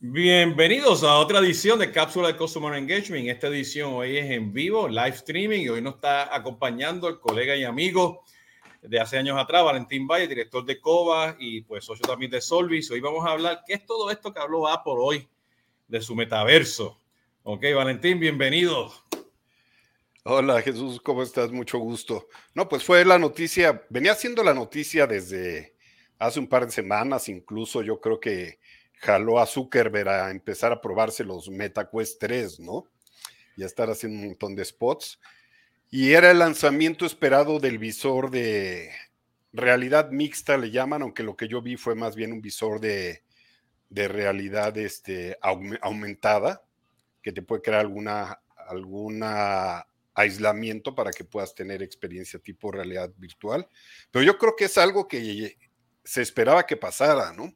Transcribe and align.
Bienvenidos 0.00 1.02
a 1.02 1.18
otra 1.18 1.40
edición 1.40 1.80
de 1.80 1.90
Cápsula 1.90 2.28
de 2.28 2.36
Customer 2.36 2.72
Engagement. 2.72 3.26
Esta 3.26 3.48
edición 3.48 3.94
hoy 3.94 4.16
es 4.16 4.30
en 4.30 4.52
vivo, 4.52 4.86
live 4.86 5.08
streaming, 5.08 5.62
y 5.62 5.68
hoy 5.70 5.82
nos 5.82 5.96
está 5.96 6.32
acompañando 6.32 7.08
el 7.08 7.18
colega 7.18 7.56
y 7.56 7.64
amigo 7.64 8.22
de 8.80 9.00
hace 9.00 9.18
años 9.18 9.36
atrás, 9.36 9.64
Valentín 9.64 10.06
Valle, 10.06 10.28
director 10.28 10.64
de 10.64 10.80
COBA 10.80 11.34
y 11.40 11.62
pues 11.62 11.84
socio 11.84 12.06
también 12.06 12.30
de 12.30 12.40
Solvis. 12.40 12.88
Hoy 12.92 13.00
vamos 13.00 13.26
a 13.26 13.32
hablar 13.32 13.64
qué 13.66 13.74
es 13.74 13.86
todo 13.86 14.08
esto 14.12 14.32
que 14.32 14.38
habló 14.38 14.68
Apple 14.68 14.94
hoy 14.96 15.28
de 15.88 16.00
su 16.00 16.14
metaverso. 16.14 16.96
Ok, 17.42 17.64
Valentín, 17.74 18.20
bienvenido. 18.20 18.92
Hola 20.22 20.62
Jesús, 20.62 21.00
¿cómo 21.00 21.24
estás? 21.24 21.50
Mucho 21.50 21.78
gusto. 21.78 22.28
No, 22.54 22.68
pues 22.68 22.84
fue 22.84 23.04
la 23.04 23.18
noticia, 23.18 23.84
venía 23.88 24.14
siendo 24.14 24.44
la 24.44 24.54
noticia 24.54 25.08
desde 25.08 25.74
hace 26.20 26.38
un 26.38 26.46
par 26.46 26.66
de 26.66 26.70
semanas, 26.70 27.28
incluso 27.28 27.82
yo 27.82 28.00
creo 28.00 28.20
que 28.20 28.60
jaló 29.00 29.38
a 29.38 29.46
Zuckerberg 29.46 30.08
a 30.08 30.30
empezar 30.30 30.72
a 30.72 30.80
probarse 30.80 31.24
los 31.24 31.48
MetaQuest 31.48 32.20
3, 32.20 32.60
¿no? 32.60 32.84
Y 33.56 33.62
a 33.62 33.66
estar 33.66 33.90
haciendo 33.90 34.18
un 34.18 34.28
montón 34.28 34.54
de 34.54 34.64
spots. 34.64 35.18
Y 35.90 36.12
era 36.12 36.30
el 36.30 36.38
lanzamiento 36.38 37.06
esperado 37.06 37.60
del 37.60 37.78
visor 37.78 38.30
de 38.30 38.90
realidad 39.52 40.10
mixta, 40.10 40.56
le 40.56 40.70
llaman, 40.70 41.02
aunque 41.02 41.22
lo 41.22 41.36
que 41.36 41.48
yo 41.48 41.62
vi 41.62 41.76
fue 41.76 41.94
más 41.94 42.14
bien 42.14 42.32
un 42.32 42.42
visor 42.42 42.80
de, 42.80 43.22
realidad 43.90 44.76
este, 44.76 45.38
aumentada, 45.40 46.62
que 47.22 47.32
te 47.32 47.42
puede 47.42 47.62
crear 47.62 47.80
alguna, 47.80 48.40
alguna 48.68 49.86
aislamiento 50.14 50.94
para 50.94 51.12
que 51.12 51.24
puedas 51.24 51.54
tener 51.54 51.82
experiencia 51.82 52.38
tipo 52.38 52.72
realidad 52.72 53.10
virtual. 53.16 53.68
Pero 54.10 54.24
yo 54.24 54.36
creo 54.36 54.56
que 54.56 54.64
es 54.64 54.76
algo 54.76 55.06
que 55.06 55.56
se 56.04 56.22
esperaba 56.22 56.66
que 56.66 56.76
pasara, 56.76 57.32
¿no? 57.32 57.54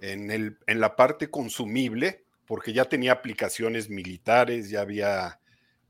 En, 0.00 0.30
el, 0.30 0.58
en 0.66 0.80
la 0.80 0.96
parte 0.96 1.30
consumible, 1.30 2.24
porque 2.46 2.72
ya 2.72 2.84
tenía 2.86 3.12
aplicaciones 3.12 3.90
militares, 3.90 4.70
ya 4.70 4.80
había 4.80 5.40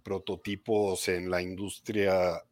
prototipos 0.02 1.08
en 1.08 1.30
la 1.30 1.42
industria, 1.42 2.42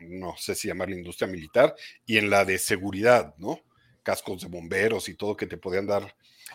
no 0.00 0.36
sé 0.36 0.54
si 0.54 0.68
llamar 0.68 0.90
la 0.90 0.96
industria 0.96 1.28
militar, 1.28 1.74
y 2.04 2.18
en 2.18 2.30
la 2.30 2.44
de 2.44 2.58
seguridad, 2.58 3.34
¿no? 3.38 3.60
Cascos 4.02 4.42
de 4.42 4.48
bomberos 4.48 5.08
y 5.08 5.14
todo 5.14 5.36
que 5.36 5.46
te 5.46 5.56
podían 5.56 5.86
dar 5.86 6.14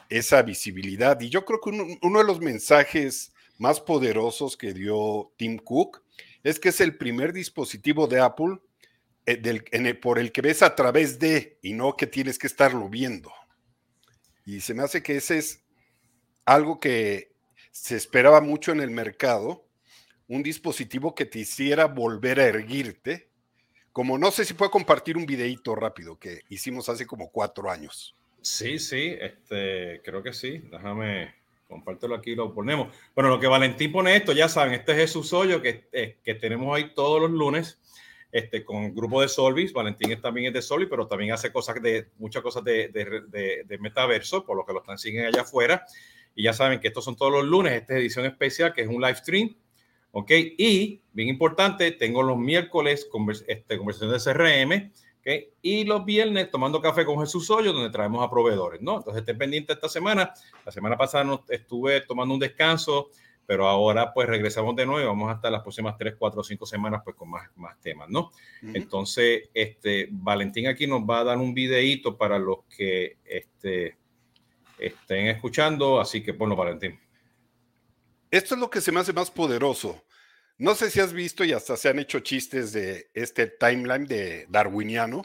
esa 0.10 0.42
visibilidad. 0.42 1.20
Y 1.22 1.30
yo 1.30 1.46
creo 1.46 1.62
que 1.62 1.70
uno, 1.70 2.20
de 2.20 2.26
los 2.26 2.40
mensajes 2.40 3.34
más 3.58 3.80
poderosos 3.80 4.58
que 4.58 4.74
dio 4.74 5.32
Tim 5.38 5.58
Cook 5.58 6.04
es 6.44 6.60
que 6.60 6.70
es 6.70 6.82
el 6.82 6.98
primer 6.98 7.32
dispositivo 7.32 8.08
de 8.08 8.20
Apple 8.20 8.60
eh, 9.26 9.94
por 9.96 10.20
el 10.20 10.32
que 10.32 10.42
ves 10.42 10.62
a 10.62 10.76
través 10.76 11.20
de 11.20 11.58
y 11.62 11.74
no 11.74 11.96
que 11.96 12.08
tienes 12.08 12.38
que 12.38 12.48
estarlo 12.48 12.90
viendo. 12.90 13.32
Y 14.46 14.62
se 14.62 14.74
me 14.74 14.84
hace 14.84 15.02
que 15.02 15.16
ese 15.16 15.38
es 15.38 15.64
algo 16.46 16.80
que 16.80 17.32
se 17.72 17.96
esperaba 17.96 18.42
mucho 18.42 18.72
en 18.72 18.82
el 18.82 18.92
mercado, 18.92 19.66
un 20.28 20.44
dispositivo 20.44 21.16
que 21.16 21.26
te 21.26 21.40
hiciera 21.40 21.86
volver 21.86 22.40
a 22.40 22.46
erguirte, 22.46 23.30
como 23.92 24.18
no 24.18 24.32
sé 24.32 24.46
si 24.46 24.54
puedo 24.54 24.72
compartir 24.72 25.18
un 25.18 25.26
videito 25.26 25.76
rápido 25.76 26.18
que 26.18 26.42
hicimos 26.50 26.90
hace 26.90 27.06
como 27.06 27.30
cuatro 27.30 27.70
años. 27.70 28.16
Sí, 28.42 28.80
sí, 28.80 29.16
este, 29.20 30.02
creo 30.04 30.22
que 30.22 30.34
sí. 30.34 30.60
Déjame 30.72 31.34
compártelo 31.68 32.16
aquí, 32.16 32.36
lo 32.36 32.54
ponemos. 32.54 32.96
Bueno, 33.16 33.30
lo 33.30 33.40
que 33.40 33.48
Valentín 33.48 33.92
pone 33.92 34.16
esto, 34.16 34.34
ya 34.34 34.50
saben, 34.50 34.74
este 34.74 34.92
es 34.92 34.98
Jesús 34.98 35.34
Hoyo 35.34 35.62
que, 35.62 35.88
eh, 35.92 36.18
que 36.24 36.36
tenemos 36.36 36.76
ahí 36.76 36.94
todos 36.94 37.22
los 37.22 37.32
lunes 37.32 37.80
este, 38.34 38.66
con 38.66 38.84
el 38.84 38.94
grupo 38.94 39.22
de 39.22 39.30
Solvis. 39.30 39.72
Valentín 39.72 40.20
también 40.20 40.48
es 40.48 40.54
de 40.54 40.62
Solvis, 40.64 40.90
pero 40.90 41.08
también 41.08 41.32
hace 41.32 41.52
cosas 41.52 41.80
de 41.82 42.10
muchas 42.18 42.42
cosas 42.42 42.64
de, 42.64 42.88
de, 42.88 43.64
de, 43.64 43.78
metaverso, 43.78 44.44
por 44.44 44.58
lo 44.58 44.66
que 44.66 44.74
lo 44.74 44.80
están 44.80 44.98
siguiendo 44.98 45.30
allá 45.30 45.44
afuera. 45.44 45.86
Y 46.34 46.44
ya 46.44 46.52
saben 46.52 46.80
que 46.80 46.88
estos 46.88 47.06
son 47.06 47.16
todos 47.16 47.32
los 47.32 47.46
lunes, 47.46 47.74
esta 47.74 47.94
es 47.94 48.00
edición 48.00 48.26
especial, 48.26 48.74
que 48.74 48.82
es 48.82 48.88
un 48.88 49.00
live 49.00 49.16
stream. 49.16 49.56
¿Ok? 50.10 50.32
Y, 50.58 51.04
bien 51.12 51.30
importante, 51.30 51.92
tengo 51.92 52.24
los 52.24 52.38
miércoles 52.38 53.06
convers 53.06 53.46
este, 53.48 53.78
conversaciones 53.78 54.26
de 54.26 54.34
CRM. 54.34 54.92
¿okay? 55.20 55.50
Y 55.62 55.86
los 55.86 56.04
viernes 56.04 56.50
tomando 56.50 56.82
café 56.82 57.06
con 57.06 57.20
Jesús 57.20 57.52
Hoyo, 57.52 57.72
donde 57.72 57.92
traemos 57.92 58.26
a 58.26 58.32
proveedores, 58.32 58.82
¿no? 58.82 58.98
Entonces, 58.98 59.22
estén 59.22 59.38
pendiente 59.38 59.74
esta 59.74 59.90
semana. 59.90 60.34
La 60.66 60.72
semana 60.72 60.98
pasada 60.98 61.24
no, 61.24 61.46
estuve 61.50 62.02
tomando 62.02 62.34
un 62.34 62.40
descanso 62.40 63.12
pero 63.46 63.68
ahora 63.68 64.14
pues 64.14 64.28
regresamos 64.28 64.76
de 64.76 64.86
nuevo 64.86 65.02
y 65.02 65.06
vamos 65.06 65.34
hasta 65.34 65.52
las 65.52 65.62
próximas 65.62 65.98
3, 65.98 66.16
4, 66.18 66.44
5 66.44 66.66
semanas 66.66 67.02
pues 67.04 67.16
con 67.16 67.30
más, 67.30 67.50
más 67.56 67.80
temas, 67.82 68.10
¿no? 68.10 68.32
Entonces, 68.62 69.50
este, 69.54 70.08
Valentín 70.12 70.68
aquí 70.68 70.88
nos 70.88 71.02
va 71.02 71.20
a 71.20 71.24
dar 71.26 71.38
un 71.38 71.54
videíto 71.54 72.18
para 72.18 72.40
los 72.40 72.60
que 72.76 73.18
este, 73.26 73.98
estén 74.78 75.28
escuchando, 75.28 76.00
así 76.00 76.24
que 76.24 76.32
bueno, 76.32 76.56
Valentín. 76.56 77.00
Esto 78.32 78.56
es 78.56 78.62
lo 78.62 78.70
que 78.70 78.82
se 78.82 78.92
me 78.92 79.00
hace 79.00 79.14
más 79.14 79.30
poderoso. 79.30 80.04
No 80.58 80.76
sé 80.76 80.90
si 80.90 81.00
has 81.00 81.14
visto 81.14 81.44
y 81.44 81.52
hasta 81.52 81.76
se 81.76 81.90
han 81.90 82.00
hecho 82.00 82.20
chistes 82.20 82.74
de 82.74 83.10
este 83.14 83.48
timeline 83.48 84.06
de 84.06 84.46
darwiniano, 84.50 85.24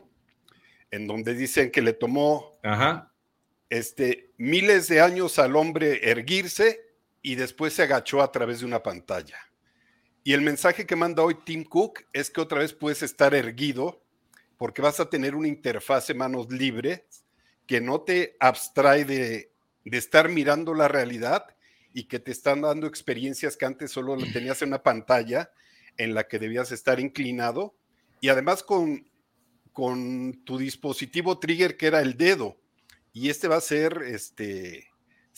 en 0.91 1.07
donde 1.07 1.35
dicen 1.35 1.71
que 1.71 1.83
le 1.83 1.93
tomó 1.93 2.59
Este, 3.71 4.33
miles 4.39 4.89
de 4.89 5.01
años 5.01 5.39
al 5.39 5.55
hombre 5.55 6.11
erguirse 6.11 6.88
y 7.29 7.35
después 7.35 7.75
se 7.75 7.83
agachó 7.83 8.23
a 8.23 8.33
través 8.33 8.61
de 8.61 8.65
una 8.65 8.83
pantalla. 8.83 9.37
Y 10.25 10.33
el 10.33 10.41
mensaje 10.41 10.87
que 10.87 10.97
manda 10.97 11.23
hoy 11.23 11.37
Tim 11.45 11.63
Cook 11.63 12.07
es 12.15 12.31
que 12.31 12.41
otra 12.41 12.61
vez 12.61 12.73
puedes 12.73 13.03
estar 13.03 13.35
erguido 13.35 14.03
porque 14.57 14.81
vas 14.81 14.99
a 14.99 15.11
tener 15.11 15.35
una 15.35 15.47
interfase 15.47 16.15
manos 16.15 16.51
libres 16.51 17.03
que 17.67 17.83
no 17.83 18.01
te 18.01 18.35
abstrae 18.41 19.05
de, 19.05 19.53
de 19.85 19.99
estar 19.99 20.31
mirando 20.31 20.73
la 20.73 20.89
realidad 20.89 21.45
y 21.93 22.05
que 22.05 22.19
te 22.19 22.33
están 22.33 22.63
dando 22.63 22.87
experiencias 22.87 23.59
que 23.59 23.67
antes 23.67 23.91
solo 23.91 24.17
tenías 24.33 24.63
en 24.63 24.69
una 24.69 24.83
pantalla 24.83 25.51
en 25.99 26.15
la 26.15 26.27
que 26.29 26.39
debías 26.39 26.73
estar 26.73 26.99
inclinado 26.99 27.77
y 28.23 28.31
además 28.31 28.63
con, 28.63 29.07
con 29.75 30.45
tu 30.47 30.57
dispositivo 30.57 31.39
trigger 31.39 31.77
que 31.77 31.89
era 31.89 32.01
el 32.01 32.17
dedo. 32.17 32.57
Y 33.13 33.29
este 33.29 33.49
va 33.49 33.57
a 33.57 33.61
ser 33.61 34.01
este, 34.07 34.88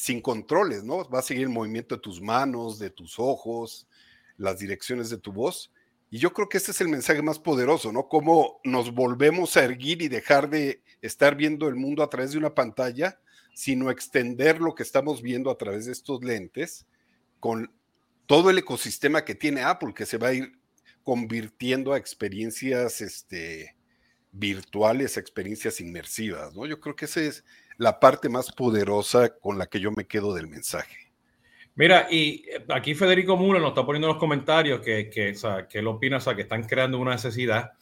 sin 0.01 0.23
controles, 0.23 0.83
¿no? 0.83 1.07
Va 1.11 1.19
a 1.19 1.23
seguir 1.23 1.43
el 1.43 1.51
movimiento 1.51 1.95
de 1.95 2.01
tus 2.01 2.23
manos, 2.23 2.79
de 2.79 2.89
tus 2.89 3.19
ojos, 3.19 3.87
las 4.39 4.59
direcciones 4.59 5.11
de 5.11 5.19
tu 5.19 5.31
voz. 5.31 5.71
Y 6.09 6.17
yo 6.17 6.33
creo 6.33 6.49
que 6.49 6.57
este 6.57 6.71
es 6.71 6.81
el 6.81 6.89
mensaje 6.89 7.21
más 7.21 7.39
poderoso, 7.39 7.93
¿no? 7.93 8.09
Cómo 8.09 8.63
nos 8.65 8.95
volvemos 8.95 9.59
a 9.59 9.65
erguir 9.65 10.01
y 10.01 10.09
dejar 10.09 10.49
de 10.49 10.83
estar 11.03 11.37
viendo 11.37 11.69
el 11.69 11.77
mundo 11.77 12.03
a 12.03 12.09
través 12.09 12.33
de 12.33 12.39
una 12.39 12.55
pantalla, 12.55 13.21
sino 13.53 13.91
extender 13.91 14.59
lo 14.59 14.75
que 14.75 14.85
estamos 14.85 15.21
viendo 15.21 15.51
a 15.51 15.59
través 15.59 15.85
de 15.85 15.93
estos 15.93 16.25
lentes 16.25 16.87
con 17.39 17.71
todo 18.25 18.49
el 18.49 18.57
ecosistema 18.57 19.27
que 19.27 19.35
tiene 19.35 19.61
Apple, 19.61 19.93
que 19.93 20.07
se 20.07 20.17
va 20.17 20.29
a 20.29 20.33
ir 20.33 20.59
convirtiendo 21.03 21.93
a 21.93 21.99
experiencias 21.99 23.03
este, 23.03 23.77
virtuales, 24.33 25.19
experiencias 25.19 25.79
inmersivas, 25.79 26.55
¿no? 26.55 26.65
Yo 26.65 26.81
creo 26.81 26.97
que 26.97 27.05
ese 27.05 27.27
es 27.27 27.45
la 27.81 27.99
parte 27.99 28.29
más 28.29 28.53
poderosa 28.53 29.39
con 29.39 29.59
la 29.59 29.65
que 29.65 29.81
yo 29.81 29.91
me 29.91 30.07
quedo 30.07 30.35
del 30.35 30.49
mensaje. 30.49 30.99
Mira, 31.77 32.09
y 32.11 32.45
eh, 32.47 32.63
aquí 32.69 32.95
Federico 32.95 33.39
Muro 33.39 33.59
nos 33.59 33.71
está 33.71 33.87
poniendo 33.87 34.07
en 34.07 34.13
los 34.13 34.21
comentarios 34.21 34.83
que, 34.83 35.09
que, 35.09 35.31
o 35.31 35.35
sea, 35.35 35.67
que 35.67 35.79
él 35.79 35.87
opina, 35.87 36.19
o 36.19 36.21
sea, 36.21 36.35
que 36.35 36.43
están 36.43 36.65
creando 36.65 36.99
una 36.99 37.13
necesidad 37.13 37.73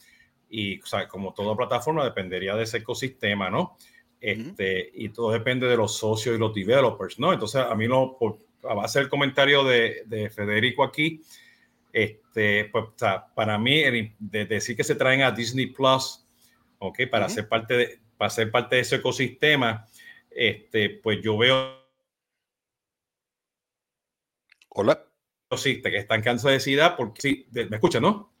y, 0.49 0.79
o 0.79 0.85
sea, 0.85 1.05
como 1.09 1.33
toda 1.33 1.53
plataforma 1.53 2.05
dependería 2.05 2.55
de 2.55 2.63
ese 2.63 2.77
ecosistema, 2.77 3.49
¿no? 3.49 3.75
Este, 4.21 4.89
Y 4.93 5.09
todo 5.09 5.31
depende 5.31 5.67
de 5.67 5.75
los 5.75 5.97
socios 5.97 6.33
y 6.33 6.39
los 6.39 6.53
developers, 6.53 7.19
¿no? 7.19 7.33
Entonces, 7.33 7.61
a 7.61 7.75
mí 7.75 7.85
no, 7.89 8.15
por, 8.17 8.39
a 8.63 8.73
base 8.73 8.99
del 8.99 9.09
comentario 9.09 9.65
de, 9.65 10.03
de 10.05 10.29
Federico 10.29 10.85
aquí, 10.85 11.21
este, 11.91 12.65
pues, 12.71 12.85
o 12.85 12.93
sea, 12.95 13.25
para 13.35 13.57
mí, 13.57 13.83
de 14.17 14.45
decir 14.45 14.77
que 14.77 14.85
se 14.85 14.95
traen 14.95 15.23
a 15.23 15.31
Disney 15.31 15.65
Plus, 15.65 16.25
¿ok? 16.77 17.01
Para 17.11 17.27
ser 17.27 17.49
parte 17.49 17.73
de, 17.75 17.99
para 18.19 18.29
ser 18.29 18.51
parte 18.51 18.75
de 18.75 18.81
ese 18.81 18.97
ecosistema, 18.97 19.87
este, 20.29 20.89
pues 20.89 21.21
yo 21.21 21.37
veo. 21.37 21.79
Hola. 24.67 25.05
Que 25.49 25.97
están 25.97 26.21
cansados 26.21 26.65
de 26.65 26.91
porque 26.97 27.21
sí, 27.21 27.47
me 27.53 27.77
escuchan, 27.77 28.01
¿no? 28.01 28.33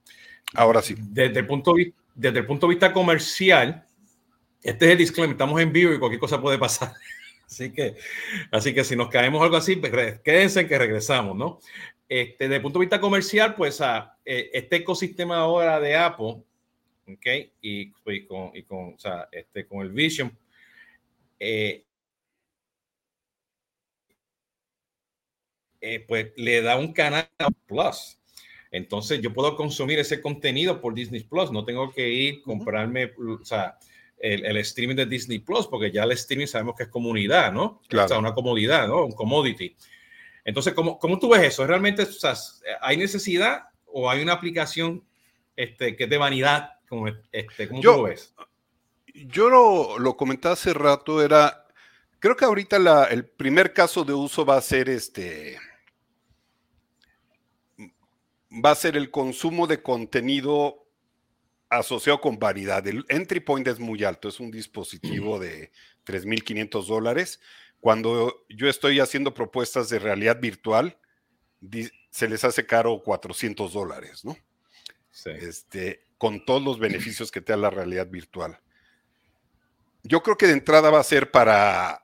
Ahora 0.53 0.81
sí. 0.81 0.95
Desde 0.99 1.39
el 1.39 1.47
punto, 1.47 1.73
desde 2.13 2.39
el 2.39 2.45
punto 2.45 2.67
de 2.67 2.71
vista 2.71 2.91
comercial, 2.91 3.87
este 4.61 4.85
es 4.85 4.91
el 4.91 4.97
disclaimer, 4.97 5.33
estamos 5.33 5.61
en 5.61 5.71
vivo 5.71 5.93
y 5.93 5.97
cualquier 5.97 6.19
cosa 6.19 6.41
puede 6.41 6.57
pasar. 6.59 6.93
Así 7.47 7.71
que, 7.73 7.95
así 8.51 8.75
que 8.75 8.83
si 8.83 8.95
nos 8.95 9.09
caemos 9.09 9.41
algo 9.41 9.57
así, 9.57 9.75
pues 9.75 10.19
quédense 10.19 10.67
que 10.67 10.77
regresamos, 10.77 11.35
¿no? 11.35 11.59
Este, 12.07 12.43
desde 12.43 12.57
el 12.57 12.61
punto 12.61 12.77
de 12.77 12.85
vista 12.85 13.01
comercial, 13.01 13.55
pues 13.55 13.81
a, 13.81 14.19
eh, 14.23 14.51
este 14.53 14.75
ecosistema 14.75 15.37
ahora 15.37 15.79
de 15.79 15.95
Apple 15.95 16.43
¿ok? 17.13 17.51
Y, 17.61 17.91
con, 18.27 18.51
y 18.53 18.63
con, 18.63 18.93
o 18.93 18.99
sea, 18.99 19.27
este, 19.31 19.65
con 19.65 19.81
el 19.81 19.91
Vision, 19.91 20.37
eh, 21.39 21.85
eh, 25.81 26.05
pues 26.07 26.31
le 26.35 26.61
da 26.61 26.77
un 26.77 26.93
canal 26.93 27.29
Plus. 27.65 28.17
Entonces 28.71 29.21
yo 29.21 29.33
puedo 29.33 29.55
consumir 29.55 29.97
ese 29.99 30.21
contenido 30.21 30.79
por 30.79 30.93
Disney 30.93 31.23
Plus, 31.23 31.51
no 31.51 31.65
tengo 31.65 31.91
que 31.91 32.07
ir 32.09 32.41
comprarme, 32.41 33.13
o 33.17 33.43
sea, 33.43 33.77
el, 34.19 34.57
streaming 34.57 34.95
de 34.95 35.05
Disney 35.05 35.39
Plus, 35.39 35.65
porque 35.67 35.91
ya 35.91 36.03
el 36.03 36.11
streaming 36.11 36.45
sabemos 36.45 36.75
que 36.75 36.83
es 36.83 36.89
comunidad, 36.89 37.51
¿no? 37.51 37.81
Claro. 37.87 38.05
O 38.05 38.09
sea, 38.09 38.19
una 38.19 38.33
comodidad, 38.33 38.87
¿no? 38.87 39.05
Un 39.05 39.13
commodity. 39.13 39.75
Entonces, 40.43 40.73
¿cómo, 40.73 40.99
¿cómo, 40.99 41.17
tú 41.17 41.29
ves 41.29 41.43
eso? 41.43 41.65
¿Realmente 41.65 42.03
o 42.03 42.11
sea, 42.11 42.33
hay 42.81 42.97
necesidad 42.97 43.63
o 43.85 44.09
hay 44.09 44.21
una 44.21 44.33
aplicación 44.33 45.03
este, 45.55 45.95
que 45.95 46.03
es 46.03 46.09
de 46.09 46.17
vanidad? 46.17 46.78
Como, 46.89 47.07
este, 47.07 47.67
¿Cómo 47.67 47.81
yo, 47.81 47.91
tú 47.91 47.97
lo 47.97 48.03
ves? 48.03 48.33
Yo 49.13 49.49
lo, 49.49 49.99
lo 49.99 50.17
comenté 50.17 50.47
hace 50.47 50.73
rato, 50.73 51.21
era, 51.21 51.67
creo 52.19 52.35
que 52.35 52.45
ahorita 52.45 52.79
la, 52.79 53.05
el 53.05 53.25
primer 53.25 53.73
caso 53.73 54.03
de 54.03 54.13
uso 54.13 54.45
va 54.45 54.57
a 54.57 54.61
ser 54.61 54.89
este, 54.89 55.57
va 58.51 58.71
a 58.71 58.75
ser 58.75 58.97
el 58.97 59.11
consumo 59.11 59.67
de 59.67 59.81
contenido 59.81 60.85
asociado 61.69 62.19
con 62.19 62.39
variedad. 62.39 62.85
El 62.87 63.05
entry 63.09 63.39
point 63.39 63.67
es 63.67 63.79
muy 63.79 64.03
alto, 64.03 64.27
es 64.27 64.39
un 64.39 64.51
dispositivo 64.51 65.39
de 65.39 65.71
3.500 66.05 66.85
dólares. 66.87 67.39
Cuando 67.79 68.45
yo 68.49 68.67
estoy 68.67 68.99
haciendo 68.99 69.33
propuestas 69.33 69.89
de 69.89 69.99
realidad 69.99 70.39
virtual, 70.41 70.97
se 72.09 72.27
les 72.27 72.43
hace 72.43 72.65
caro 72.65 73.01
400 73.03 73.71
dólares, 73.71 74.25
¿no? 74.25 74.35
Este, 75.25 76.01
con 76.17 76.45
todos 76.45 76.61
los 76.61 76.79
beneficios 76.79 77.31
que 77.31 77.41
te 77.41 77.53
da 77.53 77.57
la 77.57 77.69
realidad 77.69 78.07
virtual. 78.07 78.59
Yo 80.03 80.21
creo 80.23 80.37
que 80.37 80.47
de 80.47 80.53
entrada 80.53 80.89
va 80.89 80.99
a 80.99 81.03
ser 81.03 81.31
para, 81.31 82.03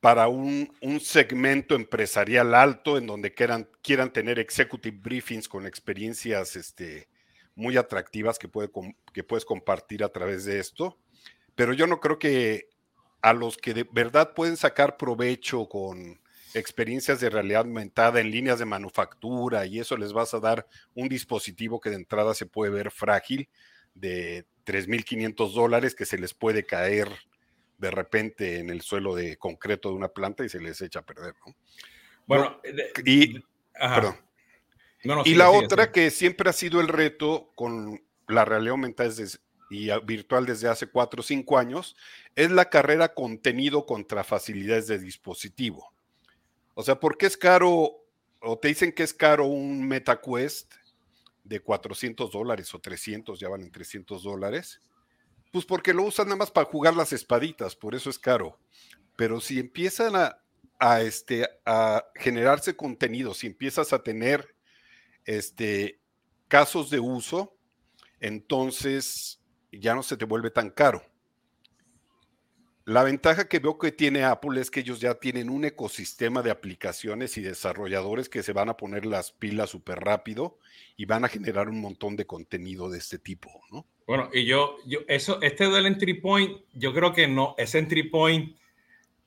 para 0.00 0.28
un, 0.28 0.72
un 0.80 1.00
segmento 1.00 1.74
empresarial 1.74 2.54
alto 2.54 2.98
en 2.98 3.06
donde 3.06 3.32
quieran, 3.34 3.68
quieran 3.82 4.12
tener 4.12 4.38
executive 4.38 4.96
briefings 4.96 5.48
con 5.48 5.66
experiencias 5.66 6.56
este, 6.56 7.08
muy 7.54 7.76
atractivas 7.76 8.38
que, 8.38 8.48
puede, 8.48 8.70
que 9.12 9.24
puedes 9.24 9.44
compartir 9.44 10.02
a 10.02 10.08
través 10.08 10.44
de 10.44 10.58
esto. 10.58 10.98
Pero 11.54 11.72
yo 11.74 11.86
no 11.86 12.00
creo 12.00 12.18
que 12.18 12.68
a 13.22 13.32
los 13.32 13.56
que 13.56 13.74
de 13.74 13.86
verdad 13.92 14.34
pueden 14.34 14.56
sacar 14.56 14.96
provecho 14.96 15.68
con 15.68 16.20
experiencias 16.54 17.20
de 17.20 17.30
realidad 17.30 17.62
aumentada 17.62 18.20
en 18.20 18.30
líneas 18.30 18.58
de 18.58 18.64
manufactura 18.64 19.66
y 19.66 19.78
eso 19.78 19.96
les 19.96 20.12
vas 20.12 20.34
a 20.34 20.40
dar 20.40 20.66
un 20.94 21.08
dispositivo 21.08 21.80
que 21.80 21.90
de 21.90 21.96
entrada 21.96 22.34
se 22.34 22.46
puede 22.46 22.72
ver 22.72 22.90
frágil 22.90 23.48
de 23.94 24.44
3.500 24.66 25.52
dólares 25.52 25.94
que 25.94 26.06
se 26.06 26.18
les 26.18 26.34
puede 26.34 26.64
caer 26.64 27.08
de 27.78 27.90
repente 27.90 28.58
en 28.58 28.70
el 28.70 28.82
suelo 28.82 29.14
de 29.14 29.36
concreto 29.36 29.88
de 29.88 29.94
una 29.94 30.08
planta 30.08 30.44
y 30.44 30.48
se 30.48 30.60
les 30.60 30.80
echa 30.80 31.00
a 31.00 31.06
perder. 31.06 31.34
¿no? 31.46 31.54
Bueno, 32.26 32.60
y, 33.04 33.40
perdón. 33.72 34.16
No, 35.02 35.22
y 35.24 35.34
la 35.34 35.50
otra 35.50 35.90
que 35.90 36.10
siempre 36.10 36.50
ha 36.50 36.52
sido 36.52 36.80
el 36.80 36.88
reto 36.88 37.50
con 37.54 38.02
la 38.28 38.44
realidad 38.44 38.72
aumentada 38.72 39.08
desde, 39.08 39.38
y 39.70 39.88
virtual 40.04 40.44
desde 40.44 40.68
hace 40.68 40.88
cuatro 40.88 41.20
o 41.20 41.22
cinco 41.22 41.56
años 41.56 41.96
es 42.34 42.50
la 42.50 42.68
carrera 42.68 43.14
contenido 43.14 43.86
contra 43.86 44.24
facilidades 44.24 44.88
de 44.88 44.98
dispositivo. 44.98 45.94
O 46.74 46.82
sea, 46.82 46.98
¿por 46.98 47.16
qué 47.16 47.26
es 47.26 47.36
caro 47.36 47.96
o 48.40 48.58
te 48.58 48.68
dicen 48.68 48.92
que 48.92 49.02
es 49.02 49.12
caro 49.12 49.46
un 49.46 49.86
MetaQuest 49.86 50.72
de 51.44 51.60
400 51.60 52.30
dólares 52.30 52.74
o 52.74 52.78
300, 52.78 53.38
ya 53.38 53.48
van 53.48 53.62
en 53.62 53.70
300 53.70 54.22
dólares? 54.22 54.80
Pues 55.52 55.64
porque 55.64 55.92
lo 55.92 56.04
usan 56.04 56.26
nada 56.26 56.36
más 56.36 56.50
para 56.50 56.68
jugar 56.68 56.94
las 56.94 57.12
espaditas, 57.12 57.74
por 57.74 57.94
eso 57.94 58.08
es 58.08 58.18
caro. 58.18 58.58
Pero 59.16 59.40
si 59.40 59.58
empiezan 59.58 60.16
a, 60.16 60.40
a, 60.78 61.02
este, 61.02 61.48
a 61.66 62.04
generarse 62.14 62.76
contenido, 62.76 63.34
si 63.34 63.46
empiezas 63.46 63.92
a 63.92 64.02
tener 64.02 64.54
este, 65.24 66.00
casos 66.48 66.88
de 66.90 67.00
uso, 67.00 67.56
entonces 68.20 69.42
ya 69.72 69.94
no 69.94 70.02
se 70.02 70.16
te 70.16 70.24
vuelve 70.24 70.50
tan 70.50 70.70
caro. 70.70 71.02
La 72.90 73.04
ventaja 73.04 73.46
que 73.46 73.60
veo 73.60 73.78
que 73.78 73.92
tiene 73.92 74.24
Apple 74.24 74.60
es 74.60 74.68
que 74.68 74.80
ellos 74.80 74.98
ya 74.98 75.14
tienen 75.14 75.48
un 75.48 75.64
ecosistema 75.64 76.42
de 76.42 76.50
aplicaciones 76.50 77.36
y 77.36 77.40
desarrolladores 77.40 78.28
que 78.28 78.42
se 78.42 78.52
van 78.52 78.68
a 78.68 78.76
poner 78.76 79.06
las 79.06 79.30
pilas 79.30 79.70
súper 79.70 80.00
rápido 80.00 80.58
y 80.96 81.04
van 81.04 81.24
a 81.24 81.28
generar 81.28 81.68
un 81.68 81.80
montón 81.80 82.16
de 82.16 82.26
contenido 82.26 82.90
de 82.90 82.98
este 82.98 83.20
tipo, 83.20 83.48
¿no? 83.70 83.86
Bueno, 84.08 84.28
y 84.32 84.44
yo, 84.44 84.74
yo 84.86 84.98
eso, 85.06 85.40
este 85.40 85.68
del 85.68 85.86
entry 85.86 86.14
point, 86.14 86.62
yo 86.72 86.92
creo 86.92 87.12
que 87.12 87.28
no, 87.28 87.54
ese 87.58 87.78
entry 87.78 88.10
point, 88.10 88.56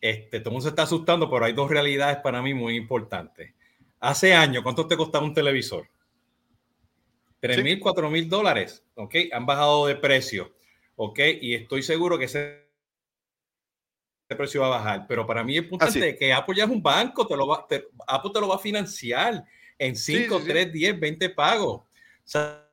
este, 0.01 0.41
todo 0.41 0.49
el 0.49 0.53
mundo 0.55 0.63
se 0.63 0.69
está 0.71 0.83
asustando, 0.83 1.29
pero 1.29 1.45
hay 1.45 1.53
dos 1.53 1.71
realidades 1.71 2.17
para 2.17 2.41
mí 2.41 2.53
muy 2.53 2.75
importantes. 2.75 3.53
Hace 4.01 4.33
años, 4.33 4.61
¿cuánto 4.63 4.87
te 4.87 4.97
costaba 4.97 5.23
un 5.23 5.33
televisor? 5.33 5.87
3 7.39 7.63
mil, 7.63 7.79
4 7.79 8.09
mil 8.09 8.27
dólares, 8.27 8.83
¿ok? 8.95 9.15
Han 9.31 9.45
bajado 9.45 9.87
de 9.87 9.95
precio, 9.95 10.51
¿ok? 10.97 11.19
Y 11.39 11.53
estoy 11.53 11.81
seguro 11.81 12.19
que 12.19 12.25
ese 12.25 12.62
precio 14.35 14.61
va 14.61 14.67
a 14.67 14.77
bajar, 14.77 15.05
pero 15.07 15.25
para 15.25 15.43
mí 15.43 15.57
es 15.57 15.63
importante 15.63 16.09
ah, 16.09 16.15
que 16.17 16.33
Apple 16.33 16.55
ya 16.55 16.65
es 16.65 16.69
un 16.69 16.81
banco, 16.81 17.27
te 17.27 17.35
lo 17.35 17.47
va, 17.47 17.65
Apple 18.07 18.31
te 18.33 18.39
lo 18.39 18.47
va 18.47 18.55
a 18.55 18.59
financiar 18.59 19.43
en 19.77 19.95
5, 19.95 20.41
3, 20.45 20.71
10, 20.71 20.99
20 20.99 21.29
pagos. 21.31 21.81
O 21.81 21.87
sea, 22.25 22.67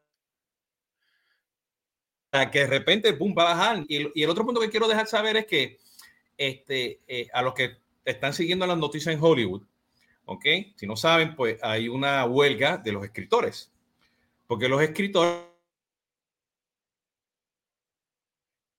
que 2.51 2.61
de 2.61 2.67
repente, 2.67 3.13
boom, 3.13 3.35
va 3.37 3.43
a 3.43 3.55
bajar. 3.55 3.85
Y, 3.89 4.21
y, 4.21 4.23
el 4.23 4.31
otro 4.31 4.45
punto 4.45 4.61
que 4.61 4.71
quiero 4.71 4.87
dejar 4.87 5.07
saber 5.07 5.37
es 5.37 5.47
que 5.47 5.79
este, 6.41 7.01
eh, 7.07 7.29
a 7.33 7.43
los 7.43 7.53
que 7.53 7.77
están 8.05 8.33
siguiendo 8.33 8.67
las 8.67 8.79
noticias 8.79 9.15
en 9.15 9.23
Hollywood, 9.23 9.63
¿ok? 10.25 10.45
Si 10.77 10.87
no 10.87 10.97
saben, 10.97 11.37
pues 11.37 11.59
hay 11.63 11.89
una 11.89 12.25
huelga 12.25 12.79
de 12.79 12.93
los 12.93 13.05
escritores, 13.05 13.71
porque 14.47 14.69
los 14.69 14.81
escritores 14.81 15.43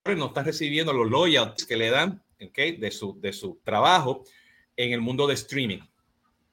no 0.06 0.26
están 0.26 0.46
recibiendo 0.46 0.92
los 0.92 1.10
loyalties 1.10 1.68
que 1.68 1.78
le 1.78 1.92
dan, 1.92 2.24
¿ok? 2.46 2.80
De 2.80 2.92
su, 2.92 3.20
de 3.20 3.34
su 3.34 3.60
trabajo 3.64 4.24
en 4.76 4.94
el 4.94 5.02
mundo 5.02 5.28
de 5.28 5.34
streaming, 5.36 5.80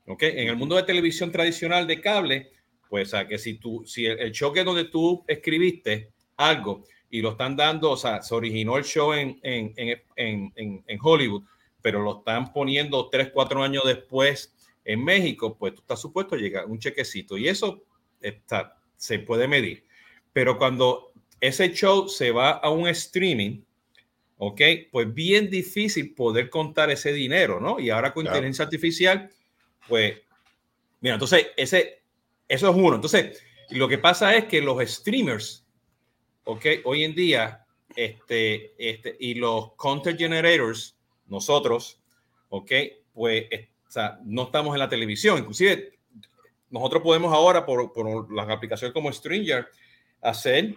¿ok? 0.07 0.23
En 0.25 0.49
el 0.49 0.57
mundo 0.57 0.77
de 0.77 0.83
televisión 0.83 1.31
tradicional 1.33 1.87
de 1.87 2.01
cable, 2.01 2.51
pues 2.89 3.15
a 3.15 3.27
que 3.27 3.39
si 3.39 3.55
tú, 3.55 3.85
si 3.87 4.07
el, 4.07 4.19
el 4.19 4.33
show 4.33 4.53
que 4.53 4.65
donde 4.65 4.85
tú 4.85 5.25
escribiste 5.27 6.13
algo 6.37 6.85
y 7.11 7.21
lo 7.21 7.33
están 7.33 7.57
dando, 7.57 7.91
o 7.91 7.97
sea, 7.97 8.23
se 8.23 8.35
originó 8.35 8.77
el 8.77 8.85
show 8.85 9.13
en, 9.13 9.39
en, 9.43 9.73
en, 10.17 10.53
en 10.57 10.99
Hollywood, 11.03 11.43
pero 11.81 12.03
lo 12.03 12.19
están 12.19 12.53
poniendo 12.53 13.09
tres, 13.09 13.31
cuatro 13.33 13.63
años 13.63 13.85
después 13.87 14.55
en 14.85 15.05
México, 15.05 15.57
pues 15.57 15.75
tú 15.75 15.83
estás 15.83 16.01
supuesto 16.01 16.35
a 16.35 16.39
llegar 16.39 16.67
un 16.67 16.79
chequecito 16.79 17.37
y 17.37 17.49
eso 17.49 17.85
está, 18.21 18.77
se 18.97 19.19
puede 19.19 19.47
medir. 19.47 19.85
Pero 20.33 20.57
cuando 20.57 21.13
ese 21.41 21.73
show 21.73 22.09
se 22.09 22.31
va 22.31 22.53
a 22.53 22.71
un 22.71 22.89
streaming, 22.89 23.63
¿ok? 24.39 24.61
Pues 24.91 25.13
bien 25.13 25.51
difícil 25.51 26.15
poder 26.15 26.49
contar 26.49 26.91
ese 26.91 27.13
dinero, 27.13 27.61
¿no? 27.61 27.79
Y 27.79 27.91
ahora 27.91 28.13
con 28.15 28.23
claro. 28.23 28.37
inteligencia 28.37 28.65
artificial, 28.65 29.31
pues, 29.87 30.19
mira, 31.01 31.15
entonces, 31.15 31.49
ese, 31.57 32.03
eso 32.49 32.71
es 32.71 32.77
uno. 32.77 32.95
Entonces, 32.95 33.43
lo 33.71 33.89
que 33.89 33.99
pasa 33.99 34.35
es 34.35 34.47
que 34.47 34.63
los 34.63 34.83
streamers, 34.89 35.67
¿ok? 36.45 36.67
Hoy 36.85 37.05
en 37.05 37.15
día, 37.15 37.67
este, 37.95 38.73
este, 38.79 39.17
y 39.19 39.35
los 39.35 39.75
content 39.75 40.19
generators, 40.19 40.97
nosotros, 41.27 42.01
¿ok? 42.49 42.73
Pues 43.13 43.45
o 43.89 43.91
sea, 43.91 44.21
no 44.25 44.45
estamos 44.45 44.75
en 44.75 44.81
la 44.81 44.89
televisión. 44.89 45.39
Inclusive, 45.39 45.99
nosotros 46.71 47.03
podemos 47.03 47.33
ahora, 47.33 47.65
por, 47.65 47.93
por 47.93 48.33
las 48.33 48.49
aplicaciones 48.49 48.93
como 48.93 49.11
Stringer, 49.11 49.67
hacer 50.21 50.75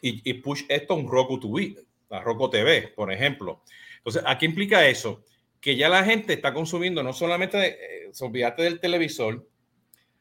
y, 0.00 0.28
y, 0.28 0.34
push 0.34 0.64
esto 0.68 0.94
a 0.94 0.96
un 0.96 1.08
Roku 1.08 1.38
TV, 1.38 1.76
Roku 2.20 2.50
TV, 2.50 2.92
por 2.94 3.12
ejemplo. 3.12 3.62
Entonces, 3.98 4.22
¿a 4.26 4.38
qué 4.38 4.46
implica 4.46 4.86
eso? 4.86 5.24
Que 5.60 5.76
ya 5.76 5.88
la 5.88 6.04
gente 6.04 6.32
está 6.34 6.52
consumiendo, 6.52 7.02
no 7.02 7.12
solamente, 7.12 7.66
eh, 7.66 8.10
olvídate 8.20 8.62
del 8.62 8.80
televisor, 8.80 9.48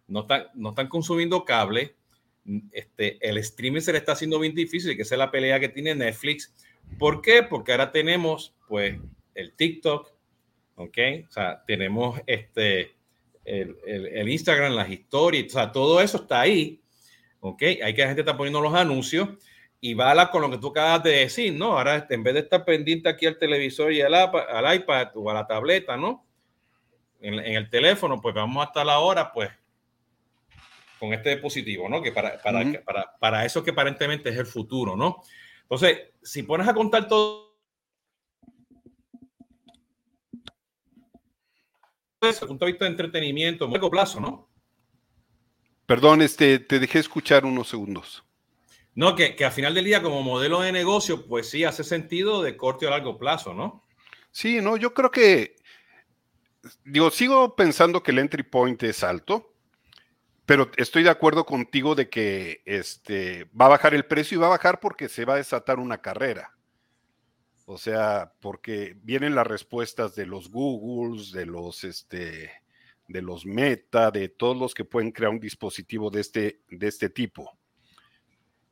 no 0.08 0.22
están, 0.22 0.48
no 0.54 0.70
están 0.70 0.88
consumiendo 0.88 1.44
cable, 1.44 1.96
este, 2.72 3.18
el 3.22 3.38
streaming 3.38 3.82
se 3.82 3.94
le 3.94 4.00
está 4.00 4.14
haciendo 4.14 4.40
bien 4.40 4.54
difícil, 4.54 4.96
que 4.96 5.04
esa 5.04 5.16
es 5.16 5.20
la 5.20 5.32
pelea 5.32 5.60
que 5.60 5.70
tiene 5.70 5.96
Netflix. 5.96 6.54
¿Por 7.00 7.22
qué? 7.22 7.44
Porque 7.44 7.72
ahora 7.72 7.92
tenemos, 7.92 8.56
pues, 8.68 9.00
el 9.36 9.54
TikTok, 9.54 10.12
¿ok? 10.76 10.98
O 11.28 11.32
sea, 11.32 11.64
tenemos 11.66 12.20
este, 12.28 12.96
el, 13.46 13.78
el, 13.86 14.08
el, 14.08 14.30
Instagram, 14.30 14.74
las 14.74 14.90
historias, 14.90 15.48
o 15.48 15.50
sea, 15.50 15.72
todo 15.72 16.02
eso 16.02 16.18
está 16.18 16.42
ahí, 16.42 16.82
¿ok? 17.40 17.64
Hay 17.84 17.94
que 17.94 18.02
la 18.02 18.08
gente 18.08 18.22
está 18.22 18.38
poniendo 18.38 18.62
los 18.62 18.74
anuncios 18.74 19.30
y 19.86 19.96
va 19.96 20.32
con 20.32 20.42
lo 20.42 20.50
que 20.50 20.58
tú 20.60 20.70
acabas 20.70 21.04
de 21.04 21.12
decir, 21.12 21.54
¿no? 21.54 21.78
Ahora, 21.78 21.98
este, 21.98 22.14
en 22.16 22.24
vez 22.24 22.36
de 22.36 22.40
estar 22.40 22.64
pendiente 22.64 23.10
aquí 23.10 23.26
al 23.26 23.38
televisor 23.38 23.92
y 23.92 24.00
al, 24.00 24.14
al 24.14 24.76
iPad 24.76 25.10
o 25.16 25.30
a 25.30 25.34
la 25.34 25.46
tableta, 25.46 25.98
¿no? 25.98 26.26
En, 27.20 27.34
en, 27.34 27.56
el 27.56 27.70
teléfono, 27.70 28.22
pues 28.22 28.34
vamos 28.34 28.66
hasta 28.66 28.86
la 28.86 29.00
hora, 29.00 29.34
pues, 29.34 29.52
con 30.98 31.14
este 31.14 31.32
dispositivo, 31.32 31.90
¿no? 31.90 32.02
Que 32.02 32.14
para, 32.14 32.42
para, 32.42 32.60
uh 32.60 32.64
-huh. 32.64 32.84
para, 32.86 33.14
para 33.20 33.46
eso 33.46 33.62
que 33.62 33.72
aparentemente 33.72 34.30
es 34.30 34.38
el 34.38 34.46
futuro, 34.46 34.96
¿no? 34.96 35.22
Entonces, 35.64 36.14
si 36.22 36.44
pones 36.44 36.66
a 36.66 36.74
contar 36.74 37.06
todo 37.06 37.58
desde 42.22 42.46
el 42.46 42.48
punto 42.48 42.66
de 42.66 42.72
vista 42.72 42.86
de 42.86 42.92
entretenimiento, 42.92 43.68
largo 43.68 43.92
plazo, 43.92 44.22
¿no? 44.22 44.48
Perdón, 45.86 46.22
este, 46.22 46.60
te 46.60 46.80
dejé 46.80 47.00
escuchar 47.00 47.44
unos 47.44 47.68
segundos. 47.68 48.24
No, 48.96 49.16
que, 49.16 49.36
que 49.36 49.46
al 49.46 49.52
final 49.52 49.74
del 49.74 49.86
día 49.86 50.04
como 50.04 50.22
modelo 50.22 50.62
de 50.62 50.72
negocio, 50.72 51.26
pues 51.26 51.50
sí 51.50 51.64
hace 51.64 51.84
sentido 51.84 52.44
de 52.44 52.56
corto 52.56 52.88
a 52.88 52.92
largo 52.92 53.18
plazo, 53.18 53.54
¿no? 53.54 53.84
Sí, 54.32 54.62
no, 54.62 54.78
yo 54.78 54.94
creo 54.94 55.12
que, 55.12 55.56
digo, 56.86 57.10
sigo 57.12 57.56
pensando 57.56 58.04
que 58.04 58.12
el 58.12 58.20
entry 58.20 58.44
point 58.44 58.82
es 58.84 59.04
alto, 59.04 59.54
pero 60.46 60.70
estoy 60.76 61.04
de 61.04 61.10
acuerdo 61.10 61.46
contigo 61.46 61.96
de 61.96 62.10
que 62.10 62.62
este, 62.66 63.46
va 63.60 63.68
a 63.68 63.70
bajar 63.70 63.94
el 63.94 64.06
precio 64.06 64.38
y 64.38 64.42
va 64.42 64.48
a 64.48 64.52
bajar 64.58 64.80
porque 64.80 65.08
se 65.08 65.26
va 65.26 65.36
a 65.36 65.38
desatar 65.38 65.80
una 65.80 66.02
carrera. 66.02 66.58
O 67.66 67.78
sea, 67.78 68.34
porque 68.42 68.98
vienen 69.04 69.36
las 69.36 69.48
respuestas 69.48 70.16
de 70.16 70.26
los 70.26 70.52
Googles, 70.52 71.32
de 71.32 71.46
los, 71.46 71.86
este, 71.86 72.52
de 73.08 73.22
los 73.22 73.46
Meta, 73.46 74.12
de 74.12 74.28
todos 74.28 74.58
los 74.58 74.74
que 74.74 74.84
pueden 74.84 75.12
crear 75.12 75.32
un 75.32 75.40
dispositivo 75.40 76.10
de 76.10 76.22
este, 76.22 76.62
de 76.70 76.88
este 76.88 77.10
tipo. 77.10 77.58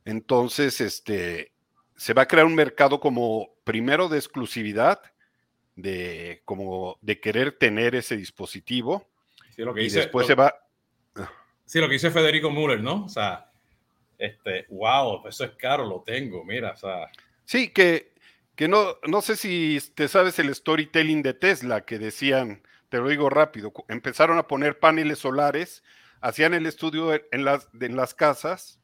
Entonces, 0.06 0.82
este, 0.82 1.52
se 1.96 2.14
va 2.14 2.24
a 2.24 2.28
crear 2.28 2.46
un 2.46 2.56
mercado 2.56 3.00
como 3.00 3.50
primero 3.64 4.10
de 4.10 4.18
exclusividad, 4.18 5.02
de 5.76 6.42
como 6.46 6.98
de 7.02 7.20
querer 7.20 7.54
tener 7.58 7.96
ese 7.96 8.18
dispositivo. 8.18 9.08
Sí, 9.56 9.62
lo 9.64 9.74
que 9.74 9.82
y 9.82 9.84
dice, 9.86 10.00
después 10.00 10.24
lo- 10.24 10.28
se 10.28 10.36
va. 10.36 10.56
Sí, 11.66 11.80
lo 11.80 11.88
que 11.88 11.94
dice 11.94 12.12
Federico 12.12 12.52
Müller, 12.52 12.82
¿no? 12.82 13.06
O 13.06 13.10
sea, 13.10 13.50
este, 14.18 14.66
wow, 14.70 15.26
eso 15.28 15.46
es 15.46 15.52
caro, 15.52 15.86
lo 15.86 16.02
tengo, 16.02 16.44
mira, 16.44 16.72
o 16.72 16.78
sea, 16.78 17.10
Sí, 17.46 17.70
que, 17.70 18.14
que 18.56 18.68
no, 18.68 18.98
no 19.08 19.22
sé 19.22 19.36
si 19.36 19.80
te 19.96 20.08
sabes 20.08 20.38
el 20.40 20.54
storytelling 20.54 21.22
de 21.24 21.34
Tesla, 21.34 21.86
que 21.86 21.98
decían, 21.98 22.62
te 22.90 22.98
lo 22.98 23.08
digo 23.08 23.30
rápido, 23.30 23.72
empezaron 23.88 24.38
a 24.38 24.48
poner 24.48 24.80
paneles 24.80 25.20
solares, 25.20 25.84
hacían 26.20 26.54
el 26.54 26.66
estudio 26.66 27.14
en 27.32 27.46
las, 27.46 27.70
en 27.80 27.96
las 27.96 28.14
casas 28.14 28.81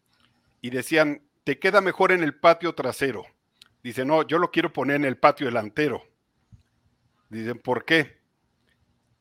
y 0.68 0.70
decían, 0.70 1.22
te 1.46 1.60
queda 1.60 1.80
mejor 1.80 2.12
en 2.12 2.24
el 2.24 2.36
patio 2.36 2.76
trasero. 2.76 3.26
Dice, 3.82 4.04
no, 4.04 4.28
yo 4.28 4.38
lo 4.38 4.52
quiero 4.52 4.74
poner 4.74 4.98
en 4.98 5.06
el 5.06 5.18
patio 5.18 5.46
delantero. 5.46 6.04
Dicen, 7.30 7.58
¿por 7.60 7.86
qué? 7.86 8.20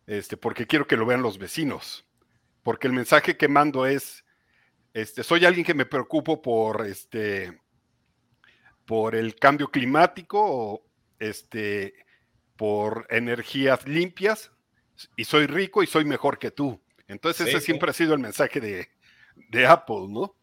Este, 0.08 0.36
porque 0.36 0.66
quiero 0.66 0.88
que 0.88 0.96
lo 0.96 1.06
vean 1.06 1.22
los 1.22 1.38
vecinos. 1.38 2.04
Porque 2.64 2.88
el 2.88 2.94
mensaje 2.94 3.36
que 3.36 3.46
mando 3.46 3.86
es, 3.86 4.24
este, 4.92 5.22
soy 5.22 5.44
alguien 5.44 5.64
que 5.64 5.74
me 5.74 5.86
preocupo 5.86 6.42
por, 6.42 6.84
este, 6.84 7.60
por 8.86 9.14
el 9.14 9.36
cambio 9.36 9.68
climático 9.68 10.84
este, 11.20 11.94
por 12.56 13.06
energías 13.08 13.86
limpias 13.86 14.50
y 15.14 15.24
soy 15.26 15.46
rico 15.46 15.84
y 15.84 15.86
soy 15.86 16.04
mejor 16.04 16.40
que 16.40 16.50
tú. 16.50 16.82
Entonces 17.06 17.44
Sí, 17.44 17.50
ese 17.50 17.60
sí. 17.60 17.66
siempre 17.66 17.90
ha 17.90 17.94
sido 17.94 18.14
el 18.14 18.20
mensaje 18.20 18.60
de, 18.60 18.88
de 19.48 19.66
Apple, 19.66 20.08
¿no? 20.08 20.35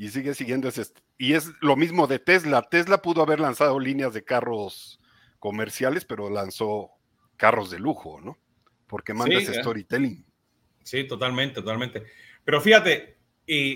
Y 0.00 0.08
sigue 0.08 0.32
siguiendo 0.32 0.66
ese... 0.66 0.84
Y 1.18 1.34
es 1.34 1.50
lo 1.60 1.76
mismo 1.76 2.06
de 2.06 2.18
Tesla. 2.18 2.62
Tesla 2.62 3.02
pudo 3.02 3.20
haber 3.20 3.38
lanzado 3.38 3.78
líneas 3.78 4.14
de 4.14 4.24
carros 4.24 4.98
comerciales, 5.38 6.06
pero 6.06 6.30
lanzó 6.30 6.92
carros 7.36 7.70
de 7.70 7.80
lujo, 7.80 8.18
¿no? 8.18 8.38
Porque 8.86 9.12
manda 9.12 9.36
Sí, 9.36 9.42
ese 9.42 9.58
eh. 9.58 9.60
storytelling. 9.60 10.24
sí, 10.84 11.04
totalmente, 11.04 11.56
totalmente. 11.56 12.04
Pero 12.44 12.62
fíjate, 12.62 13.18
y, 13.46 13.74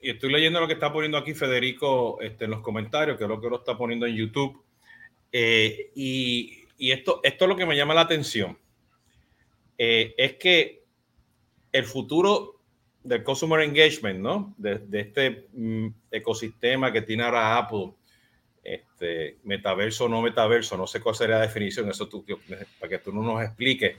y 0.00 0.10
estoy 0.10 0.32
leyendo 0.32 0.58
lo 0.58 0.66
que 0.66 0.72
está 0.72 0.92
poniendo 0.92 1.16
aquí 1.16 1.32
Federico 1.32 2.20
este, 2.20 2.46
en 2.46 2.50
los 2.50 2.60
comentarios, 2.60 3.16
que 3.16 3.22
es 3.22 3.30
lo 3.30 3.40
que 3.40 3.48
lo 3.48 3.58
está 3.58 3.78
poniendo 3.78 4.04
en 4.04 4.16
YouTube, 4.16 4.64
eh, 5.30 5.92
y, 5.94 6.64
y 6.76 6.90
esto, 6.90 7.20
esto 7.22 7.44
es 7.44 7.48
lo 7.48 7.56
que 7.56 7.66
me 7.66 7.76
llama 7.76 7.94
la 7.94 8.00
atención, 8.00 8.58
eh, 9.78 10.12
es 10.18 10.34
que 10.38 10.82
el 11.70 11.84
futuro 11.84 12.55
del 13.06 13.22
consumer 13.22 13.60
engagement, 13.60 14.20
¿no? 14.20 14.54
De, 14.58 14.78
de 14.78 15.00
este 15.00 15.46
mm, 15.52 15.86
ecosistema 16.10 16.92
que 16.92 17.02
tiene 17.02 17.22
ahora 17.22 17.56
Apple, 17.58 17.92
este, 18.62 19.38
metaverso 19.44 20.06
o 20.06 20.08
no 20.08 20.20
metaverso, 20.22 20.76
no 20.76 20.86
sé 20.86 21.00
cuál 21.00 21.14
sería 21.14 21.36
la 21.36 21.42
definición, 21.42 21.88
eso 21.88 22.08
tú, 22.08 22.24
yo- 22.26 22.38
para 22.80 22.90
que 22.90 22.98
tú 22.98 23.12
no 23.12 23.22
nos 23.22 23.42
expliques, 23.44 23.96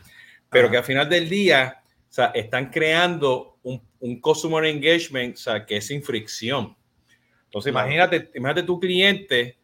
pero 0.49 0.65
Ajá. 0.65 0.71
que 0.71 0.77
al 0.77 0.83
final 0.83 1.09
del 1.09 1.29
día, 1.29 1.81
o 2.09 2.13
sea, 2.13 2.27
están 2.27 2.69
creando 2.69 3.57
un, 3.63 3.81
un 4.01 4.19
consumer 4.19 4.65
engagement, 4.65 5.35
o 5.35 5.39
sea, 5.39 5.65
que 5.65 5.77
es 5.77 5.87
sin 5.87 6.03
fricción. 6.03 6.75
Entonces, 7.45 7.71
imagínate, 7.71 8.29
imagínate 8.35 8.63
tu 8.63 8.77
cliente 8.79 9.57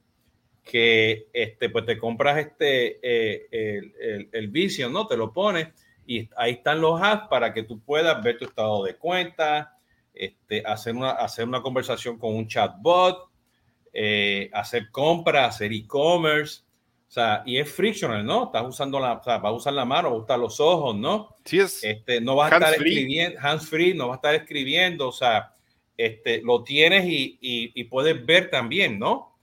que 0.63 1.27
este, 1.33 1.69
pues 1.69 1.85
te 1.85 1.97
compras 1.97 2.37
este, 2.37 2.99
eh, 3.03 3.47
el, 3.51 3.93
el, 3.99 4.29
el 4.31 4.47
Vision, 4.47 4.93
¿no? 4.93 5.05
Te 5.05 5.17
lo 5.17 5.33
pones 5.33 5.67
y 6.05 6.29
ahí 6.37 6.53
están 6.53 6.81
los 6.81 7.01
apps 7.01 7.27
para 7.27 7.53
que 7.53 7.63
tú 7.63 7.79
puedas 7.79 8.21
ver 8.23 8.37
tu 8.37 8.45
estado 8.45 8.83
de 8.83 8.95
cuenta, 8.95 9.77
este, 10.13 10.63
hacer, 10.65 10.95
una, 10.95 11.11
hacer 11.11 11.47
una 11.47 11.61
conversación 11.61 12.17
con 12.17 12.35
un 12.35 12.47
chatbot, 12.47 13.29
eh, 13.91 14.49
hacer 14.53 14.89
compras, 14.91 15.55
hacer 15.55 15.71
e-commerce. 15.71 16.63
O 17.07 17.11
sea, 17.13 17.43
y 17.45 17.57
es 17.57 17.71
frictional, 17.71 18.25
¿no? 18.25 18.45
Estás 18.45 18.63
usando 18.65 18.99
la, 18.99 19.13
o 19.13 19.23
sea, 19.23 19.37
vas 19.37 19.51
a 19.51 19.55
usar 19.55 19.73
la 19.73 19.85
mano, 19.85 20.09
vas 20.09 20.19
a 20.19 20.23
usar 20.23 20.39
los 20.39 20.59
ojos, 20.59 20.95
¿no? 20.95 21.35
Sí, 21.45 21.59
es... 21.59 21.83
Este, 21.83 22.19
no 22.19 22.35
vas 22.35 22.51
a 22.51 22.55
estar 22.55 22.73
escribiendo, 22.73 23.39
hands 23.39 23.67
free, 23.67 23.93
no 23.93 24.07
vas 24.07 24.15
a 24.15 24.17
estar 24.17 24.35
escribiendo, 24.35 25.09
o 25.09 25.11
sea, 25.11 25.53
este, 25.95 26.41
lo 26.41 26.63
tienes 26.63 27.05
y, 27.05 27.37
y, 27.39 27.71
y 27.79 27.83
puedes 27.83 28.25
ver 28.25 28.49
también, 28.49 28.97
¿no? 28.97 29.33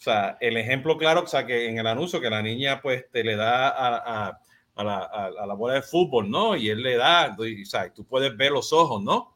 O 0.00 0.02
sea, 0.02 0.38
el 0.40 0.56
ejemplo 0.56 0.96
claro, 0.96 1.24
o 1.24 1.26
sea, 1.26 1.44
que 1.44 1.68
en 1.68 1.78
el 1.78 1.86
anuncio 1.86 2.22
que 2.22 2.30
la 2.30 2.40
niña 2.40 2.80
pues 2.80 3.04
te 3.10 3.22
le 3.22 3.36
da 3.36 3.68
a, 3.68 4.28
a, 4.28 4.39
a 4.80 4.84
la, 4.84 4.98
a, 4.98 5.26
a 5.26 5.46
la 5.46 5.54
bola 5.54 5.74
de 5.74 5.82
fútbol, 5.82 6.30
¿no? 6.30 6.56
Y 6.56 6.68
él 6.68 6.82
le 6.82 6.96
da, 6.96 7.36
y, 7.38 7.64
tú 7.94 8.04
puedes 8.04 8.36
ver 8.36 8.52
los 8.52 8.72
ojos, 8.72 9.02
¿no? 9.02 9.34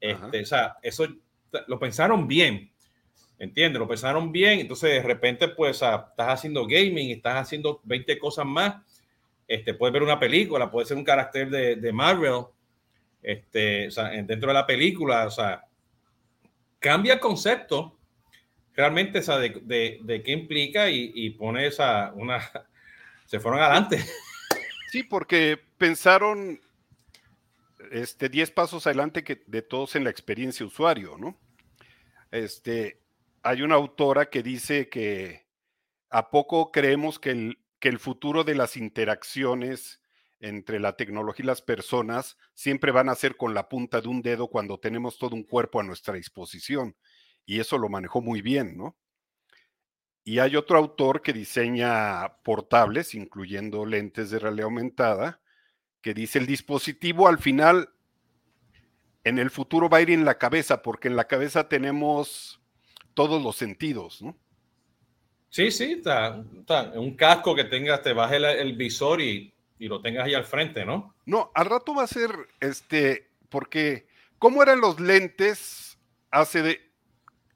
Este, 0.00 0.42
o 0.42 0.46
sea, 0.46 0.76
eso 0.82 1.06
lo 1.66 1.78
pensaron 1.78 2.26
bien, 2.28 2.70
¿entiendes? 3.38 3.78
Lo 3.78 3.88
pensaron 3.88 4.30
bien, 4.32 4.60
entonces 4.60 4.90
de 4.90 5.02
repente 5.02 5.48
pues 5.48 5.76
estás 5.82 6.04
haciendo 6.18 6.66
gaming, 6.66 7.10
estás 7.10 7.36
haciendo 7.42 7.80
20 7.84 8.18
cosas 8.18 8.46
más, 8.46 8.76
este, 9.46 9.74
puedes 9.74 9.92
ver 9.92 10.02
una 10.02 10.20
película, 10.20 10.70
puede 10.70 10.86
ser 10.86 10.96
un 10.96 11.04
carácter 11.04 11.48
de, 11.50 11.76
de 11.76 11.92
Marvel, 11.92 12.44
este, 13.22 13.88
o 13.88 13.90
sea, 13.90 14.14
en- 14.14 14.26
dentro 14.26 14.48
de 14.48 14.54
la 14.54 14.66
película, 14.66 15.26
o 15.26 15.30
sea, 15.30 15.64
cambia 16.78 17.14
el 17.14 17.20
concepto 17.20 17.98
realmente, 18.74 19.18
o 19.18 19.22
sea, 19.22 19.38
de, 19.38 19.50
de, 19.64 19.98
de 20.02 20.22
qué 20.22 20.30
implica 20.32 20.88
y, 20.88 21.10
y 21.14 21.30
pone 21.30 21.66
esa, 21.66 22.12
una, 22.14 22.40
se 23.26 23.40
fueron 23.40 23.60
adelante. 23.60 23.98
Sí, 24.88 25.02
porque 25.02 25.60
pensaron 25.76 26.60
este 27.90 28.28
10 28.30 28.50
pasos 28.52 28.86
adelante 28.86 29.22
que 29.22 29.42
de 29.46 29.60
todos 29.60 29.94
en 29.96 30.04
la 30.04 30.10
experiencia 30.10 30.64
usuario, 30.64 31.16
¿no? 31.18 31.38
Este, 32.30 33.02
hay 33.42 33.62
una 33.62 33.74
autora 33.74 34.30
que 34.30 34.42
dice 34.42 34.88
que 34.88 35.46
a 36.08 36.30
poco 36.30 36.72
creemos 36.72 37.18
que 37.18 37.30
el, 37.30 37.58
que 37.80 37.90
el 37.90 37.98
futuro 37.98 38.44
de 38.44 38.54
las 38.54 38.78
interacciones 38.78 40.00
entre 40.40 40.80
la 40.80 40.96
tecnología 40.96 41.44
y 41.44 41.46
las 41.46 41.60
personas 41.60 42.38
siempre 42.54 42.90
van 42.90 43.10
a 43.10 43.14
ser 43.14 43.36
con 43.36 43.52
la 43.52 43.68
punta 43.68 44.00
de 44.00 44.08
un 44.08 44.22
dedo 44.22 44.48
cuando 44.48 44.78
tenemos 44.78 45.18
todo 45.18 45.34
un 45.34 45.42
cuerpo 45.42 45.80
a 45.80 45.84
nuestra 45.84 46.14
disposición. 46.14 46.96
Y 47.44 47.60
eso 47.60 47.76
lo 47.76 47.90
manejó 47.90 48.22
muy 48.22 48.40
bien, 48.40 48.76
¿no? 48.76 48.96
Y 50.28 50.40
hay 50.40 50.56
otro 50.56 50.76
autor 50.76 51.22
que 51.22 51.32
diseña 51.32 52.34
portables, 52.42 53.14
incluyendo 53.14 53.86
lentes 53.86 54.28
de 54.28 54.38
realidad 54.38 54.66
aumentada, 54.66 55.40
que 56.02 56.12
dice 56.12 56.38
el 56.38 56.44
dispositivo 56.44 57.28
al 57.28 57.38
final 57.38 57.88
en 59.24 59.38
el 59.38 59.50
futuro 59.50 59.88
va 59.88 59.96
a 59.96 60.00
ir 60.02 60.10
en 60.10 60.26
la 60.26 60.36
cabeza, 60.36 60.82
porque 60.82 61.08
en 61.08 61.16
la 61.16 61.26
cabeza 61.28 61.70
tenemos 61.70 62.60
todos 63.14 63.42
los 63.42 63.56
sentidos, 63.56 64.20
¿no? 64.20 64.36
Sí, 65.48 65.70
sí, 65.70 65.92
está, 65.92 66.44
está, 66.58 66.90
un 67.00 67.16
casco 67.16 67.54
que 67.54 67.64
tengas, 67.64 68.02
te 68.02 68.12
baje 68.12 68.36
el, 68.36 68.44
el 68.44 68.76
visor 68.76 69.22
y, 69.22 69.54
y, 69.78 69.88
lo 69.88 70.02
tengas 70.02 70.26
ahí 70.26 70.34
al 70.34 70.44
frente, 70.44 70.84
¿no? 70.84 71.14
No, 71.24 71.50
al 71.54 71.64
rato 71.64 71.94
va 71.94 72.02
a 72.02 72.06
ser, 72.06 72.32
este, 72.60 73.30
porque, 73.48 74.06
¿cómo 74.38 74.62
eran 74.62 74.82
los 74.82 75.00
lentes 75.00 75.96
hace 76.30 76.60
de 76.60 76.92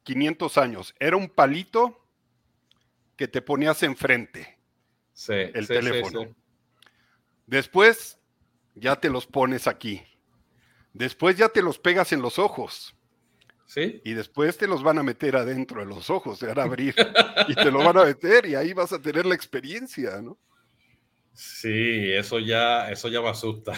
500 0.01 0.57
años? 0.57 0.95
Era 0.99 1.17
un 1.17 1.29
palito 1.29 1.99
que 3.23 3.29
te 3.29 3.41
ponías 3.41 3.81
enfrente, 3.83 4.59
sí, 5.13 5.31
el 5.31 5.65
sí, 5.65 5.73
teléfono. 5.73 6.23
sí. 6.23 6.27
Después 7.47 8.19
ya 8.75 8.97
te 8.97 9.09
los 9.09 9.27
pones 9.27 9.65
aquí. 9.65 10.03
Después 10.91 11.37
ya 11.37 11.47
te 11.47 11.61
los 11.61 11.79
pegas 11.79 12.11
en 12.11 12.21
los 12.21 12.37
ojos. 12.37 12.93
Sí. 13.65 14.01
Y 14.03 14.11
después 14.11 14.57
te 14.57 14.67
los 14.67 14.83
van 14.83 14.97
a 14.97 15.03
meter 15.03 15.37
adentro 15.37 15.79
de 15.79 15.85
los 15.85 16.09
ojos, 16.09 16.37
se 16.37 16.47
van 16.47 16.59
a 16.59 16.63
abrir 16.63 16.93
y 17.47 17.55
te 17.55 17.71
lo 17.71 17.79
van 17.79 17.97
a 17.97 18.03
meter 18.03 18.45
y 18.45 18.55
ahí 18.55 18.73
vas 18.73 18.91
a 18.91 19.01
tener 19.01 19.25
la 19.25 19.35
experiencia, 19.35 20.21
¿no? 20.21 20.37
Sí, 21.31 22.11
eso 22.11 22.39
ya, 22.39 22.91
eso 22.91 23.07
ya 23.07 23.21
me 23.21 23.29
asusta. 23.29 23.71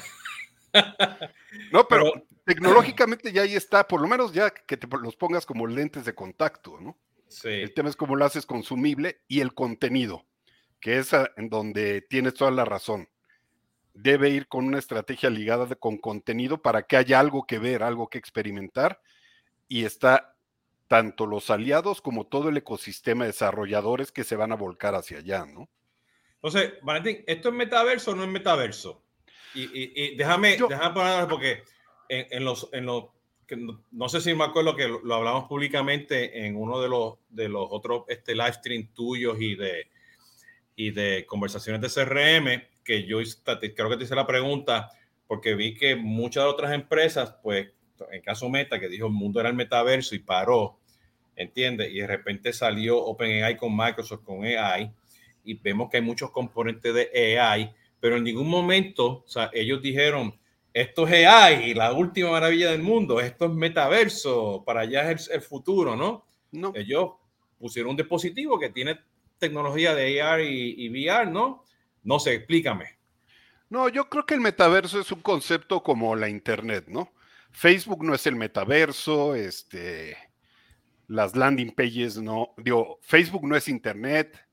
No, 1.72 1.88
pero, 1.88 2.12
pero, 2.12 2.26
tecnológicamente 2.44 3.32
ya 3.32 3.44
ahí 3.44 3.56
está, 3.56 3.88
por 3.88 4.02
lo 4.02 4.10
menos 4.10 4.34
ya 4.34 4.50
que 4.50 4.76
te 4.76 4.88
los 4.98 5.16
pongas 5.16 5.46
como 5.46 5.66
lentes 5.68 6.04
de 6.04 6.14
contacto, 6.14 6.78
¿no? 6.82 6.98
Sí. 7.36 7.50
El 7.50 7.74
tema 7.74 7.90
es 7.90 7.96
cómo 7.96 8.16
lo 8.16 8.26
haces 8.26 8.46
consumible 8.46 9.22
y 9.28 9.42
el 9.42 9.54
contenido, 9.54 10.26
que 10.80 10.98
es 11.00 11.12
en 11.14 11.50
donde 11.50 12.02
tienes 12.02 12.34
toda 12.34 12.52
la 12.52 12.64
razón. 12.64 13.10
Debe 13.94 14.30
ir 14.30 14.48
con 14.48 14.66
una 14.66 14.80
estrategia 14.80 15.30
ligada 15.30 15.66
de, 15.66 15.76
con 15.76 15.98
contenido 15.98 16.62
para 16.62 16.84
que 16.84 16.98
haya 16.98 17.20
algo 17.20 17.46
que 17.46 17.60
ver, 17.60 17.84
algo 17.84 18.10
que 18.10 18.18
experimentar 18.18 19.02
y 19.68 19.86
está 19.86 20.36
tanto 20.88 21.26
los 21.26 21.50
aliados 21.50 22.02
como 22.02 22.28
todo 22.28 22.50
el 22.50 22.58
ecosistema 22.58 23.24
de 23.24 23.32
desarrolladores 23.32 24.12
que 24.12 24.24
se 24.24 24.36
van 24.36 24.52
a 24.52 24.56
volcar 24.56 24.96
hacia 24.96 25.18
allá, 25.18 25.46
¿no? 25.46 25.70
Entonces, 26.36 26.74
Valentín, 26.84 27.24
¿esto 27.26 27.50
es 27.50 27.56
metaverso 27.56 28.12
o 28.12 28.16
no 28.16 28.24
es 28.24 28.30
metaverso? 28.30 29.04
Y, 29.56 30.16
déjame, 30.16 30.58
déjame 30.58 30.94
poner, 30.94 31.28
porque 31.28 31.64
en, 32.10 32.44
los, 32.44 32.70
en 32.72 32.86
los 32.86 33.06
no, 33.92 34.10
sé 34.10 34.22
si 34.22 34.34
me 34.34 34.44
acuerdo 34.44 34.76
que 34.76 34.88
lo, 34.88 35.14
hablamos 35.14 35.46
públicamente 35.46 36.46
en 36.46 36.56
uno 36.56 36.80
de 36.82 36.90
los, 36.90 37.16
de 37.30 37.50
los 37.50 37.68
otros 37.70 38.04
este, 38.08 38.34
live 38.34 38.54
stream 38.54 38.88
tuyos 38.94 39.40
y 39.40 39.56
de, 39.56 39.88
y 40.76 40.92
de 40.92 41.26
conversaciones 41.26 41.82
de 41.82 41.90
CRM, 41.90 42.64
que 42.84 43.06
yo 43.06 43.20
creo 43.76 43.90
que 43.90 43.98
te 43.98 44.04
hice 44.04 44.16
la 44.16 44.28
pregunta, 44.28 44.92
porque 45.28 45.56
vi 45.56 45.74
que 45.76 45.96
muchas 45.96 46.44
de 46.44 46.50
otras 46.50 46.74
empresas, 46.74 47.36
pues, 47.42 47.68
en 48.12 48.22
caso 48.22 48.50
Meta, 48.50 48.80
que 48.80 48.90
dijo 48.90 49.08
el 49.08 49.14
mundo 49.14 49.40
era 49.40 49.50
el 49.50 49.56
metaverso 49.56 50.16
y 50.16 50.20
paró, 50.20 50.78
¿entiendes? 51.36 51.92
Y 51.92 52.00
de 52.00 52.08
repente 52.08 52.54
salió 52.54 52.98
OpenAI 52.98 53.58
con 53.58 53.76
Microsoft, 53.76 54.24
con 54.24 54.44
AI, 54.44 54.92
y 55.44 55.54
vemos 55.56 55.90
que 55.90 55.98
hay 55.98 56.04
muchos 56.04 56.32
componentes 56.32 56.94
de 56.94 57.40
AI, 57.40 57.72
pero 58.00 58.18
en 58.18 58.24
ningún 58.24 58.50
momento, 58.50 59.24
o 59.26 59.28
sea, 59.28 59.50
ellos 59.54 59.82
dijeron, 59.82 60.36
esto 60.76 61.08
es 61.08 61.26
AI, 61.26 61.74
la 61.74 61.94
última 61.94 62.32
maravilla 62.32 62.72
del 62.72 62.84
mundo, 62.84 63.22
esto 63.22 63.46
es 63.46 63.52
metaverso, 63.52 64.62
para 64.66 64.82
allá 64.82 65.10
es 65.10 65.30
el, 65.30 65.40
futuro, 65.40 65.96
¿no? 65.96 66.26
¿no? 66.52 66.74
Ellos 66.76 67.12
pusieron 67.58 67.92
un 67.92 67.96
dispositivo 67.96 68.60
que 68.60 68.72
tiene 68.72 69.00
tecnología 69.38 69.96
de 69.96 70.22
AR 70.22 70.42
y, 70.42 70.90
VR, 70.90 71.32
¿no? 71.32 71.64
No 72.04 72.20
sé, 72.20 72.34
explícame. 72.34 72.98
No, 73.70 73.88
yo 73.88 74.10
creo 74.10 74.26
que 74.26 74.34
el 74.34 74.42
metaverso 74.42 75.00
es 75.00 75.10
un 75.14 75.22
concepto 75.22 75.82
como 75.82 76.14
la 76.14 76.28
Internet, 76.28 76.88
¿no? 76.90 77.10
Facebook 77.52 78.04
no 78.04 78.14
es 78.14 78.28
el 78.28 78.36
metaverso, 78.36 79.34
este, 79.34 80.18
las 81.08 81.38
landing 81.38 81.74
pages 81.74 82.18
no, 82.18 82.54
digo, 82.58 83.00
Facebook 83.02 83.48
no 83.48 83.56
es 83.56 83.70
Internet, 83.70 84.46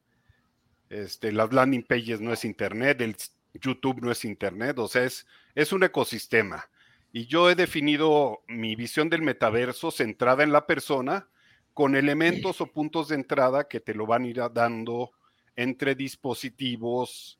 este, 0.88 1.32
las 1.32 1.52
landing 1.52 1.82
pages 1.82 2.20
no 2.20 2.32
es 2.32 2.44
Internet, 2.44 3.00
el 3.00 3.16
YouTube 3.54 4.00
no 4.02 4.10
es 4.10 4.24
Internet, 4.24 4.78
o 4.78 4.88
sea, 4.88 5.04
es, 5.04 5.26
es 5.54 5.72
un 5.72 5.84
ecosistema. 5.84 6.68
Y 7.12 7.26
yo 7.26 7.50
he 7.50 7.54
definido 7.54 8.42
mi 8.48 8.74
visión 8.74 9.10
del 9.10 9.22
metaverso 9.22 9.90
centrada 9.90 10.42
en 10.42 10.52
la 10.52 10.66
persona 10.66 11.28
con 11.74 11.94
elementos 11.94 12.60
o 12.60 12.66
puntos 12.66 13.08
de 13.08 13.16
entrada 13.16 13.68
que 13.68 13.80
te 13.80 13.94
lo 13.94 14.06
van 14.06 14.24
a 14.24 14.28
ir 14.28 14.42
dando 14.52 15.12
entre 15.56 15.94
dispositivos 15.94 17.38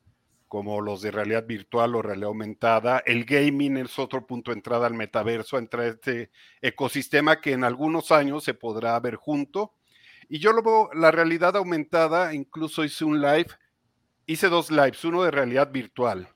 como 0.52 0.82
los 0.82 1.00
de 1.00 1.10
realidad 1.10 1.46
virtual 1.46 1.94
o 1.94 2.02
realidad 2.02 2.28
aumentada. 2.28 3.02
El 3.06 3.24
gaming 3.24 3.78
es 3.78 3.98
otro 3.98 4.26
punto 4.26 4.50
de 4.50 4.58
entrada 4.58 4.86
al 4.86 4.92
metaverso, 4.92 5.56
entre 5.56 5.88
este 5.88 6.30
ecosistema 6.60 7.40
que 7.40 7.52
en 7.52 7.64
algunos 7.64 8.12
años 8.12 8.44
se 8.44 8.52
podrá 8.52 9.00
ver 9.00 9.16
junto. 9.16 9.72
Y 10.28 10.40
yo 10.40 10.52
lo 10.52 10.62
veo, 10.62 10.90
la 10.92 11.10
realidad 11.10 11.56
aumentada, 11.56 12.34
incluso 12.34 12.84
hice 12.84 13.06
un 13.06 13.22
live, 13.22 13.48
hice 14.32 14.48
dos 14.48 14.70
lives, 14.70 15.04
uno 15.04 15.22
de 15.22 15.30
realidad 15.30 15.70
virtual, 15.70 16.28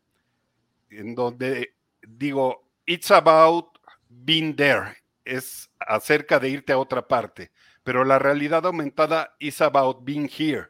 en 0.91 1.15
donde 1.15 1.75
digo, 2.07 2.69
it's 2.85 3.11
about 3.11 3.79
being 4.09 4.55
there, 4.55 4.97
es 5.25 5.71
acerca 5.81 6.39
de 6.39 6.51
irte 6.51 6.73
a 6.73 6.79
otra 6.79 7.09
parte, 7.09 7.51
pero 7.83 8.05
la 8.05 8.19
realidad 8.19 8.67
aumentada 8.67 9.35
is 9.39 9.61
about 9.61 10.05
being 10.05 10.29
here. 10.29 10.69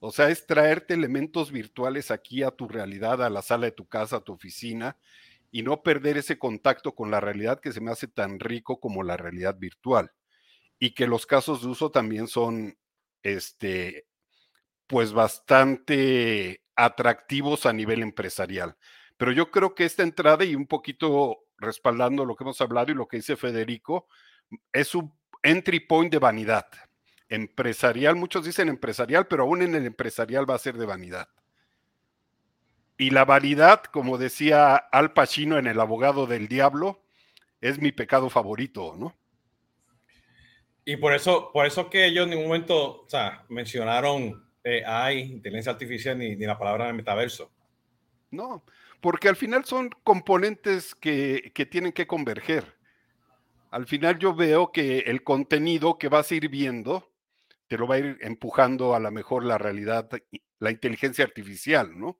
O 0.00 0.10
sea, 0.10 0.28
es 0.28 0.46
traerte 0.46 0.94
elementos 0.94 1.50
virtuales 1.50 2.10
aquí 2.10 2.42
a 2.42 2.50
tu 2.50 2.68
realidad, 2.68 3.22
a 3.22 3.30
la 3.30 3.40
sala 3.40 3.66
de 3.66 3.72
tu 3.72 3.86
casa, 3.86 4.16
a 4.16 4.20
tu 4.20 4.32
oficina, 4.32 4.98
y 5.50 5.62
no 5.62 5.82
perder 5.82 6.18
ese 6.18 6.38
contacto 6.38 6.94
con 6.94 7.10
la 7.10 7.20
realidad 7.20 7.60
que 7.60 7.72
se 7.72 7.80
me 7.80 7.90
hace 7.90 8.08
tan 8.08 8.38
rico 8.38 8.80
como 8.80 9.02
la 9.02 9.16
realidad 9.16 9.56
virtual. 9.58 10.12
Y 10.78 10.90
que 10.90 11.06
los 11.06 11.24
casos 11.26 11.62
de 11.62 11.68
uso 11.68 11.90
también 11.90 12.26
son, 12.26 12.76
este, 13.22 14.06
pues 14.86 15.12
bastante 15.12 16.62
atractivos 16.76 17.66
a 17.66 17.72
nivel 17.72 18.02
empresarial. 18.02 18.76
Pero 19.16 19.32
yo 19.32 19.50
creo 19.50 19.74
que 19.74 19.84
esta 19.84 20.02
entrada 20.02 20.44
y 20.44 20.54
un 20.54 20.66
poquito 20.66 21.44
respaldando 21.58 22.24
lo 22.24 22.36
que 22.36 22.44
hemos 22.44 22.60
hablado 22.60 22.92
y 22.92 22.94
lo 22.94 23.06
que 23.08 23.18
dice 23.18 23.36
Federico, 23.36 24.06
es 24.72 24.94
un 24.94 25.12
entry 25.42 25.80
point 25.80 26.12
de 26.12 26.18
vanidad. 26.18 26.66
Empresarial, 27.28 28.16
muchos 28.16 28.44
dicen 28.44 28.68
empresarial, 28.68 29.26
pero 29.26 29.44
aún 29.44 29.62
en 29.62 29.74
el 29.74 29.86
empresarial 29.86 30.48
va 30.48 30.54
a 30.54 30.58
ser 30.58 30.76
de 30.76 30.86
vanidad. 30.86 31.28
Y 32.96 33.10
la 33.10 33.24
vanidad, 33.24 33.82
como 33.84 34.18
decía 34.18 34.76
Al 34.76 35.12
Pacino 35.12 35.58
en 35.58 35.66
El 35.66 35.80
abogado 35.80 36.26
del 36.26 36.46
diablo, 36.48 37.02
es 37.60 37.80
mi 37.80 37.92
pecado 37.92 38.30
favorito, 38.30 38.94
¿no? 38.96 39.16
Y 40.84 40.96
por 40.98 41.14
eso, 41.14 41.50
por 41.52 41.66
eso 41.66 41.88
que 41.88 42.04
ellos 42.04 42.24
en 42.24 42.30
ningún 42.30 42.48
momento, 42.48 43.02
o 43.02 43.08
sea, 43.08 43.46
mencionaron 43.48 44.43
AI, 44.64 45.20
inteligencia 45.20 45.72
artificial, 45.72 46.18
ni, 46.18 46.36
ni 46.36 46.46
la 46.46 46.58
palabra 46.58 46.92
metaverso. 46.92 47.50
No, 48.30 48.64
porque 49.00 49.28
al 49.28 49.36
final 49.36 49.64
son 49.64 49.90
componentes 50.02 50.94
que, 50.94 51.52
tienen 51.70 51.92
que 51.92 52.06
converger. 52.06 52.76
Al 53.70 53.86
final 53.86 54.18
yo 54.18 54.34
veo 54.34 54.72
que 54.72 55.00
el 55.00 55.22
contenido 55.22 55.98
que 55.98 56.08
vas 56.08 56.30
a 56.30 56.34
ir 56.34 56.48
viendo 56.48 57.12
te 57.68 57.78
lo 57.78 57.86
va 57.86 57.96
a 57.96 57.98
ir 57.98 58.18
empujando 58.22 58.94
a 58.94 59.00
lo 59.00 59.10
mejor 59.10 59.44
la 59.44 59.58
realidad, 59.58 60.08
la 60.58 60.70
inteligencia 60.70 61.24
artificial, 61.24 61.98
¿no? 61.98 62.18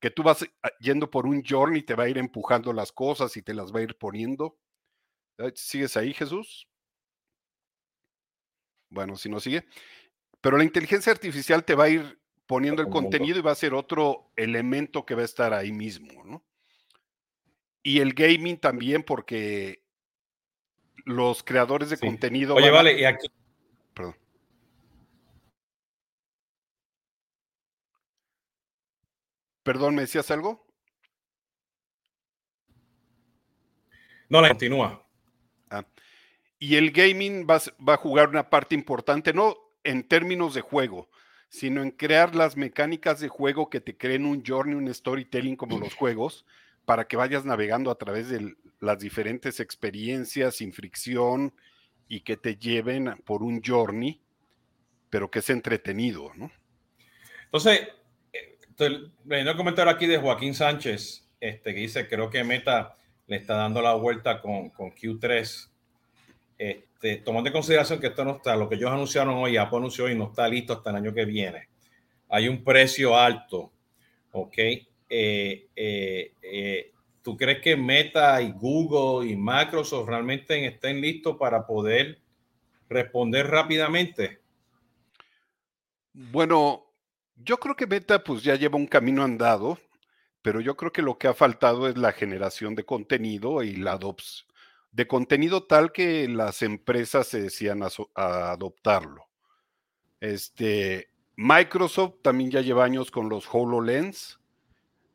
Que 0.00 0.10
tú 0.10 0.22
vas 0.22 0.46
yendo 0.80 1.10
por 1.10 1.26
un 1.26 1.42
journey, 1.44 1.82
te 1.82 1.94
va 1.94 2.04
a 2.04 2.08
ir 2.08 2.18
empujando 2.18 2.72
las 2.72 2.92
cosas 2.92 3.36
y 3.36 3.42
te 3.42 3.52
las 3.52 3.72
va 3.72 3.80
a 3.80 3.84
ir 3.84 3.98
poniendo. 3.98 4.58
¿Sigues 5.54 5.96
ahí, 5.96 6.14
Jesús? 6.14 6.68
Bueno, 8.88 9.16
si 9.16 9.28
no 9.28 9.40
sigue. 9.40 9.66
Pero 10.44 10.58
la 10.58 10.64
inteligencia 10.64 11.10
artificial 11.10 11.64
te 11.64 11.74
va 11.74 11.84
a 11.84 11.88
ir 11.88 12.18
poniendo 12.46 12.82
el 12.82 12.90
contenido 12.90 13.38
y 13.38 13.40
va 13.40 13.52
a 13.52 13.54
ser 13.54 13.72
otro 13.72 14.30
elemento 14.36 15.06
que 15.06 15.14
va 15.14 15.22
a 15.22 15.24
estar 15.24 15.54
ahí 15.54 15.72
mismo, 15.72 16.22
¿no? 16.22 16.44
Y 17.82 18.00
el 18.00 18.12
gaming 18.12 18.58
también, 18.58 19.02
porque 19.04 19.82
los 21.06 21.42
creadores 21.42 21.88
de 21.88 21.96
contenido. 21.96 22.56
Oye, 22.56 22.70
vale, 22.70 23.00
y 23.00 23.06
aquí. 23.06 23.26
Perdón. 23.94 24.16
Perdón, 29.62 29.94
¿me 29.94 30.02
decías 30.02 30.30
algo? 30.30 30.66
No, 34.28 34.42
la 34.42 34.48
continúa. 34.48 35.08
Ah. 35.70 35.86
Y 36.58 36.76
el 36.76 36.90
gaming 36.90 37.46
va, 37.48 37.62
va, 37.88 37.94
a 37.94 37.96
jugar 37.96 38.28
una 38.28 38.50
parte 38.50 38.74
importante, 38.74 39.32
no 39.32 39.63
en 39.84 40.06
términos 40.06 40.54
de 40.54 40.60
juego, 40.60 41.08
sino 41.48 41.82
en 41.82 41.90
crear 41.90 42.34
las 42.34 42.56
mecánicas 42.56 43.20
de 43.20 43.28
juego 43.28 43.70
que 43.70 43.80
te 43.80 43.96
creen 43.96 44.26
un 44.26 44.42
journey, 44.44 44.74
un 44.74 44.92
storytelling 44.92 45.56
como 45.56 45.78
los 45.78 45.94
juegos, 45.96 46.44
para 46.84 47.06
que 47.06 47.16
vayas 47.16 47.44
navegando 47.44 47.90
a 47.90 47.98
través 47.98 48.28
de 48.28 48.54
las 48.80 48.98
diferentes 48.98 49.60
experiencias 49.60 50.56
sin 50.56 50.72
fricción 50.72 51.54
y 52.08 52.20
que 52.20 52.36
te 52.36 52.56
lleven 52.56 53.22
por 53.24 53.42
un 53.42 53.62
journey, 53.62 54.20
pero 55.08 55.30
que 55.30 55.38
es 55.38 55.48
entretenido, 55.48 56.32
¿no? 56.34 56.50
Entonces, 57.44 57.88
viendo 59.24 59.52
el 59.52 59.56
comentario 59.56 59.92
aquí 59.92 60.06
de 60.06 60.18
Joaquín 60.18 60.54
Sánchez, 60.54 61.28
este, 61.40 61.74
que 61.74 61.80
dice, 61.80 62.08
creo 62.08 62.30
que 62.30 62.42
Meta 62.42 62.96
le 63.26 63.36
está 63.36 63.54
dando 63.54 63.80
la 63.80 63.94
vuelta 63.94 64.40
con, 64.40 64.70
con 64.70 64.90
Q3. 64.90 65.70
Este, 66.56 67.16
tomando 67.16 67.48
en 67.48 67.52
consideración 67.52 68.00
que 68.00 68.08
esto 68.08 68.24
no 68.24 68.36
está, 68.36 68.56
lo 68.56 68.68
que 68.68 68.76
ellos 68.76 68.90
anunciaron 68.90 69.34
hoy, 69.34 69.56
Apple 69.56 69.78
anunció 69.78 70.04
hoy, 70.04 70.14
no 70.14 70.28
está 70.28 70.48
listo 70.48 70.72
hasta 70.72 70.90
el 70.90 70.96
año 70.96 71.14
que 71.14 71.24
viene. 71.24 71.68
Hay 72.28 72.48
un 72.48 72.62
precio 72.62 73.16
alto, 73.16 73.72
¿ok? 74.32 74.58
Eh, 74.58 75.68
eh, 75.76 76.32
eh, 76.42 76.92
¿Tú 77.22 77.36
crees 77.36 77.60
que 77.60 77.76
Meta 77.76 78.40
y 78.42 78.52
Google 78.52 79.28
y 79.30 79.36
Microsoft 79.36 80.08
realmente 80.08 80.64
estén 80.66 81.00
listos 81.00 81.36
para 81.36 81.66
poder 81.66 82.20
responder 82.88 83.48
rápidamente? 83.48 84.40
Bueno, 86.12 86.86
yo 87.36 87.58
creo 87.58 87.74
que 87.74 87.86
Meta 87.86 88.22
pues 88.22 88.42
ya 88.42 88.54
lleva 88.54 88.76
un 88.76 88.86
camino 88.86 89.24
andado, 89.24 89.78
pero 90.42 90.60
yo 90.60 90.76
creo 90.76 90.92
que 90.92 91.02
lo 91.02 91.18
que 91.18 91.28
ha 91.28 91.34
faltado 91.34 91.88
es 91.88 91.96
la 91.96 92.12
generación 92.12 92.74
de 92.74 92.84
contenido 92.84 93.62
y 93.62 93.76
la 93.76 93.92
adopción 93.92 94.53
de 94.94 95.08
contenido 95.08 95.64
tal 95.64 95.90
que 95.90 96.28
las 96.28 96.62
empresas 96.62 97.26
se 97.26 97.42
decían 97.42 97.82
a, 97.82 98.52
adoptarlo. 98.52 99.26
Este, 100.20 101.10
Microsoft 101.34 102.22
también 102.22 102.52
ya 102.52 102.60
lleva 102.60 102.84
años 102.84 103.10
con 103.10 103.28
los 103.28 103.52
HoloLens, 103.52 104.38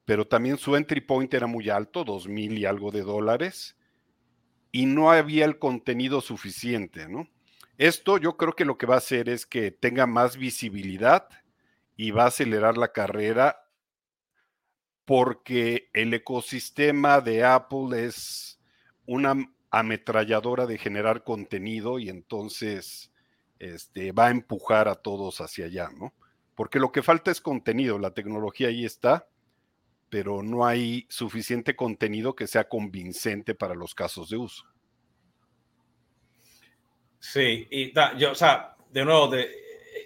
pero 0.04 0.28
también 0.28 0.58
su 0.58 0.76
entry 0.76 1.00
point 1.00 1.34
era 1.34 1.48
muy 1.48 1.70
alto, 1.70 2.04
dos 2.04 2.28
mil 2.28 2.58
y 2.58 2.66
algo 2.66 2.92
de 2.92 3.04
dólares, 3.04 3.78
y 4.74 4.86
no 4.86 5.12
había 5.12 5.46
el 5.46 5.58
contenido 5.60 6.20
suficiente, 6.20 7.08
¿no? 7.08 7.30
Esto 7.78 8.18
yo 8.18 8.36
creo 8.36 8.54
que 8.54 8.66
lo 8.66 8.78
que 8.78 8.86
va 8.86 8.96
a 8.96 8.98
hacer 8.98 9.30
es 9.30 9.46
que 9.46 9.72
tenga 9.72 10.06
más 10.06 10.36
visibilidad 10.36 11.30
y 11.96 12.12
va 12.12 12.26
a 12.26 12.28
acelerar 12.28 12.78
la 12.78 12.92
carrera 12.92 13.62
porque 15.06 15.90
el 15.94 16.14
ecosistema 16.14 17.22
de 17.22 17.46
Apple 17.46 18.06
es 18.06 18.60
una 19.06 19.36
ametralladora 19.72 20.66
de 20.66 20.78
generar 20.78 21.24
contenido 21.24 22.00
y 22.00 22.10
entonces 22.10 23.12
este, 23.60 24.12
va 24.12 24.28
a 24.28 24.32
empujar 24.32 24.88
a 24.88 24.96
todos 24.96 25.42
hacia 25.42 25.66
allá, 25.66 25.90
¿no? 25.98 26.14
Porque 26.56 26.80
lo 26.80 26.92
que 26.92 27.04
falta 27.04 27.32
es 27.32 27.40
contenido, 27.40 28.00
la 28.00 28.14
tecnología 28.14 28.68
ahí 28.68 28.84
está, 28.84 29.28
pero 30.10 30.44
no 30.44 30.66
hay 30.66 31.06
suficiente 31.10 31.76
contenido 31.76 32.36
que 32.36 32.48
sea 32.48 32.68
convincente 32.68 33.56
para 33.56 33.76
los 33.76 33.96
casos 33.96 34.30
de 34.30 34.38
uso. 34.38 34.66
Sí, 37.20 37.68
y 37.70 37.94
yo, 38.18 38.32
o 38.32 38.36
sea, 38.36 38.76
de 38.90 39.06
nuevo, 39.06 39.30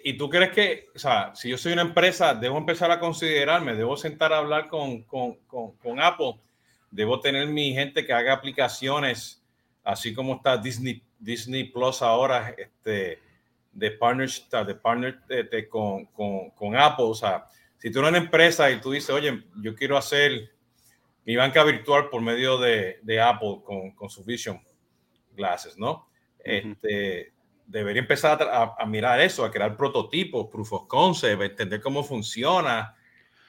¿y 0.02 0.16
tú 0.16 0.28
crees 0.28 0.50
que, 0.50 0.86
o 0.94 0.98
sea, 0.98 1.34
si 1.34 1.48
yo 1.48 1.56
soy 1.56 1.72
una 1.72 1.82
empresa, 1.82 2.34
debo 2.34 2.58
empezar 2.58 2.90
a 2.90 2.98
considerarme, 2.98 3.74
debo 3.74 3.96
sentar 3.96 4.32
a 4.32 4.38
hablar 4.38 4.68
con, 4.68 5.04
con, 5.04 5.36
con, 5.46 6.00
Apple, 6.00 6.40
debo 6.90 7.20
tener 7.20 7.48
mi 7.48 7.72
gente 7.72 8.04
que 8.04 8.12
haga 8.12 8.32
aplicaciones, 8.32 9.43
así 9.84 10.12
como 10.12 10.36
está 10.36 10.56
Disney, 10.56 11.02
Disney 11.18 11.64
Plus 11.64 12.02
ahora, 12.02 12.54
este, 12.56 13.20
de 13.72 13.90
partner, 13.92 14.28
de 14.66 14.74
partner 14.74 15.20
de, 15.26 15.68
con, 15.68 16.06
con, 16.06 16.50
con, 16.50 16.76
Apple, 16.76 17.06
o 17.06 17.14
sea, 17.14 17.46
si 17.78 17.90
tú 17.90 17.98
eres 18.00 18.10
una 18.10 18.18
empresa 18.18 18.70
y 18.70 18.80
tú 18.80 18.90
dices, 18.92 19.10
oye, 19.10 19.44
yo 19.62 19.74
quiero 19.74 19.96
hacer 19.96 20.50
mi 21.24 21.36
banca 21.36 21.62
virtual 21.64 22.08
por 22.08 22.22
medio 22.22 22.58
de, 22.58 22.98
de 23.02 23.20
Apple 23.20 23.60
con, 23.64 23.92
con 23.92 24.08
su 24.10 24.24
Vision 24.24 24.60
Glasses, 25.36 25.76
¿no? 25.78 26.08
este, 26.44 27.32
debería 27.66 28.02
empezar 28.02 28.38
a, 28.42 28.86
mirar 28.86 29.20
eso, 29.20 29.44
a 29.44 29.50
crear 29.50 29.76
prototipos, 29.76 30.48
proof 30.50 30.72
of 30.74 30.86
concept, 30.86 31.42
entender 31.42 31.80
cómo 31.80 32.04
funciona, 32.04 32.94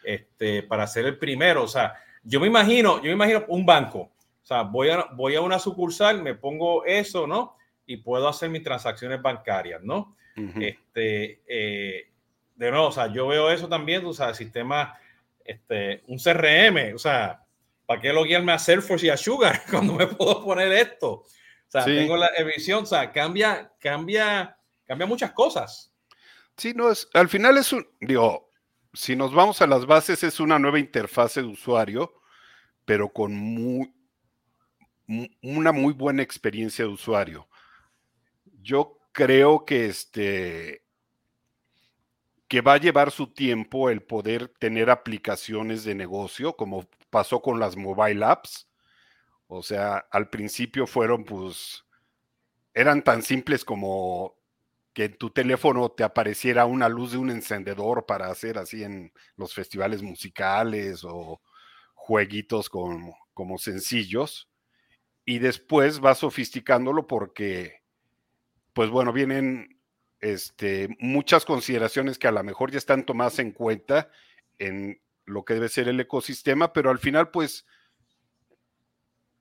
este, 0.04 0.64
para 0.64 0.88
ser 0.88 1.06
el 1.06 1.18
primero. 1.18 1.64
O 1.64 1.68
sea, 1.68 1.94
yo 2.24 2.40
me 2.40 2.48
imagino, 2.48 2.98
yo 2.98 3.04
me 3.04 3.12
imagino 3.12 3.44
un 3.50 3.66
banco. 3.66 4.12
O 4.46 4.48
sea, 4.48 4.62
voy 4.62 4.90
a, 4.90 5.08
voy 5.14 5.34
a 5.34 5.42
una 5.42 5.58
sucursal, 5.58 6.22
me 6.22 6.36
pongo 6.36 6.86
eso, 6.86 7.26
¿no? 7.26 7.58
Y 7.88 7.98
puedo 7.98 8.28
hacer 8.28 8.48
mis 8.52 8.62
transacciones 8.62 9.20
bancarias, 9.20 9.82
¿no? 9.82 10.16
Este, 10.36 11.42
eh, 11.48 12.12
de 12.54 12.70
nuevo, 12.70 12.90
o 12.90 12.92
sea, 12.92 13.12
yo 13.12 13.26
veo 13.26 13.50
eso 13.50 13.68
también, 13.68 14.06
o 14.06 14.14
sea, 14.14 14.30
el 14.30 14.36
sistema, 14.36 15.00
este, 15.44 16.04
un 16.06 16.20
CRM, 16.20 16.94
o 16.94 17.00
sea, 17.00 17.44
¿para 17.88 18.00
qué 18.00 18.14
loguearme 18.14 18.52
a 18.52 18.60
Salesforce 18.60 19.08
y 19.08 19.10
a 19.10 19.18
Sugar 19.18 19.64
cuando 19.72 19.94
me 19.94 20.06
puedo 20.06 20.44
poner 20.44 20.72
esto? 20.74 21.10
O 21.12 21.26
sea, 21.68 21.84
tengo 21.84 22.16
la 22.16 22.30
emisión, 22.38 22.84
o 22.84 22.86
sea, 22.86 23.12
cambia, 23.12 23.72
cambia, 23.80 24.56
cambia 24.86 25.08
muchas 25.08 25.32
cosas. 25.32 25.92
Sí, 26.56 26.72
no 26.76 26.92
es, 26.92 27.10
al 27.16 27.30
final 27.30 27.58
es 27.58 27.74
un, 27.74 27.88
digo, 28.00 28.52
si 28.94 29.16
nos 29.16 29.34
vamos 29.34 29.60
a 29.64 29.66
las 29.66 29.88
bases, 29.88 30.24
es 30.24 30.40
una 30.40 30.60
nueva 30.60 30.78
interfase 30.78 31.42
de 31.42 31.48
usuario, 31.48 32.14
pero 32.86 33.10
con 33.10 33.36
muy, 33.36 33.92
una 35.42 35.72
muy 35.72 35.94
buena 35.94 36.22
experiencia 36.24 36.86
de 36.86 36.92
usuario. 36.92 37.48
Yo 38.62 38.98
creo 39.12 39.66
que 39.66 39.86
este 39.88 40.84
que 42.48 42.62
va 42.62 42.74
a 42.74 42.78
llevar 42.78 43.12
su 43.12 43.28
tiempo 43.28 43.90
el 43.90 44.04
poder 44.04 44.50
tener 44.60 44.90
aplicaciones 44.90 45.84
de 45.84 45.96
negocio, 45.96 46.56
como 46.56 46.88
pasó 47.10 47.42
con 47.42 47.60
las 47.60 47.76
mobile 47.76 48.24
apps, 48.24 48.68
o 49.48 49.64
sea, 49.64 49.98
al 50.12 50.30
principio 50.30 50.88
fueron 50.88 51.24
pues, 51.26 51.86
eran 52.74 53.04
tan 53.04 53.24
simples 53.24 53.66
como 53.66 54.36
que 54.94 55.06
en 55.06 55.18
tu 55.18 55.30
teléfono 55.30 55.90
te 55.90 56.04
apareciera 56.04 56.66
una 56.66 56.88
luz 56.90 57.12
de 57.12 57.18
un 57.18 57.30
encendedor 57.30 58.06
para 58.06 58.28
hacer 58.28 58.58
así 58.58 58.84
en 58.84 59.12
los 59.36 59.54
festivales 59.54 60.02
musicales 60.02 61.04
o 61.04 61.42
jueguitos 61.94 62.70
como, 62.70 63.18
como 63.34 63.58
sencillos. 63.58 64.50
Y 65.26 65.40
después 65.40 66.00
vas 66.00 66.20
sofisticándolo 66.20 67.08
porque, 67.08 67.82
pues 68.74 68.90
bueno, 68.90 69.12
vienen 69.12 69.80
este, 70.20 70.96
muchas 71.00 71.46
consideraciones 71.46 72.18
que 72.20 72.28
a 72.28 72.32
lo 72.32 72.44
mejor 72.44 72.72
ya 72.72 72.78
están 72.78 73.06
tomadas 73.06 73.40
en 73.40 73.52
cuenta 73.52 74.10
en 74.60 75.02
lo 75.26 75.44
que 75.44 75.56
debe 75.56 75.70
ser 75.70 75.88
el 75.88 76.00
ecosistema, 76.00 76.74
pero 76.74 76.92
al 76.92 77.00
final, 77.00 77.32
pues, 77.32 77.66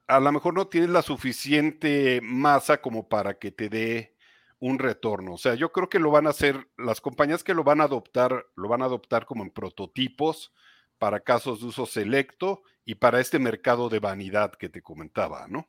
a 0.07 0.21
lo 0.21 0.33
mejor 0.33 0.55
no 0.55 0.69
tienes 0.69 0.91
la 0.91 1.03
suficiente 1.03 2.21
masa 2.23 2.81
como 2.81 3.09
para 3.09 3.39
que 3.39 3.51
te 3.51 3.69
dé 3.69 4.15
un 4.59 4.79
retorno. 4.79 5.35
O 5.35 5.39
sea, 5.39 5.55
yo 5.55 5.73
creo 5.73 5.89
que 5.89 5.99
lo 5.99 6.11
van 6.11 6.27
a 6.27 6.31
hacer, 6.31 6.69
las 6.79 7.01
compañías 7.01 7.45
que 7.45 7.55
lo 7.55 7.65
van 7.65 7.81
a 7.81 7.85
adoptar, 7.85 8.47
lo 8.55 8.69
van 8.69 8.83
a 8.83 8.87
adoptar 8.87 9.27
como 9.27 9.43
en 9.43 9.51
prototipos 9.51 10.53
para 10.99 11.21
casos 11.21 11.61
de 11.61 11.67
uso 11.67 11.87
selecto 11.87 12.63
y 12.85 12.97
para 12.97 13.21
este 13.21 13.39
mercado 13.39 13.89
de 13.89 13.99
vanidad 13.99 14.53
que 14.53 14.69
te 14.69 14.83
comentaba, 14.83 15.47
¿no? 15.49 15.69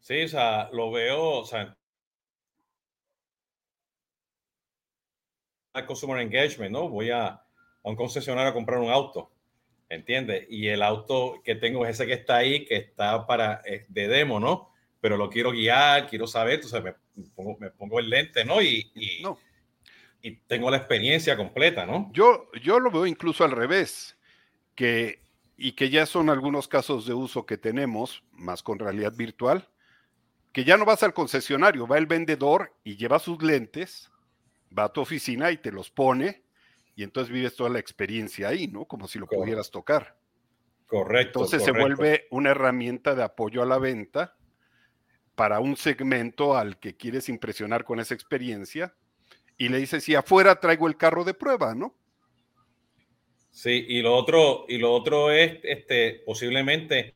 Sí, 0.00 0.22
o 0.22 0.28
sea, 0.28 0.70
lo 0.72 0.90
veo, 0.90 1.40
o 1.40 1.44
sea, 1.44 1.76
consumer 5.86 6.20
engagement, 6.20 6.72
¿no? 6.72 6.88
Voy 6.88 7.10
a, 7.10 7.26
a 7.28 7.42
un 7.84 7.94
concesionario 7.94 8.50
a 8.50 8.54
comprar 8.54 8.80
un 8.80 8.90
auto 8.90 9.30
¿entiendes? 9.88 10.46
Y 10.48 10.68
el 10.68 10.82
auto 10.82 11.40
que 11.44 11.54
tengo 11.54 11.86
es 11.86 11.94
ese 11.94 12.06
que 12.06 12.14
está 12.14 12.36
ahí, 12.36 12.64
que 12.64 12.76
está 12.76 13.26
para 13.26 13.62
de 13.88 14.08
demo, 14.08 14.40
¿no? 14.40 14.70
Pero 15.00 15.16
lo 15.16 15.30
quiero 15.30 15.52
guiar, 15.52 16.08
quiero 16.08 16.26
saber, 16.26 16.56
entonces 16.56 16.82
me 16.82 16.94
pongo, 17.34 17.56
me 17.58 17.70
pongo 17.70 17.98
el 17.98 18.10
lente, 18.10 18.44
¿no? 18.44 18.60
Y, 18.60 18.90
y, 18.94 19.24
y, 20.22 20.36
tengo 20.46 20.70
la 20.70 20.78
experiencia 20.78 21.36
completa, 21.36 21.86
¿no? 21.86 22.10
Yo, 22.12 22.50
yo 22.62 22.80
lo 22.80 22.90
veo 22.90 23.06
incluso 23.06 23.44
al 23.44 23.52
revés, 23.52 24.16
que, 24.74 25.22
y 25.56 25.72
que 25.72 25.90
ya 25.90 26.04
son 26.06 26.30
algunos 26.30 26.68
casos 26.68 27.06
de 27.06 27.14
uso 27.14 27.46
que 27.46 27.56
tenemos, 27.56 28.22
más 28.32 28.62
con 28.62 28.78
realidad 28.78 29.12
virtual, 29.16 29.68
que 30.58 30.64
ya 30.64 30.76
no 30.76 30.84
vas 30.84 31.04
al 31.04 31.14
concesionario, 31.14 31.86
va 31.86 31.98
el 31.98 32.06
vendedor 32.06 32.74
y 32.82 32.96
lleva 32.96 33.20
sus 33.20 33.40
lentes, 33.40 34.10
va 34.76 34.86
a 34.86 34.92
tu 34.92 35.00
oficina 35.00 35.52
y 35.52 35.58
te 35.58 35.70
los 35.70 35.88
pone 35.88 36.42
y 36.96 37.04
entonces 37.04 37.32
vives 37.32 37.54
toda 37.54 37.70
la 37.70 37.78
experiencia 37.78 38.48
ahí, 38.48 38.66
¿no? 38.66 38.84
Como 38.84 39.06
si 39.06 39.20
lo 39.20 39.28
pudieras 39.28 39.70
tocar. 39.70 40.18
Correcto. 40.88 41.38
Entonces 41.38 41.62
se 41.62 41.70
vuelve 41.70 42.26
una 42.32 42.50
herramienta 42.50 43.14
de 43.14 43.22
apoyo 43.22 43.62
a 43.62 43.66
la 43.66 43.78
venta 43.78 44.36
para 45.36 45.60
un 45.60 45.76
segmento 45.76 46.56
al 46.56 46.80
que 46.80 46.96
quieres 46.96 47.28
impresionar 47.28 47.84
con 47.84 48.00
esa 48.00 48.14
experiencia 48.14 48.96
y 49.56 49.68
le 49.68 49.78
dices, 49.78 50.02
si 50.02 50.16
afuera 50.16 50.58
traigo 50.58 50.88
el 50.88 50.96
carro 50.96 51.22
de 51.22 51.34
prueba, 51.34 51.76
¿no? 51.76 51.94
Sí, 53.52 53.86
y 53.88 54.02
lo 54.02 54.16
otro, 54.16 54.64
y 54.66 54.78
lo 54.78 54.92
otro 54.92 55.30
es 55.30 55.60
este, 55.62 56.20
posiblemente 56.26 57.14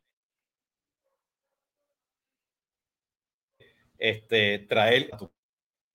este, 4.02 4.58
traer 4.58 5.10
a 5.12 5.16
tu 5.16 5.30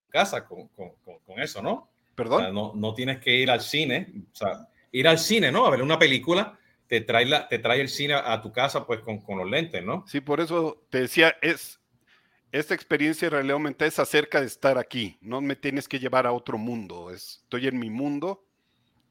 casa 0.08 0.48
con, 0.48 0.70
con 0.70 1.42
eso, 1.42 1.62
¿no? 1.62 1.90
Perdón. 2.16 2.54
no, 2.54 2.72
no, 2.74 2.94
tienes 2.94 3.20
que 3.20 3.36
ir 3.36 3.52
al 3.52 3.62
cine, 3.62 4.12
o 4.32 4.36
sea, 4.36 4.68
ir 4.92 5.08
al 5.08 5.20
cine, 5.20 5.52
¿no? 5.52 5.66
A 5.66 5.70
ver 5.70 5.84
una 5.84 6.00
película, 6.00 6.58
te 6.88 7.02
trae, 7.02 7.26
la, 7.26 7.48
te 7.48 7.60
trae 7.60 7.82
el 7.82 7.90
cine 7.90 8.16
a 8.16 8.42
tu 8.42 8.52
casa 8.52 8.88
pues 8.88 9.02
con, 9.02 9.20
con 9.20 9.38
los 9.38 9.48
lentes, 9.48 9.84
¿no? 9.84 10.06
Sí, 10.08 10.22
por 10.22 10.40
eso 10.40 10.84
te 10.90 11.02
decía, 11.02 11.36
es, 11.42 11.80
esta 12.52 12.74
experiencia 12.74 13.30
realidad 13.30 13.54
aumentada 13.54 13.90
es 13.90 14.00
acerca 14.00 14.40
de 14.40 14.48
estar 14.48 14.78
aquí, 14.78 15.18
no 15.22 15.42
me 15.42 15.58
tienes 15.58 15.88
que 15.88 16.00
llevar 16.00 16.26
a 16.26 16.32
otro 16.32 16.58
mundo, 16.58 17.12
estoy 17.12 17.68
en 17.68 17.78
mi 17.78 17.90
mundo, 17.90 18.48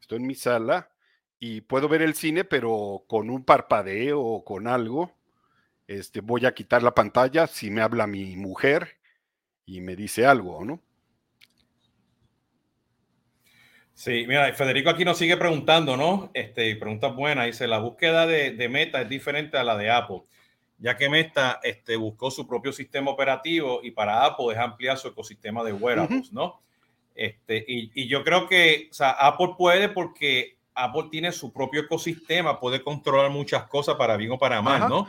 estoy 0.01 0.19
en 0.19 0.27
mi 0.27 0.35
sala 0.35 0.91
y 1.39 1.61
puedo 1.61 1.89
ver 1.89 2.01
el 2.01 2.15
cine, 2.15 2.45
pero 2.45 3.05
con 3.07 3.29
un 3.29 3.45
parpadeo 3.45 4.21
o 4.21 4.43
con 4.43 4.67
algo, 4.67 5.13
este, 5.87 6.21
voy 6.21 6.47
a 6.47 6.55
quitar 6.55 6.83
la 6.83 6.95
pantalla 6.95 7.47
si 7.47 7.71
me 7.71 7.83
habla 7.83 8.07
mi 8.07 8.37
mujer 8.37 8.97
y 9.65 9.81
me 9.81 9.97
dice 9.97 10.27
algo, 10.27 10.65
¿no? 10.65 10.81
Sí, 13.95 14.27
mira, 14.29 14.53
Federico 14.53 14.91
aquí 14.91 15.07
nos 15.07 15.17
sigue 15.17 15.39
preguntando, 15.39 15.97
¿no? 15.97 16.31
Este, 16.35 16.77
pregunta 16.77 17.09
buena, 17.09 17.45
dice, 17.45 17.67
la 17.67 17.79
búsqueda 17.79 18.27
de, 18.27 18.69
Meta 18.69 19.01
es 19.01 19.09
diferente 19.09 19.57
a 19.57 19.65
la 19.65 19.75
de 19.75 19.91
Apple, 19.91 20.23
ya 20.79 20.99
que 20.99 21.09
Meta 21.09 21.61
este, 21.63 21.97
buscó 21.97 22.31
su 22.31 22.47
propio 22.47 22.73
sistema 22.73 23.11
operativo 23.11 23.81
y 23.83 23.93
para 23.93 24.27
Apple 24.27 24.53
es 24.53 24.59
ampliar 24.59 24.99
su 24.99 25.09
ecosistema 25.09 25.65
de 25.65 25.73
wearables, 25.73 26.31
¿no? 26.31 26.61
Este, 27.15 27.65
y, 27.67 28.07
yo 28.07 28.23
creo 28.23 28.47
que, 28.47 28.89
o 28.91 28.95
sea, 28.95 29.13
Apple 29.13 29.55
puede 29.57 29.89
porque 29.89 30.59
Apple 30.75 31.09
tiene 31.11 31.33
su 31.33 31.51
propio 31.51 31.81
ecosistema, 31.81 32.61
puede 32.61 32.83
controlar 32.83 33.31
muchas 33.31 33.67
cosas 33.67 33.95
para 33.95 34.19
bien 34.19 34.33
o 34.33 34.39
para 34.39 34.61
mal, 34.61 34.91
¿no? 34.91 35.09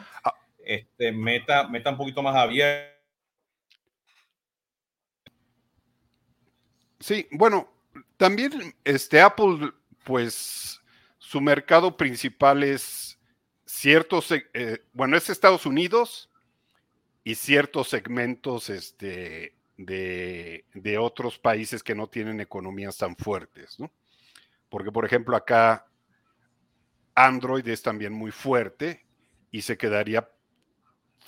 Este, 0.67 1.13
Meta, 1.13 1.65
Meta 1.69 1.91
un 1.91 1.97
poquito 1.97 2.21
más 2.21 2.35
abierto. 2.35 2.93
Sí, 6.99 7.25
bueno, 7.31 7.71
también 8.17 8.75
este 8.83 9.21
Apple, 9.21 9.71
pues 10.03 10.81
su 11.19 11.39
mercado 11.39 11.95
principal 11.95 12.63
es 12.63 13.17
ciertos, 13.65 14.29
eh, 14.31 14.83
bueno, 14.91 15.15
es 15.15 15.29
Estados 15.29 15.65
Unidos 15.65 16.29
y 17.23 17.35
ciertos 17.35 17.87
segmentos 17.87 18.69
este, 18.69 19.55
de, 19.77 20.65
de, 20.73 20.97
otros 20.97 21.39
países 21.39 21.81
que 21.81 21.95
no 21.95 22.07
tienen 22.07 22.41
economías 22.41 22.97
tan 22.97 23.15
fuertes, 23.15 23.79
¿no? 23.79 23.89
Porque, 24.67 24.91
por 24.91 25.05
ejemplo, 25.05 25.37
acá 25.37 25.87
Android 27.15 27.65
es 27.69 27.81
también 27.81 28.11
muy 28.11 28.31
fuerte 28.31 29.05
y 29.49 29.61
se 29.61 29.77
quedaría 29.77 30.29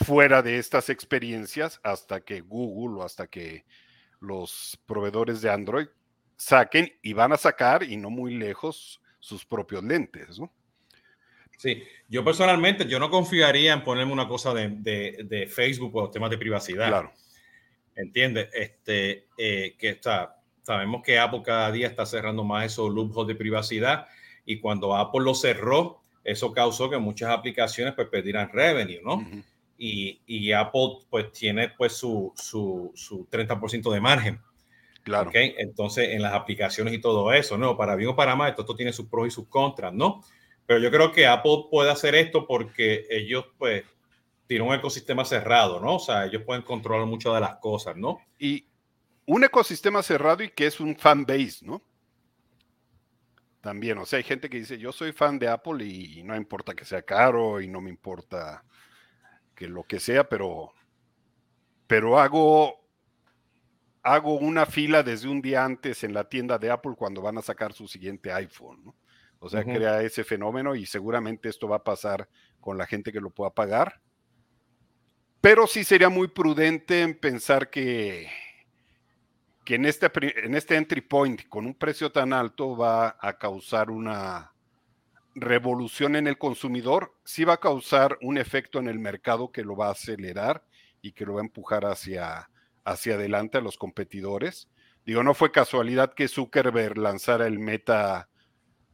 fuera 0.05 0.41
de 0.41 0.57
estas 0.57 0.89
experiencias 0.89 1.79
hasta 1.83 2.21
que 2.21 2.41
Google 2.41 3.01
o 3.01 3.03
hasta 3.03 3.27
que 3.27 3.65
los 4.19 4.79
proveedores 4.85 5.41
de 5.41 5.49
Android 5.49 5.87
saquen 6.37 6.93
y 7.01 7.13
van 7.13 7.33
a 7.33 7.37
sacar, 7.37 7.83
y 7.83 7.97
no 7.97 8.09
muy 8.09 8.35
lejos, 8.35 9.01
sus 9.19 9.45
propios 9.45 9.83
lentes, 9.83 10.39
¿no? 10.39 10.51
Sí, 11.57 11.83
yo 12.07 12.23
personalmente, 12.23 12.87
yo 12.87 12.99
no 12.99 13.09
confiaría 13.09 13.73
en 13.73 13.83
ponerme 13.83 14.13
una 14.13 14.29
cosa 14.29 14.53
de, 14.53 14.69
de, 14.69 15.47
Facebook 15.47 15.91
por 15.91 16.03
los 16.03 16.11
temas 16.11 16.29
de 16.29 16.37
privacidad. 16.37 16.87
Claro. 16.87 17.11
¿Entiendes? 17.97 18.47
Este, 18.53 19.27
eh, 19.37 19.75
que 19.77 19.89
está, 19.89 20.39
sabemos 20.63 21.01
que 21.03 21.19
Apple 21.19 21.41
cada 21.43 21.69
día 21.69 21.87
está 21.87 22.05
cerrando 22.05 22.45
más 22.45 22.65
esos 22.67 22.89
lujos 22.89 23.27
de 23.27 23.35
privacidad 23.35 24.07
y 24.45 24.61
cuando 24.61 24.95
Apple 24.95 25.21
lo 25.21 25.35
cerró, 25.35 26.01
eso 26.23 26.53
causó 26.53 26.89
que 26.89 26.97
muchas 26.97 27.29
aplicaciones 27.29 27.93
pues 27.93 28.07
perdieran 28.07 28.49
revenue, 28.53 29.01
¿no? 29.03 29.27
Y, 29.79 30.21
y, 30.25 30.51
Apple 30.51 30.97
pues 31.09 31.31
tiene 31.31 31.69
pues 31.69 31.93
su, 31.93 32.33
su, 32.35 32.91
su 32.93 33.27
30% 33.29 33.91
de 33.91 34.01
margen. 34.01 34.41
Claro. 35.03 35.29
¿okay? 35.29 35.55
Entonces, 35.57 36.09
en 36.09 36.21
las 36.21 36.33
aplicaciones 36.33 36.93
y 36.93 36.99
todo 36.99 37.31
eso, 37.31 37.57
¿no? 37.57 37.77
Para 37.77 37.95
bien 37.95 38.09
o 38.09 38.15
para 38.15 38.35
mal, 38.35 38.49
esto, 38.49 38.63
esto 38.63 38.75
tiene 38.75 38.91
sus 38.91 39.07
pros 39.07 39.27
y 39.27 39.31
sus 39.31 39.47
contras, 39.47 39.93
¿no? 39.93 40.21
Pero 40.65 40.81
yo 40.81 40.91
creo 40.91 41.11
que 41.13 41.25
Apple 41.25 41.65
puede 41.71 41.89
hacer 41.89 42.13
esto 42.13 42.45
porque 42.45 43.07
ellos 43.09 43.45
pues 43.57 43.85
tienen 44.45 44.67
un 44.67 44.75
ecosistema 44.75 45.23
cerrado, 45.23 45.79
¿no? 45.79 45.95
O 45.95 45.99
sea, 45.99 46.25
ellos 46.25 46.43
pueden 46.45 46.63
controlar 46.63 47.07
muchas 47.07 47.33
de 47.33 47.39
las 47.39 47.55
cosas, 47.55 47.95
¿no? 47.95 48.19
Y 48.37 48.67
un 49.25 49.43
ecosistema 49.43 50.03
cerrado 50.03 50.43
y 50.43 50.49
que 50.49 50.67
es 50.67 50.79
un 50.79 50.95
fan 50.95 51.25
base, 51.25 51.65
¿no? 51.65 51.81
También, 53.61 53.97
o 53.97 54.05
sea, 54.05 54.17
hay 54.17 54.23
gente 54.23 54.49
que 54.49 54.57
dice, 54.57 54.77
yo 54.77 54.91
soy 54.91 55.11
fan 55.11 55.39
de 55.39 55.47
Apple 55.47 55.85
y 55.85 56.23
no 56.23 56.35
importa 56.35 56.73
que 56.73 56.85
sea 56.85 57.01
caro 57.01 57.61
y 57.61 57.67
no 57.67 57.81
me 57.81 57.89
importa 57.89 58.63
que 59.59 59.67
lo 59.67 59.83
que 59.83 59.99
sea, 59.99 60.29
pero, 60.29 60.71
pero 61.85 62.17
hago, 62.17 62.79
hago 64.01 64.35
una 64.35 64.65
fila 64.65 65.03
desde 65.03 65.27
un 65.27 65.41
día 65.41 65.65
antes 65.65 66.05
en 66.05 66.13
la 66.13 66.29
tienda 66.29 66.57
de 66.57 66.71
Apple 66.71 66.93
cuando 66.97 67.21
van 67.21 67.37
a 67.37 67.41
sacar 67.41 67.73
su 67.73 67.85
siguiente 67.85 68.31
iPhone, 68.31 68.85
¿no? 68.85 68.95
O 69.41 69.49
sea, 69.49 69.63
crea 69.63 70.01
ese 70.01 70.23
fenómeno 70.23 70.75
y 70.75 70.85
seguramente 70.85 71.49
esto 71.49 71.67
va 71.67 71.77
a 71.77 71.83
pasar 71.83 72.27
con 72.59 72.77
la 72.77 72.85
gente 72.85 73.11
que 73.11 73.21
lo 73.21 73.29
pueda 73.29 73.51
pagar. 73.51 74.01
Pero 75.41 75.67
sí 75.67 75.83
sería 75.83 76.09
muy 76.09 76.27
prudente 76.27 77.01
en 77.01 77.17
pensar 77.17 77.69
que, 77.69 78.29
que 79.63 79.75
en, 79.75 79.85
este, 79.85 80.11
en 80.43 80.55
este 80.55 80.75
entry 80.75 81.01
point, 81.01 81.47
con 81.47 81.65
un 81.65 81.73
precio 81.73 82.11
tan 82.11 82.33
alto, 82.33 82.75
va 82.75 83.17
a 83.19 83.37
causar 83.37 83.89
una, 83.89 84.53
revolución 85.35 86.15
en 86.15 86.27
el 86.27 86.37
consumidor, 86.37 87.13
sí 87.23 87.43
va 87.43 87.53
a 87.53 87.59
causar 87.59 88.17
un 88.21 88.37
efecto 88.37 88.79
en 88.79 88.87
el 88.87 88.99
mercado 88.99 89.51
que 89.51 89.63
lo 89.63 89.75
va 89.75 89.87
a 89.87 89.91
acelerar 89.91 90.63
y 91.01 91.13
que 91.13 91.25
lo 91.25 91.35
va 91.35 91.41
a 91.41 91.45
empujar 91.45 91.85
hacia, 91.85 92.49
hacia 92.83 93.15
adelante 93.15 93.57
a 93.57 93.61
los 93.61 93.77
competidores. 93.77 94.69
Digo, 95.05 95.23
no 95.23 95.33
fue 95.33 95.51
casualidad 95.51 96.13
que 96.13 96.27
Zuckerberg 96.27 96.97
lanzara 96.97 97.47
el 97.47 97.59
Meta 97.59 98.29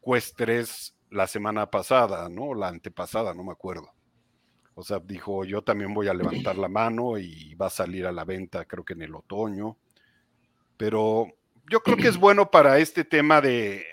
Quest 0.03 0.37
3 0.37 0.95
la 1.11 1.27
semana 1.27 1.69
pasada, 1.69 2.29
¿no? 2.29 2.53
La 2.53 2.67
antepasada, 2.67 3.33
no 3.33 3.43
me 3.43 3.51
acuerdo. 3.51 3.91
O 4.75 4.83
sea, 4.83 4.99
dijo, 4.99 5.45
yo 5.45 5.61
también 5.63 5.93
voy 5.93 6.09
a 6.09 6.13
levantar 6.13 6.57
la 6.57 6.67
mano 6.67 7.17
y 7.17 7.55
va 7.55 7.67
a 7.67 7.71
salir 7.71 8.05
a 8.05 8.11
la 8.11 8.25
venta, 8.25 8.65
creo 8.65 8.83
que 8.83 8.93
en 8.93 9.03
el 9.03 9.15
otoño. 9.15 9.77
Pero 10.75 11.27
yo 11.71 11.81
creo 11.81 11.95
que 11.95 12.09
es 12.09 12.17
bueno 12.17 12.51
para 12.51 12.77
este 12.79 13.05
tema 13.05 13.39
de 13.39 13.85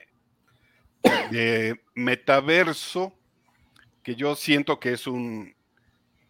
de 1.30 1.80
metaverso, 1.94 3.12
que 4.02 4.14
yo 4.14 4.34
siento 4.34 4.80
que 4.80 4.92
es 4.92 5.06
un, 5.06 5.54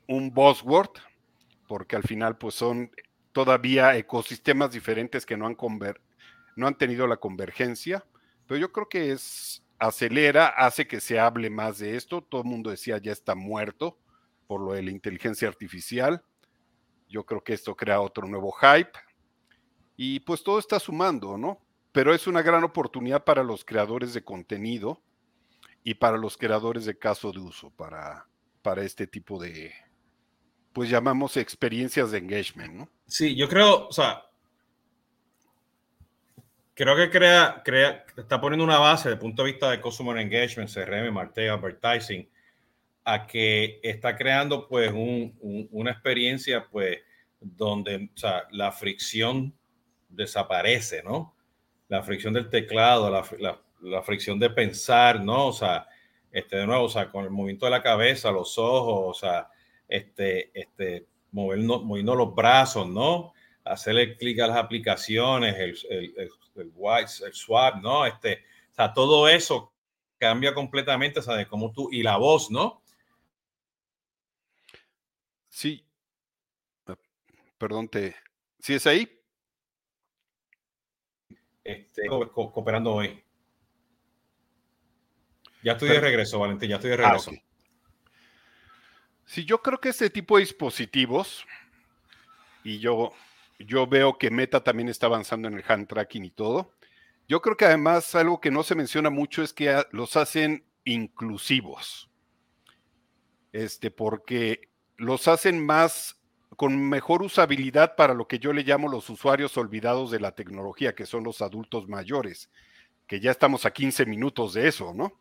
un 0.07 0.33
buzzword, 0.33 0.91
porque 1.67 1.97
al 1.97 2.03
final 2.03 2.37
pues 2.37 2.55
son 2.55 2.91
todavía 3.33 3.97
ecosistemas 3.97 4.73
diferentes 4.73 5.25
que 5.25 5.37
no 5.37 5.47
han, 5.47 5.57
no 6.57 6.67
han 6.67 6.77
tenido 6.77 7.07
la 7.07 7.17
convergencia, 7.17 8.05
pero 8.47 8.61
yo 8.61 8.73
creo 8.73 8.89
que 8.89 9.13
es 9.13 9.63
acelera, 9.79 10.47
hace 10.49 10.87
que 10.87 11.01
se 11.01 11.19
hable 11.19 11.51
más 11.51 11.79
de 11.79 11.97
esto. 11.97 12.23
Todo 12.23 12.43
el 12.43 12.49
mundo 12.49 12.71
decía 12.71 12.99
ya 12.99 13.13
está 13.13 13.35
muerto 13.35 13.99
por 14.47 14.61
lo 14.61 14.75
de 14.75 14.83
la 14.83 14.91
inteligencia 14.91 15.49
artificial. 15.49 16.23
Yo 17.09 17.25
creo 17.27 17.43
que 17.43 17.55
esto 17.55 17.75
crea 17.75 18.01
otro 18.01 18.27
nuevo 18.29 18.53
hype. 18.53 18.93
Y 19.97 20.21
pues 20.21 20.43
todo 20.43 20.59
está 20.59 20.79
sumando, 20.79 21.37
¿no? 21.37 21.59
Pero 21.93 22.15
es 22.15 22.27
una 22.27 22.43
gran 22.43 22.65
oportunidad 22.65 23.25
para 23.25 23.43
los 23.43 23.65
creadores 23.65 24.15
de 24.15 24.25
contenido 24.25 25.01
y 25.85 25.95
para 25.95 26.17
los 26.17 26.37
creadores 26.37 26.87
de 26.87 26.99
caso 26.99 27.33
de 27.33 27.41
uso, 27.41 27.71
para, 27.71 28.27
para 28.63 28.83
este 28.83 29.07
tipo 29.07 29.41
de, 29.41 29.73
pues 30.73 30.89
llamamos 30.89 31.37
experiencias 31.37 32.11
de 32.11 32.19
engagement, 32.19 32.75
¿no? 32.75 32.89
Sí, 33.07 33.37
yo 33.37 33.49
creo, 33.49 33.89
o 33.89 33.93
sea, 33.93 34.25
creo 36.75 36.97
que 36.97 37.11
crea, 37.11 37.63
crea, 37.65 38.05
está 38.17 38.41
poniendo 38.41 38.65
una 38.65 38.79
base 38.79 39.09
desde 39.09 39.15
el 39.15 39.21
punto 39.21 39.45
de 39.45 39.53
vista 39.53 39.71
de 39.71 39.81
Customer 39.81 40.17
Engagement, 40.17 40.71
CRM, 40.73 41.13
Martech, 41.13 41.51
Advertising, 41.51 42.29
a 43.05 43.27
que 43.27 43.81
está 43.83 44.17
creando 44.17 44.69
pues 44.69 44.91
una 44.93 45.91
experiencia 45.91 46.67
pues 46.71 46.99
donde 47.41 48.11
o 48.15 48.17
sea, 48.17 48.47
la 48.53 48.71
fricción 48.71 49.53
desaparece, 50.09 51.03
¿no? 51.03 51.35
La 51.93 52.03
fricción 52.03 52.33
del 52.33 52.49
teclado, 52.49 53.11
la, 53.11 54.03
fricción 54.03 54.39
de 54.39 54.49
pensar, 54.49 55.23
¿no? 55.23 55.49
O 55.49 55.53
sea, 55.53 55.87
este, 56.31 56.57
de 56.57 56.67
nuevo, 56.67 56.85
o 56.85 56.89
sea, 56.89 57.11
con 57.11 57.25
el 57.25 57.31
movimiento 57.31 57.67
de 57.67 57.71
la 57.71 57.83
cabeza, 57.83 58.31
los 58.31 58.57
ojos, 58.57 59.19
o 59.19 59.21
sea, 59.21 59.51
este, 59.87 60.51
este, 60.59 61.07
moviendo, 61.33 61.83
moviendo 61.83 62.15
los 62.15 62.35
brazos, 62.35 62.89
¿no? 62.89 63.35
Hacerle 63.65 64.17
clic 64.17 64.41
a 64.41 64.47
las 64.47 64.57
aplicaciones, 64.57 65.55
el, 65.57 65.77
el, 65.91 66.15
el, 66.17 66.73
el, 67.27 67.35
swap, 67.35 67.83
¿no? 67.83 68.07
Este, 68.07 68.43
o 68.71 68.75
sea, 68.75 68.95
todo 68.95 69.29
eso 69.29 69.75
cambia 70.17 70.55
completamente, 70.55 71.21
o 71.21 71.23
sea, 71.23 71.35
de 71.35 71.47
cómo 71.47 71.73
tú, 71.73 71.91
y 71.93 72.03
la 72.03 72.17
voz, 72.17 72.51
¿no? 72.51 72.83
Sí. 75.51 75.85
Ah, 76.87 76.97
perdón, 77.59 77.87
te. 77.87 78.17
¿Sí 78.61 78.73
es 78.73 78.87
ahí? 78.87 79.22
Este, 81.65 82.07
cooperando 82.07 82.95
hoy. 82.95 83.23
Ya 85.63 85.73
estoy 85.73 85.91
de 85.91 86.01
regreso, 86.01 86.39
Valentín, 86.39 86.71
ya 86.71 86.77
estoy 86.77 86.91
de 86.91 86.97
ah, 86.97 87.09
regreso. 87.09 87.31
Sí, 89.25 89.45
yo 89.45 89.63
creo 89.63 89.81
que 89.81 89.91
este 89.91 90.11
tipo 90.11 90.37
de 90.37 90.43
dispositivos, 90.43 91.47
y 92.65 92.81
yo, 92.81 93.13
yo 93.59 93.87
veo 93.87 94.19
que 94.19 94.31
Meta 94.31 94.63
también 94.63 94.89
está 94.89 95.07
avanzando 95.07 95.49
en 95.49 95.55
el 95.55 95.65
hand 95.67 95.89
tracking 95.89 96.25
y 96.25 96.31
todo, 96.31 96.75
yo 97.29 97.41
creo 97.41 97.57
que 97.57 97.65
además 97.65 98.15
algo 98.15 98.41
que 98.41 98.51
no 98.51 98.63
se 98.63 98.75
menciona 98.75 99.09
mucho 99.09 99.43
es 99.43 99.53
que 99.53 99.85
los 99.93 100.17
hacen 100.17 100.67
inclusivos. 100.85 102.11
Este, 103.53 103.91
porque 103.91 104.71
los 104.97 105.29
hacen 105.29 105.65
más 105.65 106.22
con 106.63 106.79
mejor 106.79 107.25
usabilidad 107.25 107.97
para 107.97 108.15
lo 108.15 108.29
que 108.29 108.39
yo 108.39 108.53
le 108.53 108.63
llamo 108.63 108.87
los 108.87 109.11
usuarios 109.11 109.57
olvidados 109.57 110.13
de 110.13 110.21
la 110.21 110.37
tecnología, 110.37 110.95
que 110.95 111.07
son 111.07 111.25
los 111.25 111.43
adultos 111.43 111.89
mayores, 111.89 112.51
que 113.09 113.19
ya 113.19 113.33
estamos 113.33 113.67
a 113.67 113.73
15 113.73 114.07
minutos 114.07 114.55
de 114.55 114.69
eso, 114.69 114.95
¿no? 114.95 115.13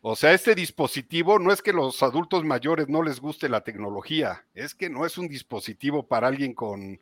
O 0.00 0.16
sea, 0.16 0.32
este 0.32 0.56
dispositivo 0.56 1.38
no 1.38 1.52
es 1.52 1.62
que 1.62 1.72
los 1.72 2.02
adultos 2.02 2.42
mayores 2.42 2.88
no 2.88 3.04
les 3.04 3.20
guste 3.20 3.48
la 3.48 3.60
tecnología, 3.60 4.44
es 4.54 4.74
que 4.74 4.90
no 4.90 5.06
es 5.06 5.18
un 5.18 5.28
dispositivo 5.28 6.04
para 6.04 6.26
alguien 6.26 6.52
con, 6.52 7.00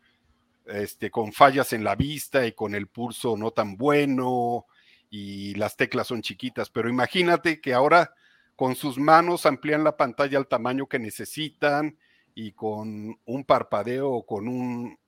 este, 0.67 1.11
con 1.11 1.33
fallas 1.33 1.73
en 1.73 1.85
la 1.85 1.95
vista 1.95 2.47
y 2.47 2.53
con 2.53 2.75
el 2.75 2.87
pulso 2.87 3.35
no 3.35 3.51
tan 3.51 3.79
bueno 3.79 4.67
y 5.09 5.55
las 5.55 5.75
teclas 5.75 6.09
son 6.09 6.21
chiquitas, 6.21 6.69
pero 6.69 6.91
imagínate 6.91 7.63
que 7.63 7.73
ahora 7.73 8.13
con 8.57 8.77
sus 8.77 8.99
manos 8.99 9.47
amplían 9.47 9.85
la 9.85 9.97
pantalla 9.97 10.37
al 10.37 10.49
tamaño 10.49 10.87
que 10.87 10.99
necesitan, 10.99 11.97
y 12.35 12.53
con 12.53 13.19
un 13.25 13.45
parpadeo 13.45 14.11
o 14.11 14.27
con 14.27 14.49
un, 14.49 14.99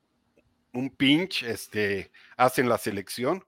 un 0.73 0.91
pinch 0.91 1.43
este, 1.43 2.11
hacen 2.37 2.69
la 2.69 2.79
selección. 2.79 3.45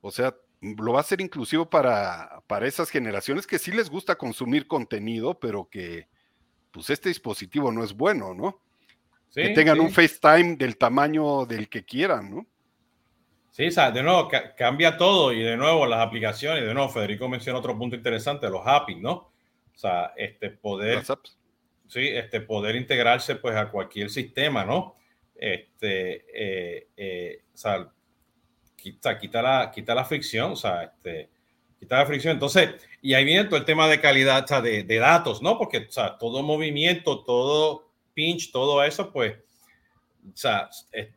O 0.00 0.10
sea, 0.10 0.34
lo 0.60 0.92
va 0.92 1.00
a 1.00 1.04
ser 1.04 1.20
inclusivo 1.20 1.68
para, 1.68 2.42
para 2.46 2.66
esas 2.66 2.90
generaciones 2.90 3.46
que 3.46 3.58
sí 3.58 3.72
les 3.72 3.90
gusta 3.90 4.16
consumir 4.16 4.66
contenido, 4.66 5.38
pero 5.38 5.68
que 5.68 6.08
pues 6.70 6.90
este 6.90 7.08
dispositivo 7.08 7.70
no 7.70 7.84
es 7.84 7.92
bueno, 7.92 8.34
¿no? 8.34 8.60
que 9.34 9.48
tengan 9.50 9.80
un 9.80 9.90
FaceTime 9.90 10.56
del 10.56 10.76
tamaño 10.76 11.46
del 11.46 11.68
que 11.68 11.84
quieran, 11.84 12.34
¿no? 12.34 12.46
Sí, 13.50 13.66
o 13.66 13.70
sea, 13.70 13.90
de 13.90 14.02
nuevo, 14.02 14.28
cambia 14.56 14.96
todo 14.96 15.32
y 15.32 15.42
de 15.42 15.56
nuevo 15.56 15.86
las 15.86 16.00
aplicaciones, 16.00 16.64
de 16.64 16.74
nuevo, 16.74 16.88
Federico 16.88 17.28
menciona 17.28 17.58
otro 17.58 17.76
punto 17.78 17.96
interesante, 17.96 18.48
los 18.48 18.62
APIs, 18.66 18.98
¿no? 18.98 19.12
O 19.12 19.78
sea, 19.78 20.12
este 20.16 20.50
poder 20.50 21.02
sí, 21.92 22.08
este, 22.08 22.40
poder 22.40 22.74
integrarse 22.74 23.34
pues 23.36 23.54
a 23.54 23.68
cualquier 23.68 24.08
sistema, 24.08 24.64
¿no? 24.64 24.96
Este, 25.34 26.24
eh, 26.32 26.88
eh, 26.96 27.42
o 27.52 27.56
sea, 27.56 27.86
quita, 28.76 29.18
quita, 29.18 29.42
la, 29.42 29.70
quita 29.70 29.94
la 29.94 30.04
fricción, 30.06 30.52
o 30.52 30.56
sea, 30.56 30.84
este, 30.84 31.28
quita 31.78 31.98
la 31.98 32.06
fricción. 32.06 32.32
Entonces, 32.32 32.70
y 33.02 33.12
ahí 33.12 33.26
viene 33.26 33.44
todo 33.44 33.58
el 33.58 33.66
tema 33.66 33.88
de 33.88 34.00
calidad, 34.00 34.42
o 34.42 34.46
sea, 34.46 34.62
de, 34.62 34.84
de, 34.84 34.96
datos, 34.96 35.42
¿no? 35.42 35.58
Porque, 35.58 35.86
o 35.86 35.92
sea, 35.92 36.16
todo 36.16 36.42
movimiento, 36.42 37.22
todo, 37.24 37.90
pinch, 38.14 38.50
todo 38.52 38.82
eso, 38.82 39.12
pues, 39.12 39.36
o 40.26 40.36
sea, 40.36 40.70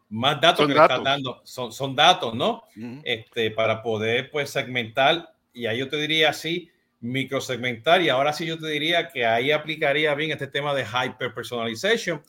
más 0.10 0.42
datos 0.42 0.68
que 0.68 0.74
le 0.74 0.82
estás 0.82 1.04
dando, 1.04 1.42
son, 1.46 1.72
son 1.72 1.96
datos, 1.96 2.34
¿no? 2.34 2.64
este, 3.06 3.50
para 3.52 3.82
poder, 3.82 4.30
pues, 4.30 4.50
segmentar, 4.50 5.34
y 5.54 5.68
ahí 5.68 5.78
yo 5.78 5.88
te 5.88 5.96
diría 5.96 6.32
así, 6.32 6.70
microsegmentar, 7.02 8.02
y 8.02 8.10
ahora 8.10 8.34
sí 8.34 8.46
yo 8.46 8.58
te 8.58 8.68
diría 8.68 9.10
que 9.10 9.26
ahí 9.26 9.52
aplicaría 9.52 10.14
bien 10.16 10.32
este 10.32 10.48
tema 10.48 10.74
de 10.74 10.86
hyper 10.86 11.34
personalization, 11.34 12.22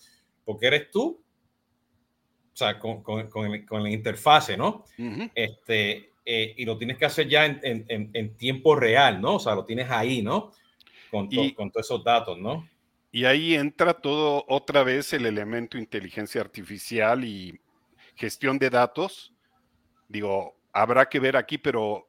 porque 0.44 0.66
eres 0.66 0.90
tú, 0.90 1.22
o 2.52 2.56
sea, 2.56 2.78
con, 2.78 3.02
con, 3.02 3.28
con, 3.28 3.82
la 3.82 3.90
interfase, 3.90 4.56
¿no? 4.56 4.84
este, 5.34 6.10
eh, 6.24 6.54
y 6.56 6.64
lo 6.64 6.76
tienes 6.76 6.98
que 6.98 7.04
hacer 7.04 7.28
ya 7.28 7.44
en, 7.46 7.60
en, 7.62 8.10
en, 8.12 8.36
tiempo 8.36 8.74
real, 8.74 9.20
¿no? 9.20 9.36
O 9.36 9.38
sea, 9.38 9.54
lo 9.54 9.64
tienes 9.64 9.90
ahí, 9.90 10.22
¿no? 10.22 10.52
Con, 11.10 11.28
con 11.54 11.70
todos 11.70 11.86
esos 11.86 12.02
datos, 12.02 12.38
¿no? 12.38 12.68
Y 13.12 13.24
ahí 13.24 13.54
entra 13.54 13.94
todo 13.94 14.44
otra 14.48 14.82
vez 14.82 15.12
el 15.12 15.24
elemento 15.24 15.78
inteligencia 15.78 16.40
artificial 16.40 17.24
y 17.24 17.60
gestión 18.14 18.58
de 18.58 18.70
datos. 18.70 19.32
Digo, 20.08 20.56
habrá 20.72 21.08
que 21.08 21.20
ver 21.20 21.36
aquí, 21.36 21.58
pero 21.58 22.08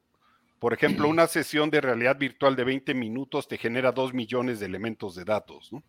por 0.60 0.74
ejemplo, 0.74 1.08
una 1.10 1.28
sesión 1.28 1.70
de 1.70 1.82
realidad 1.82 2.17
virtual 2.17 2.56
de 2.56 2.63
20 2.63 2.93
minutos 2.93 3.48
te 3.48 3.58
genera 3.58 3.91
2 3.91 4.13
millones 4.13 4.60
de 4.60 4.65
elementos 4.65 5.15
de 5.15 5.26
datos, 5.26 5.72
¿no? 5.72 5.84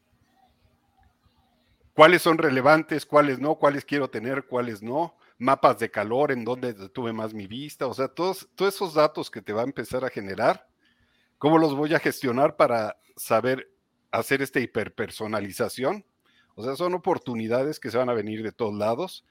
¿Cuáles 1.94 2.22
son 2.22 2.38
relevantes, 2.38 3.04
cuáles 3.04 3.40
no, 3.40 3.57
cuáles 3.57 3.85
quiero 3.85 4.09
tener, 4.09 4.46
cuáles 4.46 4.83
no? 4.83 5.16
Mapas 5.37 5.81
de 5.81 5.90
calor, 5.90 6.31
en 6.31 6.44
dónde 6.44 6.72
tuve 6.90 7.12
más 7.12 7.35
mi 7.35 7.48
vista, 7.48 7.88
o 7.88 7.94
sea, 7.94 8.07
todos, 8.07 8.48
todos 8.54 8.72
esos 8.72 8.94
datos 8.94 9.33
que 9.33 9.42
te 9.42 9.52
va 9.52 9.62
a 9.62 9.64
empezar 9.64 10.04
a 10.04 10.11
generar, 10.11 10.68
¿cómo 11.38 11.59
los 11.59 11.74
voy 11.74 11.92
a 11.94 11.98
gestionar 11.98 12.54
para 12.54 12.98
saber 13.16 13.68
hacer 14.12 14.42
esta 14.42 14.61
hiperpersonalización? 14.61 16.04
O 16.54 16.62
sea, 16.62 16.76
son 16.76 16.94
oportunidades 16.94 17.81
que 17.81 17.90
se 17.90 17.98
van 17.98 18.11
a 18.11 18.14
venir 18.14 18.44
de 18.44 18.52
todos 18.52 18.74
lados 18.74 19.24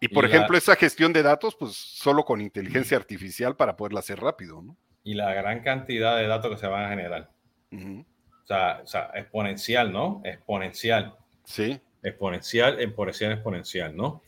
y 0.00 0.08
por 0.08 0.24
ejemplo, 0.24 0.56
esa 0.56 0.76
gestión 0.76 1.12
de 1.12 1.22
datos, 1.22 1.56
pues 1.56 1.74
solo 1.74 2.24
con 2.24 2.40
inteligencia 2.40 2.96
artificial 2.96 3.56
para 3.56 3.76
poderla 3.76 4.00
hacer 4.00 4.20
rápido, 4.20 4.62
¿no? 4.62 4.76
Y 5.02 5.14
la 5.14 5.32
gran 5.34 5.60
cantidad 5.62 6.16
de 6.16 6.26
datos 6.26 6.50
que 6.52 6.58
se 6.58 6.66
van 6.66 6.84
a 6.84 6.88
generar. 6.90 7.30
o, 7.72 8.86
sea, 8.86 9.10
exponencial, 9.14 9.92
¿no? 9.92 10.22
Exponencial. 10.24 11.16
Sí. 11.44 11.80
Exponencial, 12.02 12.80
exponencial, 12.80 13.32
exponencial, 13.32 13.96
¿no? 13.96 14.22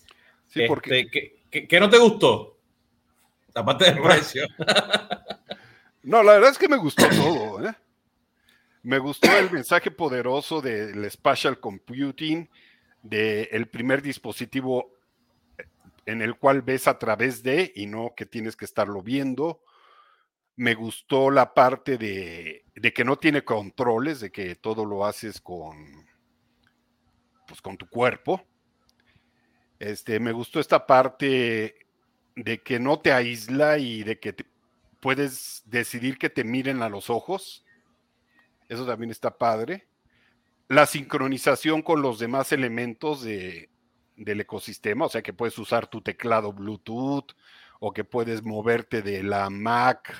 Sí, 0.48 0.62
porque... 0.66 1.00
Este, 1.00 1.68
¿qué, 1.68 1.80
no 1.80 1.88
te 1.88 1.98
gustó? 1.98 2.58
Aparte 3.54 3.84
del 3.84 4.02
precio. 4.02 4.44
no, 6.02 6.22
la 6.22 6.32
verdad 6.32 6.50
es 6.50 6.58
que 6.58 6.68
me 6.68 6.78
gustó 6.78 7.08
todo, 7.08 7.68
¿eh? 7.68 7.74
Me 8.82 8.98
gustó 8.98 9.30
el 9.36 9.50
mensaje 9.50 9.90
poderoso 9.90 10.60
del 10.60 11.08
spatial 11.10 11.60
computing, 11.60 12.48
del 13.02 13.68
primer 13.68 14.00
dispositivo 14.00 14.99
en 16.06 16.22
el 16.22 16.36
cual 16.36 16.62
ves 16.62 16.88
a 16.88 16.98
través 16.98 17.42
de 17.42 17.72
y 17.74 17.86
no 17.86 18.14
que 18.16 18.26
tienes 18.26 18.56
que 18.56 18.64
estarlo 18.64 19.02
viendo. 19.02 19.62
Me 20.56 20.74
gustó 20.74 21.30
la 21.30 21.54
parte 21.54 21.96
de, 21.96 22.64
que 22.94 23.04
no 23.04 23.16
tiene 23.16 23.44
controles, 23.44 24.20
de 24.20 24.30
que 24.30 24.56
todo 24.56 24.84
lo 24.84 25.06
haces 25.06 25.40
con, 25.40 26.06
pues, 27.46 27.60
con 27.62 27.76
tu 27.76 27.88
cuerpo. 27.88 28.42
Este, 29.78 30.20
me 30.20 30.32
gustó 30.32 30.60
esta 30.60 30.86
parte 30.86 31.86
de 32.36 32.62
que 32.62 32.78
no 32.78 33.00
te 33.00 33.12
aísla 33.12 33.78
y 33.78 34.02
de 34.02 34.18
que 34.18 34.34
puedes 35.00 35.62
decidir 35.64 36.18
que 36.18 36.30
te 36.30 36.44
miren 36.44 36.82
a 36.82 36.88
los 36.88 37.08
ojos. 37.08 37.64
Eso 38.68 38.86
también 38.86 39.10
está 39.10 39.36
padre. 39.36 39.88
La 40.68 40.86
sincronización 40.86 41.82
con 41.82 42.02
los 42.02 42.18
demás 42.18 42.52
elementos 42.52 43.22
de, 43.22 43.70
del 44.20 44.42
ecosistema, 44.42 45.06
o 45.06 45.08
sea 45.08 45.22
que 45.22 45.32
puedes 45.32 45.58
usar 45.58 45.86
tu 45.86 46.02
teclado 46.02 46.52
Bluetooth 46.52 47.32
o 47.80 47.92
que 47.92 48.04
puedes 48.04 48.42
moverte 48.42 49.00
de 49.00 49.22
la 49.22 49.48
Mac 49.48 50.14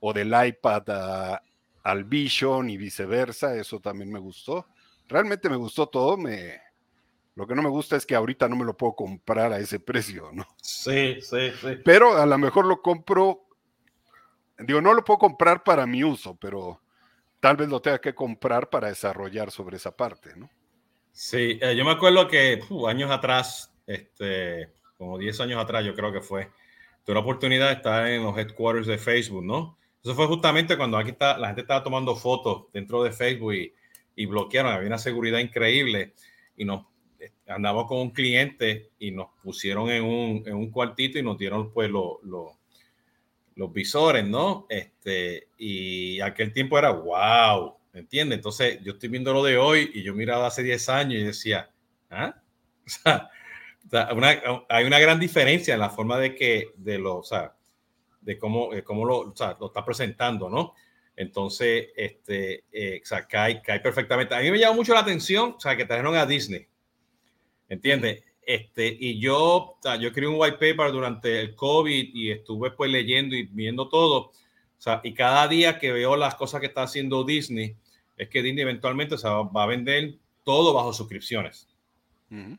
o 0.00 0.12
del 0.12 0.34
iPad 0.46 1.38
al 1.84 2.04
Vision 2.04 2.68
y 2.68 2.76
viceversa, 2.76 3.54
eso 3.54 3.80
también 3.80 4.12
me 4.12 4.18
gustó. 4.18 4.66
Realmente 5.08 5.48
me 5.48 5.56
gustó 5.56 5.88
todo, 5.88 6.16
me, 6.16 6.60
lo 7.36 7.46
que 7.46 7.54
no 7.54 7.62
me 7.62 7.68
gusta 7.68 7.94
es 7.94 8.04
que 8.04 8.16
ahorita 8.16 8.48
no 8.48 8.56
me 8.56 8.64
lo 8.64 8.76
puedo 8.76 8.94
comprar 8.94 9.52
a 9.52 9.58
ese 9.58 9.78
precio, 9.78 10.30
¿no? 10.32 10.44
Sí, 10.60 11.20
sí, 11.22 11.52
sí. 11.60 11.78
Pero 11.84 12.18
a 12.18 12.26
lo 12.26 12.36
mejor 12.38 12.66
lo 12.66 12.82
compro, 12.82 13.46
digo, 14.58 14.80
no 14.80 14.92
lo 14.92 15.04
puedo 15.04 15.18
comprar 15.18 15.62
para 15.62 15.86
mi 15.86 16.02
uso, 16.02 16.34
pero 16.34 16.82
tal 17.38 17.56
vez 17.56 17.68
lo 17.68 17.80
tenga 17.80 18.00
que 18.00 18.16
comprar 18.16 18.68
para 18.68 18.88
desarrollar 18.88 19.52
sobre 19.52 19.76
esa 19.76 19.96
parte, 19.96 20.34
¿no? 20.34 20.50
Sí, 21.20 21.58
eh, 21.60 21.74
yo 21.76 21.84
me 21.84 21.90
acuerdo 21.90 22.28
que 22.28 22.62
años 22.86 23.10
atrás, 23.10 23.74
este, 23.88 24.70
como 24.96 25.18
10 25.18 25.40
años 25.40 25.60
atrás, 25.60 25.84
yo 25.84 25.92
creo 25.92 26.12
que 26.12 26.20
fue, 26.20 26.48
tuve 27.04 27.14
la 27.14 27.22
oportunidad 27.22 27.70
de 27.70 27.72
estar 27.74 28.06
en 28.06 28.22
los 28.22 28.38
headquarters 28.38 28.86
de 28.86 28.98
Facebook, 28.98 29.44
¿no? 29.44 29.76
Eso 30.00 30.14
fue 30.14 30.28
justamente 30.28 30.76
cuando 30.76 30.96
aquí 30.96 31.10
está, 31.10 31.36
la 31.36 31.48
gente 31.48 31.62
estaba 31.62 31.82
tomando 31.82 32.14
fotos 32.14 32.66
dentro 32.72 33.02
de 33.02 33.10
Facebook 33.10 33.52
y, 33.52 33.74
y 34.14 34.26
bloquearon, 34.26 34.72
había 34.72 34.86
una 34.86 34.96
seguridad 34.96 35.40
increíble 35.40 36.14
y 36.56 36.64
nos 36.64 36.86
eh, 37.18 37.32
andamos 37.48 37.86
con 37.88 37.98
un 37.98 38.10
cliente 38.10 38.92
y 39.00 39.10
nos 39.10 39.30
pusieron 39.42 39.90
en 39.90 40.04
un, 40.04 40.44
en 40.46 40.54
un 40.54 40.70
cuartito 40.70 41.18
y 41.18 41.24
nos 41.24 41.36
dieron 41.36 41.72
pues 41.72 41.90
los 41.90 43.72
visores, 43.72 44.24
¿no? 44.24 44.66
Este, 44.68 45.48
y 45.58 46.20
aquel 46.20 46.52
tiempo 46.52 46.78
era 46.78 46.90
wow, 46.90 47.77
¿Me 47.98 48.02
entiendes? 48.02 48.36
Entonces, 48.36 48.78
yo 48.84 48.92
estoy 48.92 49.08
viendo 49.08 49.32
lo 49.32 49.42
de 49.42 49.56
hoy 49.56 49.90
y 49.92 50.04
yo 50.04 50.14
miraba 50.14 50.46
hace 50.46 50.62
10 50.62 50.88
años 50.88 51.20
y 51.20 51.24
decía, 51.24 51.68
¿ah? 52.10 52.32
O 53.90 53.90
sea, 53.90 54.08
hay 54.68 54.84
una 54.84 55.00
gran 55.00 55.18
diferencia 55.18 55.74
en 55.74 55.80
la 55.80 55.90
forma 55.90 56.16
de 56.16 56.36
que, 56.36 56.74
de 56.76 56.96
lo, 56.96 57.16
o 57.16 57.22
sea, 57.24 57.56
de 58.20 58.38
cómo, 58.38 58.70
cómo 58.84 59.04
lo, 59.04 59.18
o 59.18 59.34
sea, 59.34 59.56
lo 59.58 59.66
está 59.66 59.84
presentando, 59.84 60.48
¿no? 60.48 60.74
Entonces, 61.16 61.88
este, 61.96 62.66
eh, 62.70 63.00
o 63.02 63.04
sea, 63.04 63.26
cae, 63.26 63.60
cae 63.62 63.80
perfectamente. 63.80 64.36
A 64.36 64.40
mí 64.40 64.50
me 64.52 64.60
llamó 64.60 64.76
mucho 64.76 64.94
la 64.94 65.00
atención, 65.00 65.54
o 65.56 65.60
sea, 65.60 65.76
que 65.76 65.84
trajeron 65.84 66.14
a 66.14 66.24
Disney, 66.24 66.68
¿entiendes? 67.68 68.22
Este, 68.40 68.96
y 68.96 69.18
yo, 69.18 69.40
o 69.40 69.78
sea, 69.82 69.96
yo 69.96 70.08
escribí 70.08 70.28
un 70.28 70.40
white 70.40 70.58
paper 70.58 70.92
durante 70.92 71.40
el 71.40 71.56
COVID 71.56 72.14
y 72.14 72.30
estuve 72.30 72.70
pues 72.70 72.92
leyendo 72.92 73.34
y 73.34 73.42
viendo 73.42 73.88
todo 73.88 74.30
o 74.78 74.80
sea, 74.80 75.00
y 75.02 75.12
cada 75.12 75.48
día 75.48 75.78
que 75.78 75.92
veo 75.92 76.16
las 76.16 76.36
cosas 76.36 76.60
que 76.60 76.68
está 76.68 76.82
haciendo 76.82 77.24
Disney, 77.24 77.76
es 78.18 78.28
que 78.28 78.42
Disney 78.42 78.62
eventualmente 78.62 79.16
se 79.16 79.28
va, 79.28 79.48
a 79.54 79.66
vender 79.66 80.14
todo 80.44 80.74
bajo 80.74 80.92
suscripciones. 80.92 81.68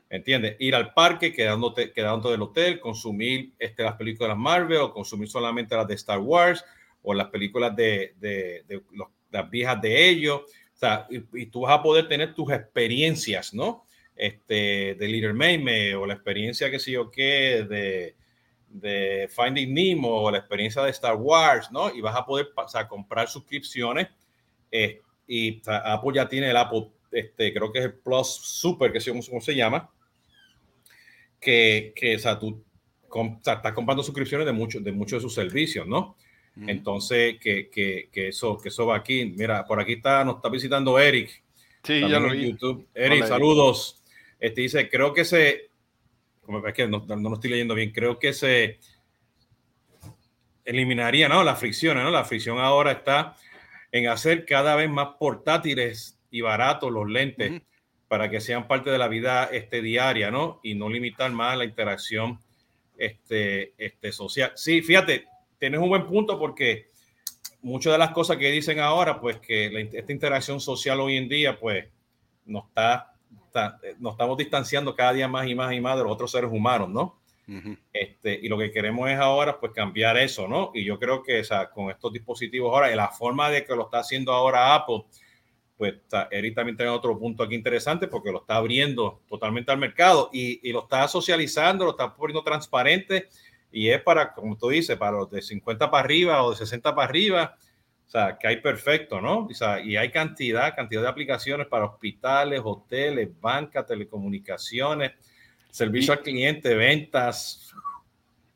¿Entiendes? 0.10 0.56
Ir 0.58 0.74
al 0.74 0.95
parque, 0.95 1.32
quedándote, 1.32 1.91
quedándote 1.91 2.32
del 2.32 2.41
hotel, 2.41 2.80
consumir 2.80 3.52
este, 3.60 3.84
las 3.84 3.93
películas 3.95 4.36
Marvel 4.36 4.80
o 4.80 4.91
consumir 4.91 5.30
solamente 5.30 5.76
las 5.76 5.88
de 5.88 5.93
Star 5.93 6.17
Wars 6.17 6.65
o 7.04 7.13
las 7.13 7.28
películas 7.28 7.76
de, 7.76 8.15
de, 8.19 8.63
de 8.67 8.82
las 9.30 9.48
viejas 9.48 9.80
de 9.80 10.10
ellos. 10.10 10.41
O 10.41 10.78
sea, 10.80 11.06
y, 11.10 11.45
tú 11.48 11.62
vas 11.62 11.78
a 11.78 11.84
poder 11.84 12.08
tener 12.08 12.34
tus 12.34 12.52
experiencias, 12.52 13.54
¿no? 13.54 13.86
Este, 14.15 14.95
de 14.95 15.08
Little 15.08 15.34
Mermaid 15.34 15.98
o 15.98 16.06
la 16.08 16.15
experiencia 16.15 16.72
que 16.72 16.80
sé 16.80 16.91
yo 16.91 17.12
qué 17.12 17.63
de, 17.69 18.15
de 18.69 19.30
Finding 19.30 19.74
Nemo 19.74 20.24
o 20.24 20.32
la 20.32 20.39
experiencia 20.39 20.82
de 20.82 20.89
Star 20.91 21.15
Wars, 21.15 21.72
¿no? 21.72 21.93
Y 21.93 22.02
vas 22.02 22.15
a 22.15 22.26
poder 22.26 22.50
o 22.56 22.88
comprar 22.88 23.28
suscripciones. 23.28 24.08
Eh, 24.72 25.02
y 25.32 25.62
Apple 25.68 26.12
ya 26.15 26.28
tiene 26.28 26.50
el 26.50 26.58
Apple, 26.58 26.89
este, 27.12 27.54
creo 27.54 27.72
que 27.72 27.78
es 27.78 27.86
el 27.86 27.94
Plus 27.94 28.28
Super, 28.28 28.92
que 28.92 29.00
sé 29.00 29.12
cómo 29.12 29.39
se 29.39 29.56
llama, 29.56 29.88
que, 31.39 31.94
que 31.96 32.15
o 32.15 32.20
sea, 32.20 32.39
tú 32.39 32.65
estás 33.38 33.74
comprando 33.74 34.02
suscripciones 34.02 34.48
de 34.48 34.54
muchos 34.54 34.84
de, 34.84 34.92
muchos 34.92 35.20
de 35.20 35.22
sus 35.22 35.36
servicios, 35.36 35.88
¿no? 35.88 36.18
Entonces, 36.68 37.38
que, 37.39 37.70
que, 37.70 38.10
que, 38.12 38.30
eso, 38.30 38.58
que 38.58 38.68
eso 38.68 38.86
va 38.86 38.98
aquí. 38.98 39.34
Mira, 39.38 39.63
por 39.65 39.80
aquí 39.80 39.94
está, 39.94 40.26
nos 40.26 40.38
está 40.38 40.50
visitando 40.50 41.00
Eric. 41.00 41.42
Sí, 41.84 42.02
ya 42.02 42.20
lo 42.20 42.32
vi. 42.32 42.50
YouTube. 42.50 42.86
Eric, 42.94 43.28
saludos. 43.28 44.04
Este 44.38 44.62
dice, 44.62 44.89
creo 44.89 45.13
que 45.13 45.24
se, 45.24 45.70
es 46.68 46.74
que 46.74 46.88
no, 46.88 47.06
no, 47.08 47.30
lo 47.30 47.36
estoy 47.36 47.52
leyendo 47.52 47.76
bien, 47.76 47.92
creo 47.92 48.20
que 48.20 48.34
se 48.34 48.80
eliminaría 50.65 51.30
¿no? 51.30 51.44
la 51.44 51.56
fricción, 51.56 51.98
¿no? 51.98 52.12
La 52.12 52.25
fricción 52.25 52.58
ahora 52.60 52.92
está 52.92 53.38
en 53.92 54.08
hacer 54.08 54.46
cada 54.46 54.75
vez 54.75 54.90
más 54.90 55.10
portátiles 55.19 56.19
y 56.31 56.42
baratos 56.42 56.92
los 56.92 57.10
lentes 57.10 57.62
para 58.08 58.29
que 58.29 58.42
sean 58.42 58.67
parte 58.67 58.90
de 58.90 58.98
la 58.98 59.08
vida 59.08 59.46
este, 59.52 59.81
diaria, 59.81 60.31
¿no? 60.31 60.60
Y 60.63 60.75
no 60.75 60.90
limitar 60.90 61.31
más 61.31 61.58
la 61.58 61.65
interacción 61.65 62.40
este, 62.98 63.73
este, 63.77 64.12
social. 64.12 64.52
Sí, 64.56 64.81
fíjate, 64.81 65.25
tienes 65.58 65.79
un 65.79 65.90
buen 65.90 66.06
punto 66.06 66.37
porque 66.37 66.90
muchas 67.62 67.94
de 67.94 68.00
las 68.00 68.12
cosas 68.12 68.37
que 68.37 68.52
dicen 68.52 68.79
ahora, 68.79 69.19
pues 69.19 69.37
que 69.37 69.90
esta 69.94 70.12
interacción 70.12 70.60
social 70.60 71.00
hoy 71.00 71.17
en 71.17 71.29
día, 71.29 71.60
pues 71.60 71.87
no 72.46 72.65
está 72.67 73.13
eh, 73.56 73.96
nos 74.00 74.13
estamos 74.13 74.37
distanciando 74.37 74.96
cada 74.96 75.13
día 75.13 75.27
más 75.27 75.48
y 75.48 75.56
más 75.56 75.73
y 75.73 75.81
más 75.81 75.98
de 75.98 76.04
los 76.04 76.12
otros 76.12 76.31
seres 76.31 76.52
humanos, 76.52 76.90
¿no? 76.90 77.19
Este, 77.93 78.39
y 78.41 78.47
lo 78.47 78.58
que 78.58 78.71
queremos 78.71 79.10
es 79.10 79.17
ahora, 79.17 79.60
pues, 79.60 79.71
cambiar 79.73 80.17
eso, 80.17 80.47
¿no? 80.47 80.71
Y 80.73 80.83
yo 80.83 81.00
creo 81.00 81.23
que 81.23 81.41
con 81.73 81.89
estos 81.89 82.13
dispositivos 82.13 82.73
ahora, 82.73 82.91
y 82.91 82.95
la 82.95 83.10
forma 83.10 83.50
de 83.50 83.63
que 83.65 83.75
lo 83.75 83.83
está 83.83 84.00
haciendo 84.00 84.31
ahora 84.31 84.75
Apple, 84.75 85.06
pues 85.79 85.93
Eric 86.29 86.56
también 86.56 86.75
tiene 86.75 86.91
otro 86.91 87.17
punto 87.17 87.41
aquí 87.41 87.56
interesante 87.56 88.10
porque 88.10 88.33
lo 88.33 88.41
está 88.41 88.58
abriendo 88.58 89.21
totalmente 89.29 89.71
al 89.71 89.77
mercado 89.77 90.29
y, 90.33 90.69
lo 90.73 90.81
está 90.81 91.08
socializando, 91.08 91.85
lo 91.85 91.91
está 91.91 92.13
poniendo 92.13 92.43
transparente 92.43 93.29
y 93.71 93.87
es 93.87 94.02
para, 94.02 94.33
como 94.33 94.58
tú 94.58 94.67
dices, 94.67 94.97
para 94.97 95.19
los 95.19 95.31
de 95.31 95.41
50 95.41 95.89
para 95.89 96.04
arriba 96.04 96.43
o 96.43 96.52
de 96.52 96.58
60 96.58 96.93
para 96.93 97.08
arriba. 97.08 97.56
O 98.06 98.10
sea, 98.10 98.37
que 98.37 98.47
hay 98.47 98.58
perfecto, 98.58 99.21
¿no? 99.21 99.47
Y 99.85 99.95
hay 99.95 100.12
cantidad, 100.12 100.75
cantidad 100.75 101.02
de 101.02 101.08
aplicaciones 101.08 101.67
para 101.67 101.85
hospitales, 101.85 102.60
hoteles, 102.62 103.29
bancas, 103.39 103.85
telecomunicaciones, 103.85 105.13
servicio 105.70 106.13
al 106.13 106.22
cliente, 106.22 106.74
ventas. 106.76 107.74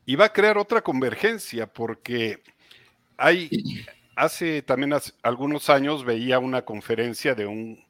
Y 0.06 0.16
va 0.16 0.26
a 0.26 0.32
crear 0.32 0.58
otra 0.58 0.82
convergencia 0.82 1.66
porque 1.66 2.42
hay, 3.16 3.50
hace 4.16 4.62
también 4.62 4.92
hace 4.92 5.12
algunos 5.22 5.70
años 5.70 6.04
veía 6.04 6.38
una 6.38 6.62
conferencia 6.62 7.34
de 7.34 7.46
un 7.46 7.84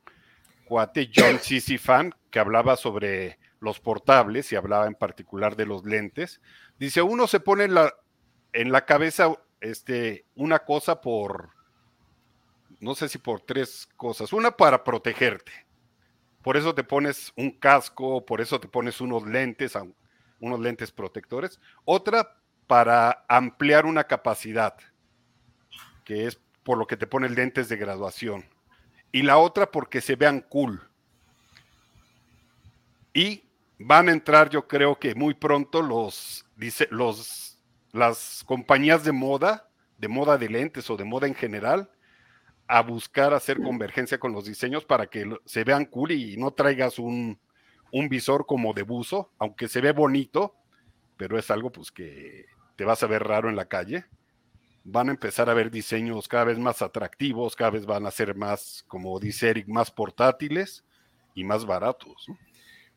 cuate, 0.64 1.10
John 1.14 1.38
Fan, 1.78 2.14
que 2.30 2.38
hablaba 2.38 2.76
sobre 2.76 3.38
los 3.60 3.80
portables 3.80 4.52
y 4.52 4.56
hablaba 4.56 4.86
en 4.86 4.94
particular 4.94 5.56
de 5.56 5.66
los 5.66 5.84
lentes. 5.84 6.40
Dice, 6.78 7.02
uno 7.02 7.26
se 7.26 7.40
pone 7.40 7.64
en 7.64 7.74
la, 7.74 7.94
en 8.52 8.70
la 8.72 8.84
cabeza 8.84 9.34
este, 9.60 10.26
una 10.34 10.60
cosa 10.60 11.00
por, 11.00 11.50
no 12.80 12.94
sé 12.94 13.08
si 13.08 13.18
por 13.18 13.40
tres 13.40 13.88
cosas. 13.96 14.32
Una 14.32 14.50
para 14.50 14.84
protegerte. 14.84 15.63
Por 16.44 16.58
eso 16.58 16.74
te 16.74 16.84
pones 16.84 17.32
un 17.36 17.50
casco, 17.52 18.26
por 18.26 18.42
eso 18.42 18.60
te 18.60 18.68
pones 18.68 19.00
unos 19.00 19.26
lentes, 19.26 19.72
unos 20.40 20.60
lentes 20.60 20.92
protectores. 20.92 21.58
Otra 21.86 22.36
para 22.66 23.24
ampliar 23.28 23.86
una 23.86 24.04
capacidad 24.04 24.76
que 26.04 26.26
es 26.26 26.38
por 26.62 26.76
lo 26.76 26.86
que 26.86 26.98
te 26.98 27.06
ponen 27.06 27.34
lentes 27.34 27.70
de 27.70 27.78
graduación. 27.78 28.44
Y 29.10 29.22
la 29.22 29.38
otra 29.38 29.70
porque 29.70 30.02
se 30.02 30.16
vean 30.16 30.42
cool. 30.42 30.82
Y 33.14 33.44
van 33.78 34.10
a 34.10 34.12
entrar, 34.12 34.50
yo 34.50 34.68
creo 34.68 34.98
que 34.98 35.14
muy 35.14 35.32
pronto 35.32 35.80
los, 35.80 36.44
dice, 36.56 36.88
los, 36.90 37.58
las 37.92 38.44
compañías 38.44 39.02
de 39.02 39.12
moda, 39.12 39.70
de 39.96 40.08
moda 40.08 40.36
de 40.36 40.50
lentes 40.50 40.90
o 40.90 40.98
de 40.98 41.04
moda 41.04 41.26
en 41.26 41.34
general, 41.34 41.90
a 42.66 42.82
buscar 42.82 43.34
hacer 43.34 43.60
convergencia 43.60 44.18
con 44.18 44.32
los 44.32 44.46
diseños 44.46 44.84
para 44.84 45.06
que 45.06 45.28
se 45.44 45.64
vean 45.64 45.84
cool 45.84 46.12
y 46.12 46.36
no 46.36 46.52
traigas 46.52 46.98
un, 46.98 47.38
un 47.92 48.08
visor 48.08 48.46
como 48.46 48.72
de 48.72 48.82
buzo, 48.82 49.30
aunque 49.38 49.68
se 49.68 49.80
ve 49.80 49.92
bonito, 49.92 50.54
pero 51.16 51.38
es 51.38 51.50
algo 51.50 51.70
pues 51.70 51.92
que 51.92 52.46
te 52.76 52.84
vas 52.84 53.02
a 53.02 53.06
ver 53.06 53.22
raro 53.22 53.48
en 53.48 53.56
la 53.56 53.66
calle 53.66 54.06
van 54.84 55.08
a 55.08 55.12
empezar 55.12 55.48
a 55.48 55.54
ver 55.54 55.70
diseños 55.70 56.28
cada 56.28 56.44
vez 56.44 56.58
más 56.58 56.82
atractivos, 56.82 57.56
cada 57.56 57.70
vez 57.70 57.86
van 57.86 58.06
a 58.06 58.10
ser 58.10 58.34
más, 58.34 58.84
como 58.86 59.18
dice 59.18 59.48
Eric, 59.48 59.66
más 59.66 59.90
portátiles 59.90 60.84
y 61.34 61.42
más 61.42 61.64
baratos. 61.64 62.26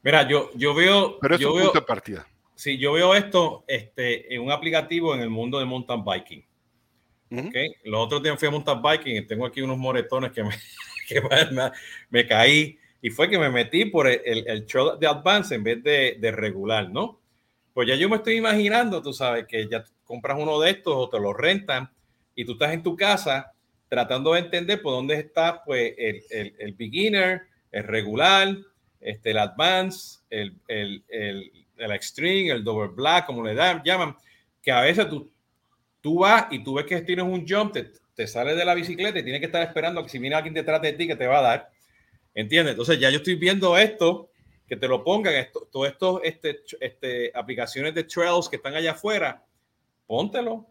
Mira, 0.04 0.28
yo, 0.28 0.52
yo 0.54 0.76
veo... 0.76 1.18
Pero 1.20 1.36
es 1.36 1.42
yo 1.42 1.52
un 1.52 1.56
veo, 1.56 1.66
punto 1.66 1.80
de 1.80 1.86
partida. 1.86 2.28
Sí, 2.56 2.78
yo 2.78 2.94
veo 2.94 3.16
esto 3.16 3.64
este, 3.68 4.34
en 4.36 4.42
un 4.42 4.52
aplicativo 4.52 5.16
en 5.16 5.22
el 5.22 5.30
mundo 5.30 5.60
de 5.60 5.66
mountain 5.66 6.04
biking. 6.04 6.46
Okay. 7.32 7.74
Los 7.84 8.06
otros 8.06 8.24
días 8.24 8.38
fui 8.40 8.48
a 8.48 8.52
mountain 8.52 8.82
biking 8.82 9.18
y 9.18 9.28
tengo 9.28 9.46
aquí 9.46 9.62
unos 9.62 9.78
moretones 9.78 10.32
que 10.32 10.44
me, 10.44 10.52
que 11.08 11.22
me, 11.22 11.72
me 12.10 12.28
caí 12.28 12.78
y 13.02 13.10
fue 13.10 13.30
que 13.30 13.38
me 13.38 13.50
metí 13.50 13.86
por 13.86 14.08
el, 14.08 14.22
el, 14.26 14.48
el 14.48 14.66
trail 14.66 15.00
de 15.00 15.08
advance 15.08 15.56
en 15.56 15.64
vez 15.64 15.84
de, 15.84 16.18
de 16.20 16.32
regular, 16.32 16.90
¿no? 16.90 17.20
Pues 17.74 17.88
ya 17.88 17.96
yo 17.96 18.10
me 18.10 18.18
estoy 18.18 18.38
imaginando, 18.38 19.02
tú 19.02 19.14
sabes, 19.14 19.46
que 19.46 19.68
ya 19.68 19.84
compras 20.04 20.38
uno 20.40 20.60
de 20.60 20.72
estos 20.72 20.94
o 20.96 21.10
te 21.10 21.20
lo 21.20 21.34
rentan 21.34 21.90
y 22.34 22.44
tú 22.46 22.54
estás 22.54 22.74
en 22.74 22.82
tu 22.82 22.96
casa 22.96 23.54
tratando 23.88 24.34
de 24.34 24.40
entender 24.40 24.82
por 24.82 24.94
dónde 24.94 25.16
está 25.16 25.64
pues 25.64 25.94
el, 25.98 26.24
el, 26.30 26.56
el 26.58 26.74
beginner, 26.74 27.44
el 27.72 27.84
regular, 27.84 28.58
este, 29.00 29.32
el 29.32 29.38
advance, 29.38 30.20
el, 30.30 30.56
el, 30.68 31.04
el, 31.08 31.52
el 31.78 31.92
extreme, 31.92 32.52
el 32.52 32.64
double 32.64 32.90
black, 32.90 33.26
como 33.26 33.44
le 33.44 33.54
dan, 33.54 33.82
llaman, 33.84 34.16
que 34.62 34.72
a 34.72 34.82
veces 34.82 35.08
tú, 35.08 35.32
tú 36.08 36.20
vas 36.20 36.46
y 36.52 36.64
tú 36.64 36.76
ves 36.76 36.86
que 36.86 37.02
tienes 37.02 37.26
un 37.26 37.46
jump, 37.46 37.74
te, 37.74 37.92
te 38.16 38.28
sales 38.28 38.56
de 38.56 38.64
la 38.64 38.74
bicicleta 38.74 39.20
y 39.20 39.24
tienes 39.24 39.42
que 39.42 39.48
estar 39.48 39.62
esperando 39.62 40.02
que 40.02 40.08
si 40.08 40.20
viene 40.20 40.38
alguien 40.38 40.54
detrás 40.54 40.82
de 40.82 40.94
ti 40.94 41.06
que 41.06 41.18
te 41.18 41.28
va 41.28 41.40
a 41.40 41.42
dar. 41.42 41.70
¿Entiendes? 42.34 42.72
Entonces 42.72 42.98
ya 42.98 43.10
yo 43.10 43.18
estoy 43.18 43.36
viendo 43.36 43.78
esto, 43.78 44.30
que 44.70 44.78
te 44.78 44.88
lo 44.88 45.04
pongan, 45.04 45.36
esto, 45.36 45.68
todo 45.70 45.86
esto, 45.86 46.24
este, 46.24 46.62
este, 46.80 47.30
aplicaciones 47.36 47.94
de 47.94 48.06
trails 48.06 48.48
que 48.48 48.56
están 48.56 48.74
allá 48.74 48.92
afuera, 48.92 49.44
póntelo, 50.06 50.66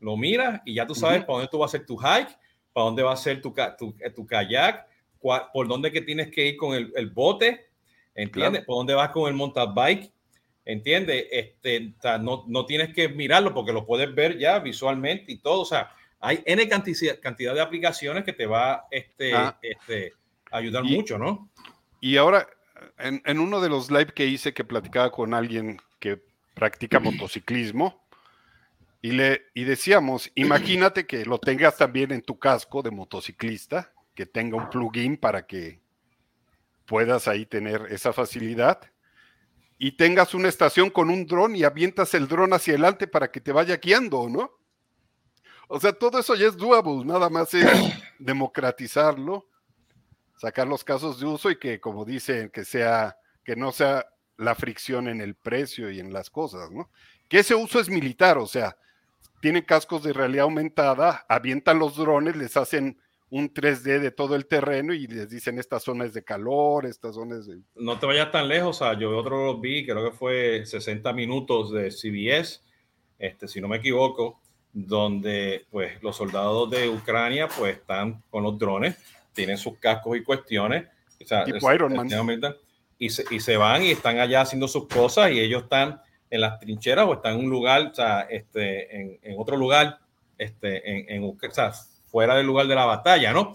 lo 0.00 0.16
miras 0.16 0.62
y 0.64 0.76
ya 0.76 0.86
tú 0.86 0.94
sabes 0.94 1.18
uh 1.18 1.22
-huh. 1.22 1.26
para 1.26 1.36
dónde 1.36 1.50
tú 1.50 1.58
vas 1.58 1.74
a 1.74 1.76
hacer 1.76 1.86
tu 1.86 1.98
hike, 1.98 2.38
para 2.72 2.86
dónde 2.86 3.02
va 3.02 3.12
a 3.12 3.16
ser 3.16 3.42
tu, 3.42 3.54
tu, 3.78 3.94
tu 4.16 4.26
kayak, 4.26 4.86
cuál, 5.18 5.42
por 5.52 5.68
dónde 5.68 5.92
que 5.92 6.00
tienes 6.00 6.30
que 6.30 6.46
ir 6.46 6.56
con 6.56 6.74
el, 6.74 6.90
el 6.96 7.10
bote, 7.10 7.66
¿entiendes? 8.14 8.60
Claro. 8.60 8.64
Por 8.64 8.76
dónde 8.76 8.94
vas 8.94 9.10
con 9.10 9.28
el 9.28 9.34
mountain 9.34 9.74
bike, 9.74 10.10
¿entiendes? 10.68 11.26
Este, 11.32 11.94
no, 12.20 12.44
no 12.46 12.66
tienes 12.66 12.94
que 12.94 13.08
mirarlo 13.08 13.54
porque 13.54 13.72
lo 13.72 13.86
puedes 13.86 14.14
ver 14.14 14.38
ya 14.38 14.58
visualmente 14.58 15.32
y 15.32 15.38
todo, 15.38 15.62
o 15.62 15.64
sea, 15.64 15.94
hay 16.20 16.42
N 16.44 16.68
cantidad, 16.68 17.18
cantidad 17.20 17.54
de 17.54 17.62
aplicaciones 17.62 18.22
que 18.22 18.34
te 18.34 18.44
va 18.44 18.84
este, 18.90 19.34
ah. 19.34 19.58
este, 19.62 20.12
a 20.50 20.58
ayudar 20.58 20.84
y, 20.84 20.94
mucho, 20.94 21.16
¿no? 21.16 21.48
Y 22.00 22.18
ahora, 22.18 22.46
en, 22.98 23.22
en, 23.24 23.38
uno 23.38 23.62
de 23.62 23.70
los 23.70 23.90
live 23.90 24.12
que 24.14 24.26
hice 24.26 24.52
que 24.52 24.62
platicaba 24.62 25.10
con 25.10 25.32
alguien 25.32 25.80
que 25.98 26.20
practica 26.54 27.00
motociclismo, 27.00 28.04
y, 29.00 29.12
le, 29.12 29.46
y 29.54 29.64
decíamos, 29.64 30.30
imagínate 30.34 31.06
que 31.06 31.24
lo 31.24 31.38
tengas 31.38 31.78
también 31.78 32.12
en 32.12 32.20
tu 32.20 32.38
casco 32.38 32.82
de 32.82 32.90
motociclista, 32.90 33.90
que 34.14 34.26
tenga 34.26 34.58
un 34.58 34.68
plugin 34.68 35.16
para 35.16 35.46
que 35.46 35.80
puedas 36.84 37.26
ahí 37.26 37.46
tener 37.46 37.86
esa 37.88 38.12
facilidad 38.12 38.80
y 39.78 39.92
tengas 39.92 40.34
una 40.34 40.48
estación 40.48 40.90
con 40.90 41.08
un 41.08 41.26
dron 41.26 41.54
y 41.54 41.62
avientas 41.62 42.12
el 42.14 42.26
dron 42.26 42.52
hacia 42.52 42.74
adelante 42.74 43.06
para 43.06 43.30
que 43.30 43.40
te 43.40 43.52
vaya 43.52 43.76
guiando, 43.76 44.28
¿no? 44.28 44.50
O 45.68 45.78
sea, 45.78 45.92
todo 45.92 46.18
eso 46.18 46.34
ya 46.34 46.48
es 46.48 46.56
doable, 46.56 47.04
nada 47.04 47.30
más 47.30 47.54
es 47.54 47.68
democratizarlo, 48.18 49.48
sacar 50.36 50.66
los 50.66 50.82
casos 50.82 51.20
de 51.20 51.26
uso 51.26 51.50
y 51.50 51.58
que, 51.58 51.80
como 51.80 52.04
dicen, 52.04 52.50
que 52.50 52.64
sea, 52.64 53.16
que 53.44 53.54
no 53.54 53.70
sea 53.70 54.06
la 54.36 54.54
fricción 54.54 55.08
en 55.08 55.20
el 55.20 55.34
precio 55.34 55.90
y 55.90 56.00
en 56.00 56.12
las 56.12 56.30
cosas, 56.30 56.70
¿no? 56.70 56.90
Que 57.28 57.40
ese 57.40 57.54
uso 57.54 57.78
es 57.78 57.88
militar, 57.88 58.38
o 58.38 58.46
sea, 58.46 58.76
tienen 59.40 59.62
cascos 59.62 60.02
de 60.02 60.12
realidad 60.12 60.44
aumentada, 60.44 61.24
avientan 61.28 61.78
los 61.78 61.96
drones, 61.96 62.34
les 62.34 62.56
hacen 62.56 62.98
un 63.30 63.52
3D 63.52 64.00
de 64.00 64.10
todo 64.10 64.34
el 64.34 64.46
terreno 64.46 64.94
y 64.94 65.06
les 65.06 65.28
dicen 65.28 65.58
esta 65.58 65.78
zona 65.80 66.04
es 66.04 66.14
de 66.14 66.24
calor, 66.24 66.86
esta 66.86 67.12
zona 67.12 67.36
es 67.38 67.46
de... 67.46 67.58
No 67.74 67.98
te 67.98 68.06
vayas 68.06 68.30
tan 68.30 68.48
lejos, 68.48 68.80
o 68.80 68.84
sea, 68.84 68.98
yo 68.98 69.16
otro 69.16 69.46
lo 69.46 69.60
vi, 69.60 69.84
creo 69.84 70.10
que 70.10 70.16
fue 70.16 70.64
60 70.64 71.12
minutos 71.12 71.70
de 71.72 71.90
CBS, 71.90 72.62
este, 73.18 73.48
si 73.48 73.60
no 73.60 73.68
me 73.68 73.78
equivoco, 73.78 74.40
donde 74.72 75.66
pues 75.70 76.02
los 76.02 76.16
soldados 76.16 76.70
de 76.70 76.88
Ucrania 76.88 77.48
pues 77.48 77.76
están 77.76 78.22
con 78.30 78.42
los 78.42 78.58
drones, 78.58 78.96
tienen 79.34 79.58
sus 79.58 79.78
cascos 79.78 80.16
y 80.16 80.22
cuestiones, 80.22 80.86
o 81.22 81.26
sea, 81.26 81.44
tipo 81.44 81.70
es, 81.70 81.74
Iron 81.74 81.94
Man. 81.94 82.08
Y 83.00 83.10
se, 83.10 83.24
y 83.30 83.38
se 83.38 83.56
van 83.56 83.84
y 83.84 83.92
están 83.92 84.18
allá 84.18 84.40
haciendo 84.40 84.66
sus 84.66 84.88
cosas 84.88 85.30
y 85.30 85.38
ellos 85.38 85.64
están 85.64 86.00
en 86.30 86.40
las 86.40 86.58
trincheras 86.58 87.06
o 87.06 87.14
está 87.14 87.30
en 87.30 87.38
un 87.38 87.50
lugar, 87.50 87.90
o 87.92 87.94
sea, 87.94 88.22
este, 88.22 88.96
en, 88.96 89.18
en 89.22 89.36
otro 89.38 89.56
lugar, 89.56 89.98
este, 90.36 90.90
en, 90.90 91.08
en, 91.08 91.24
o 91.24 91.36
sea, 91.52 91.72
fuera 92.10 92.34
del 92.36 92.46
lugar 92.46 92.66
de 92.66 92.74
la 92.74 92.84
batalla, 92.84 93.32
¿no? 93.32 93.52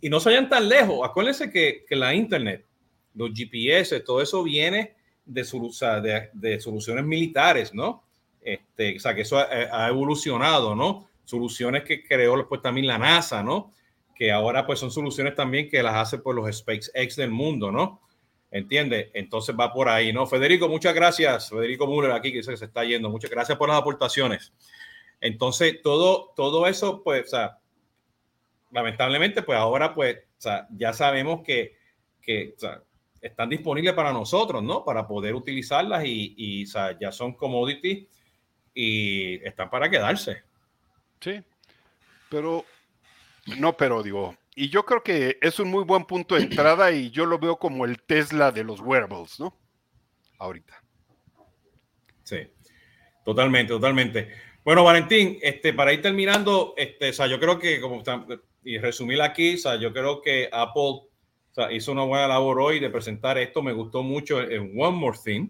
Y 0.00 0.08
no 0.08 0.20
se 0.20 0.30
vayan 0.30 0.48
tan 0.48 0.68
lejos. 0.68 1.00
Acuérdense 1.02 1.50
que, 1.50 1.84
que 1.88 1.96
la 1.96 2.14
Internet, 2.14 2.64
los 3.14 3.30
GPS, 3.32 4.00
todo 4.00 4.20
eso 4.20 4.42
viene 4.42 4.94
de, 5.24 5.44
sea, 5.44 6.00
de, 6.00 6.30
de, 6.32 6.60
soluciones 6.60 7.04
militares, 7.04 7.72
¿no? 7.72 8.04
Este, 8.40 8.96
o 8.96 9.00
sea, 9.00 9.14
que 9.14 9.22
eso 9.22 9.38
ha, 9.38 9.48
ha, 9.72 9.88
evolucionado, 9.88 10.74
¿no? 10.74 11.08
Soluciones 11.24 11.84
que 11.84 12.04
creó 12.04 12.46
pues 12.46 12.60
también 12.60 12.86
la 12.86 12.98
NASA, 12.98 13.42
¿no? 13.42 13.72
Que 14.14 14.30
ahora 14.30 14.66
pues 14.66 14.78
son 14.78 14.90
soluciones 14.90 15.34
también 15.34 15.70
que 15.70 15.82
las 15.82 15.94
hace 15.94 16.18
por 16.18 16.34
los 16.34 16.54
SpaceX 16.54 17.16
del 17.16 17.30
mundo, 17.30 17.72
¿no? 17.72 18.00
¿Entiende? 18.50 19.10
Entonces 19.14 19.56
va 19.58 19.72
por 19.72 19.88
ahí, 19.88 20.12
¿no? 20.12 20.26
Federico, 20.26 20.68
muchas 20.68 20.94
gracias. 20.94 21.48
Federico 21.48 21.86
Müller 21.86 22.12
aquí 22.12 22.30
que 22.30 22.38
dice 22.38 22.52
que 22.52 22.56
se 22.56 22.66
está 22.66 22.84
yendo. 22.84 23.10
Muchas 23.10 23.30
gracias 23.30 23.58
por 23.58 23.68
las 23.68 23.78
aportaciones. 23.78 24.52
Entonces, 25.20 25.80
todo, 25.82 26.32
todo 26.36 26.66
eso, 26.66 27.02
pues, 27.02 27.26
o 27.26 27.30
sea, 27.30 27.58
lamentablemente, 28.74 29.42
pues 29.42 29.56
ahora, 29.56 29.94
pues, 29.94 30.16
o 30.16 30.40
sea, 30.40 30.66
ya 30.70 30.92
sabemos 30.92 31.42
que, 31.42 31.76
que 32.20 32.54
o 32.56 32.58
sea, 32.58 32.82
están 33.20 33.48
disponibles 33.48 33.94
para 33.94 34.12
nosotros, 34.12 34.62
¿no? 34.62 34.84
Para 34.84 35.06
poder 35.06 35.34
utilizarlas 35.34 36.04
y, 36.04 36.34
y 36.36 36.64
o 36.64 36.66
sea, 36.66 36.98
ya 36.98 37.12
son 37.12 37.34
commodity 37.34 38.08
y 38.74 39.36
están 39.46 39.70
para 39.70 39.88
quedarse. 39.88 40.42
Sí, 41.20 41.40
pero, 42.28 42.64
no, 43.58 43.76
pero 43.76 44.02
digo, 44.02 44.36
y 44.56 44.68
yo 44.68 44.84
creo 44.84 45.02
que 45.02 45.38
es 45.40 45.58
un 45.60 45.70
muy 45.70 45.84
buen 45.84 46.04
punto 46.04 46.34
de 46.34 46.42
entrada 46.42 46.90
y 46.90 47.10
yo 47.10 47.26
lo 47.26 47.38
veo 47.38 47.56
como 47.56 47.84
el 47.84 48.02
Tesla 48.02 48.50
de 48.50 48.64
los 48.64 48.80
wearables, 48.80 49.38
¿no? 49.38 49.56
Ahorita. 50.38 50.82
Sí, 52.24 52.38
totalmente, 53.24 53.72
totalmente. 53.72 54.32
Bueno, 54.64 54.82
Valentín, 54.82 55.38
este, 55.42 55.72
para 55.72 55.92
ir 55.92 56.02
terminando, 56.02 56.74
este, 56.76 57.10
o 57.10 57.12
sea, 57.12 57.26
yo 57.28 57.38
creo 57.38 57.58
que 57.58 57.80
como 57.80 58.02
y 58.64 58.78
resumir 58.78 59.20
aquí, 59.22 59.54
o 59.54 59.58
sea, 59.58 59.76
yo 59.76 59.92
creo 59.92 60.20
que 60.22 60.48
Apple 60.50 61.02
hizo 61.70 61.92
una 61.92 62.02
buena 62.02 62.26
labor 62.26 62.60
hoy 62.60 62.80
de 62.80 62.90
presentar 62.90 63.38
esto. 63.38 63.62
Me 63.62 63.72
gustó 63.72 64.02
mucho 64.02 64.40
en 64.40 64.72
One 64.76 64.96
More 64.96 65.18
Thing. 65.22 65.48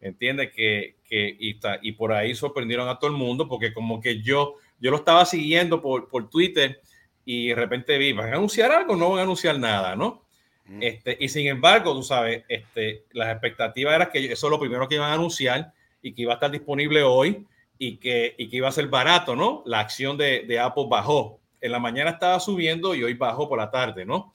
Entiende 0.00 0.50
que, 0.50 0.96
que 1.04 1.36
y, 1.38 1.58
y 1.82 1.92
por 1.92 2.12
ahí 2.12 2.34
sorprendieron 2.34 2.88
a 2.88 2.98
todo 2.98 3.10
el 3.10 3.16
mundo 3.16 3.46
porque 3.46 3.74
como 3.74 4.00
que 4.00 4.22
yo, 4.22 4.54
yo 4.78 4.90
lo 4.90 4.98
estaba 4.98 5.26
siguiendo 5.26 5.82
por, 5.82 6.08
por 6.08 6.30
Twitter 6.30 6.80
y 7.24 7.48
de 7.48 7.54
repente 7.54 7.98
vi, 7.98 8.12
¿van 8.12 8.32
a 8.32 8.36
anunciar 8.36 8.72
algo? 8.72 8.96
No 8.96 9.10
van 9.10 9.20
a 9.20 9.22
anunciar 9.22 9.58
nada, 9.58 9.94
¿no? 9.94 10.24
Mm. 10.64 10.82
Este, 10.82 11.16
y 11.20 11.28
sin 11.28 11.48
embargo, 11.48 11.92
tú 11.92 12.02
sabes, 12.02 12.44
este, 12.48 13.04
las 13.12 13.30
expectativas 13.30 13.94
eran 13.94 14.10
que 14.10 14.32
eso 14.32 14.46
es 14.46 14.50
lo 14.50 14.58
primero 14.58 14.88
que 14.88 14.94
iban 14.94 15.10
a 15.10 15.14
anunciar 15.14 15.72
y 16.00 16.14
que 16.14 16.22
iba 16.22 16.32
a 16.32 16.36
estar 16.36 16.50
disponible 16.50 17.02
hoy 17.02 17.46
y 17.78 17.98
que, 17.98 18.34
y 18.38 18.48
que 18.48 18.56
iba 18.56 18.68
a 18.68 18.72
ser 18.72 18.88
barato, 18.88 19.36
¿no? 19.36 19.62
La 19.66 19.80
acción 19.80 20.16
de, 20.16 20.44
de 20.46 20.58
Apple 20.58 20.86
bajó. 20.88 21.39
En 21.60 21.72
la 21.72 21.78
mañana 21.78 22.10
estaba 22.10 22.40
subiendo 22.40 22.94
y 22.94 23.02
hoy 23.02 23.14
bajó 23.14 23.48
por 23.48 23.58
la 23.58 23.70
tarde, 23.70 24.04
¿no? 24.04 24.32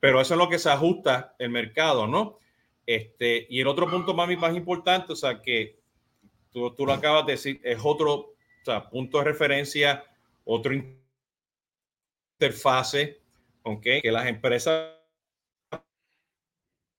Pero 0.00 0.20
eso 0.20 0.34
es 0.34 0.38
lo 0.38 0.48
que 0.48 0.58
se 0.58 0.70
ajusta 0.70 1.34
el 1.38 1.50
mercado, 1.50 2.06
¿no? 2.06 2.38
Este, 2.86 3.46
y 3.50 3.60
el 3.60 3.66
otro 3.66 3.90
punto 3.90 4.14
más, 4.14 4.28
más 4.38 4.56
importante, 4.56 5.12
o 5.12 5.16
sea, 5.16 5.42
que 5.42 5.78
tú, 6.50 6.70
tú 6.74 6.86
lo 6.86 6.94
acabas 6.94 7.26
de 7.26 7.32
decir, 7.32 7.60
es 7.62 7.78
otro 7.82 8.14
o 8.14 8.64
sea, 8.64 8.88
punto 8.88 9.18
de 9.18 9.24
referencia, 9.24 10.04
otro 10.44 10.72
interfase, 12.40 13.20
¿ok? 13.62 13.82
Que 14.02 14.10
las 14.10 14.26
empresas 14.26 14.94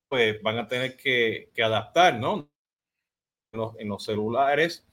pues 0.08 0.42
van 0.42 0.58
a 0.58 0.68
tener 0.68 0.98
que, 0.98 1.52
que 1.54 1.64
adaptar, 1.64 2.16
¿no? 2.20 2.50
En 3.52 3.60
los, 3.60 3.80
en 3.80 3.90
los, 3.90 4.04
celulares 4.04 4.86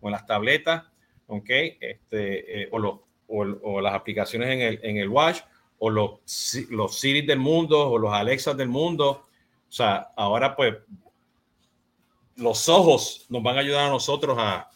o 0.00 0.08
en 0.08 0.12
las 0.12 0.26
tabletas, 0.26 0.84
¿ok? 1.26 1.50
Este, 1.80 2.62
eh, 2.62 2.68
o, 2.70 2.78
los, 2.78 3.00
o, 3.28 3.42
o, 3.62 3.80
las 3.80 3.94
aplicaciones 3.94 4.50
en 4.50 4.60
el, 4.60 4.80
en 4.82 4.96
el 4.98 5.08
Watch 5.08 5.40
o 5.78 5.90
los, 5.90 6.20
los 6.70 6.98
Siri 6.98 7.22
del 7.22 7.38
mundo 7.38 7.90
o 7.90 7.98
los 7.98 8.12
Alexas 8.12 8.56
del 8.56 8.68
mundo. 8.68 9.26
O 9.68 9.72
sea, 9.72 10.08
ahora 10.16 10.54
pues 10.54 10.74
los 12.36 12.68
ojos 12.68 13.26
nos 13.28 13.42
van 13.42 13.56
a 13.56 13.60
ayudar 13.60 13.86
a 13.86 13.90
nosotros 13.90 14.36
a, 14.38 14.70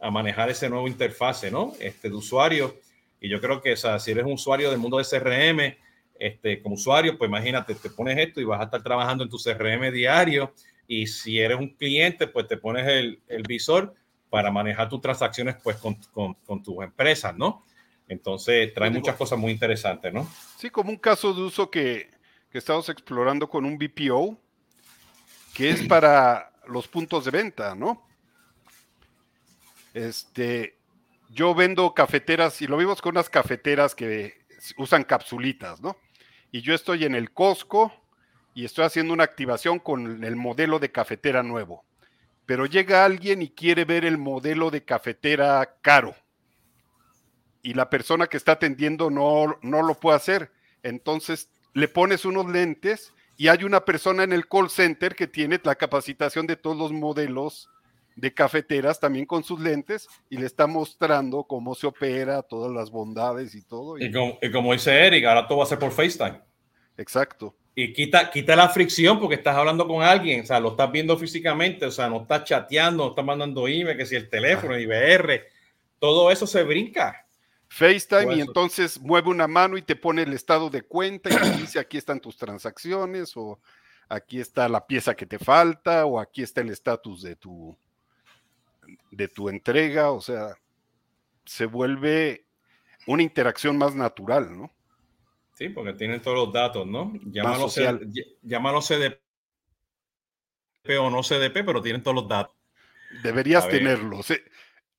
a 0.00 0.10
manejar 0.10 0.50
ese 0.50 0.68
nuevo 0.68 0.86
interfase, 0.86 1.50
¿no? 1.50 1.72
Este 1.80 2.08
de 2.08 2.14
usuario. 2.14 2.76
Y 3.20 3.28
yo 3.28 3.40
creo 3.40 3.62
que, 3.62 3.72
o 3.72 3.76
sea, 3.76 3.98
si 3.98 4.10
eres 4.10 4.24
un 4.24 4.32
usuario 4.32 4.70
del 4.70 4.78
mundo 4.78 4.98
de 4.98 5.04
CRM, 5.04 5.76
este, 6.18 6.62
como 6.62 6.74
usuario, 6.74 7.16
pues 7.16 7.28
imagínate, 7.28 7.74
te 7.74 7.90
pones 7.90 8.18
esto 8.18 8.40
y 8.40 8.44
vas 8.44 8.60
a 8.60 8.64
estar 8.64 8.82
trabajando 8.82 9.24
en 9.24 9.30
tu 9.30 9.38
CRM 9.38 9.90
diario. 9.92 10.52
Y 10.86 11.06
si 11.06 11.40
eres 11.40 11.58
un 11.58 11.70
cliente, 11.70 12.26
pues 12.26 12.46
te 12.46 12.56
pones 12.56 12.86
el, 12.86 13.20
el 13.28 13.42
visor 13.44 13.94
para 14.28 14.50
manejar 14.50 14.88
tus 14.88 15.00
transacciones 15.00 15.56
pues 15.62 15.76
con, 15.76 15.94
con, 16.12 16.34
con 16.34 16.62
tus 16.62 16.84
empresas, 16.84 17.34
¿no? 17.36 17.64
Entonces 18.08 18.72
trae 18.74 18.90
muchas 18.90 19.16
cosas 19.16 19.38
muy 19.38 19.52
interesantes, 19.52 20.12
¿no? 20.12 20.28
Sí, 20.58 20.70
como 20.70 20.90
un 20.90 20.96
caso 20.96 21.32
de 21.32 21.42
uso 21.42 21.70
que, 21.70 22.10
que 22.50 22.58
estamos 22.58 22.88
explorando 22.88 23.48
con 23.48 23.64
un 23.64 23.78
BPO, 23.78 24.38
que 25.54 25.70
es 25.70 25.82
para 25.86 26.52
los 26.66 26.86
puntos 26.86 27.24
de 27.24 27.30
venta, 27.30 27.74
¿no? 27.74 28.06
Este, 29.94 30.76
yo 31.30 31.54
vendo 31.54 31.94
cafeteras 31.94 32.60
y 32.60 32.66
lo 32.66 32.76
vimos 32.76 33.00
con 33.00 33.12
unas 33.12 33.30
cafeteras 33.30 33.94
que 33.94 34.44
usan 34.76 35.04
capsulitas, 35.04 35.80
¿no? 35.80 35.96
Y 36.50 36.60
yo 36.60 36.74
estoy 36.74 37.04
en 37.04 37.14
el 37.14 37.32
Costco 37.32 37.92
y 38.54 38.64
estoy 38.64 38.84
haciendo 38.84 39.14
una 39.14 39.24
activación 39.24 39.78
con 39.78 40.22
el 40.24 40.36
modelo 40.36 40.78
de 40.78 40.92
cafetera 40.92 41.42
nuevo. 41.42 41.84
Pero 42.46 42.66
llega 42.66 43.04
alguien 43.04 43.40
y 43.40 43.48
quiere 43.48 43.84
ver 43.84 44.04
el 44.04 44.18
modelo 44.18 44.70
de 44.70 44.84
cafetera 44.84 45.78
caro 45.80 46.14
y 47.64 47.72
la 47.72 47.90
persona 47.90 48.28
que 48.28 48.36
está 48.36 48.52
atendiendo 48.52 49.10
no, 49.10 49.58
no 49.62 49.82
lo 49.82 49.94
puede 49.94 50.16
hacer. 50.16 50.52
Entonces 50.82 51.48
le 51.72 51.88
pones 51.88 52.26
unos 52.26 52.46
lentes 52.46 53.12
y 53.38 53.48
hay 53.48 53.64
una 53.64 53.84
persona 53.84 54.22
en 54.22 54.32
el 54.32 54.46
call 54.46 54.70
center 54.70 55.16
que 55.16 55.26
tiene 55.26 55.58
la 55.64 55.74
capacitación 55.74 56.46
de 56.46 56.56
todos 56.56 56.76
los 56.76 56.92
modelos 56.92 57.70
de 58.16 58.32
cafeteras 58.32 59.00
también 59.00 59.24
con 59.24 59.42
sus 59.42 59.58
lentes 59.58 60.06
y 60.28 60.36
le 60.36 60.46
está 60.46 60.66
mostrando 60.66 61.44
cómo 61.44 61.74
se 61.74 61.86
opera, 61.86 62.42
todas 62.42 62.70
las 62.70 62.90
bondades 62.90 63.54
y 63.54 63.62
todo. 63.62 63.96
Y, 63.98 64.12
como, 64.52 64.72
dice 64.72 65.06
Eric, 65.06 65.24
ahora 65.24 65.48
todo 65.48 65.58
va 65.58 65.64
a 65.64 65.68
ser 65.68 65.78
por 65.78 65.90
FaceTime. 65.90 66.40
Exacto. 66.98 67.56
Y 67.74 67.94
quita, 67.94 68.30
quita 68.30 68.54
la 68.54 68.68
fricción 68.68 69.18
porque 69.18 69.36
estás 69.36 69.56
hablando 69.56 69.88
con 69.88 70.02
alguien, 70.02 70.42
o 70.42 70.46
sea, 70.46 70.60
lo 70.60 70.72
estás 70.72 70.92
viendo 70.92 71.16
físicamente, 71.16 71.86
o 71.86 71.90
sea, 71.90 72.08
no 72.08 72.22
estás 72.22 72.44
chateando, 72.44 73.04
no 73.04 73.10
estás 73.10 73.24
mandando 73.24 73.66
email, 73.66 73.96
que 73.96 74.06
si 74.06 74.14
el 74.14 74.28
teléfono, 74.28 74.78
IBR, 74.78 75.46
todo 75.98 76.30
eso 76.30 76.46
se 76.46 76.62
brinca. 76.62 77.23
FaceTime 77.68 78.36
y 78.36 78.40
entonces 78.40 79.00
mueve 79.00 79.30
una 79.30 79.48
mano 79.48 79.76
y 79.76 79.82
te 79.82 79.96
pone 79.96 80.22
el 80.22 80.32
estado 80.32 80.70
de 80.70 80.82
cuenta 80.82 81.30
y 81.30 81.36
te 81.36 81.50
dice 81.60 81.78
aquí 81.78 81.96
están 81.96 82.20
tus 82.20 82.36
transacciones 82.36 83.36
o 83.36 83.58
aquí 84.08 84.40
está 84.40 84.68
la 84.68 84.86
pieza 84.86 85.14
que 85.14 85.26
te 85.26 85.38
falta 85.38 86.06
o 86.06 86.20
aquí 86.20 86.42
está 86.42 86.60
el 86.60 86.70
estatus 86.70 87.22
de 87.22 87.36
tu 87.36 87.76
de 89.10 89.28
tu 89.28 89.48
entrega, 89.48 90.10
o 90.10 90.20
sea, 90.20 90.56
se 91.44 91.66
vuelve 91.66 92.44
una 93.06 93.22
interacción 93.22 93.78
más 93.78 93.94
natural, 93.94 94.56
¿no? 94.56 94.70
Sí, 95.54 95.68
porque 95.68 95.92
tienen 95.92 96.20
todos 96.20 96.36
los 96.36 96.52
datos, 96.52 96.86
¿no? 96.86 97.12
Llámalo, 97.26 97.68
llámalo 98.42 98.80
CDP 98.80 99.20
o 101.00 101.10
no 101.10 101.22
CDP, 101.22 101.64
pero 101.64 101.80
tienen 101.80 102.02
todos 102.02 102.16
los 102.16 102.28
datos. 102.28 102.54
Deberías 103.22 103.68
tenerlos. 103.68 104.32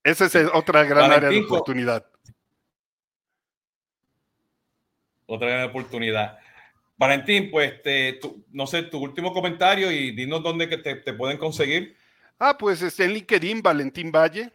Esa 0.03 0.25
es 0.25 0.35
otra 0.53 0.83
gran 0.85 1.11
área 1.11 1.29
de 1.29 1.41
oportunidad 1.41 2.05
otra 5.25 5.49
gran 5.49 5.69
oportunidad. 5.69 6.37
Valentín, 6.97 7.51
pues 7.51 7.73
no 8.51 8.67
sé, 8.67 8.83
tu 8.83 8.99
último 8.99 9.33
comentario 9.33 9.91
y 9.91 10.11
dinos 10.11 10.41
dónde 10.41 10.69
que 10.69 10.77
te, 10.77 11.13
pueden 11.13 11.37
conseguir. 11.37 11.97
Ah, 12.39 12.57
pues 12.57 12.81
este, 12.81 13.05
en 13.05 13.13
LinkedIn, 13.13 13.61
Valentín 13.61 14.11
Valle, 14.11 14.51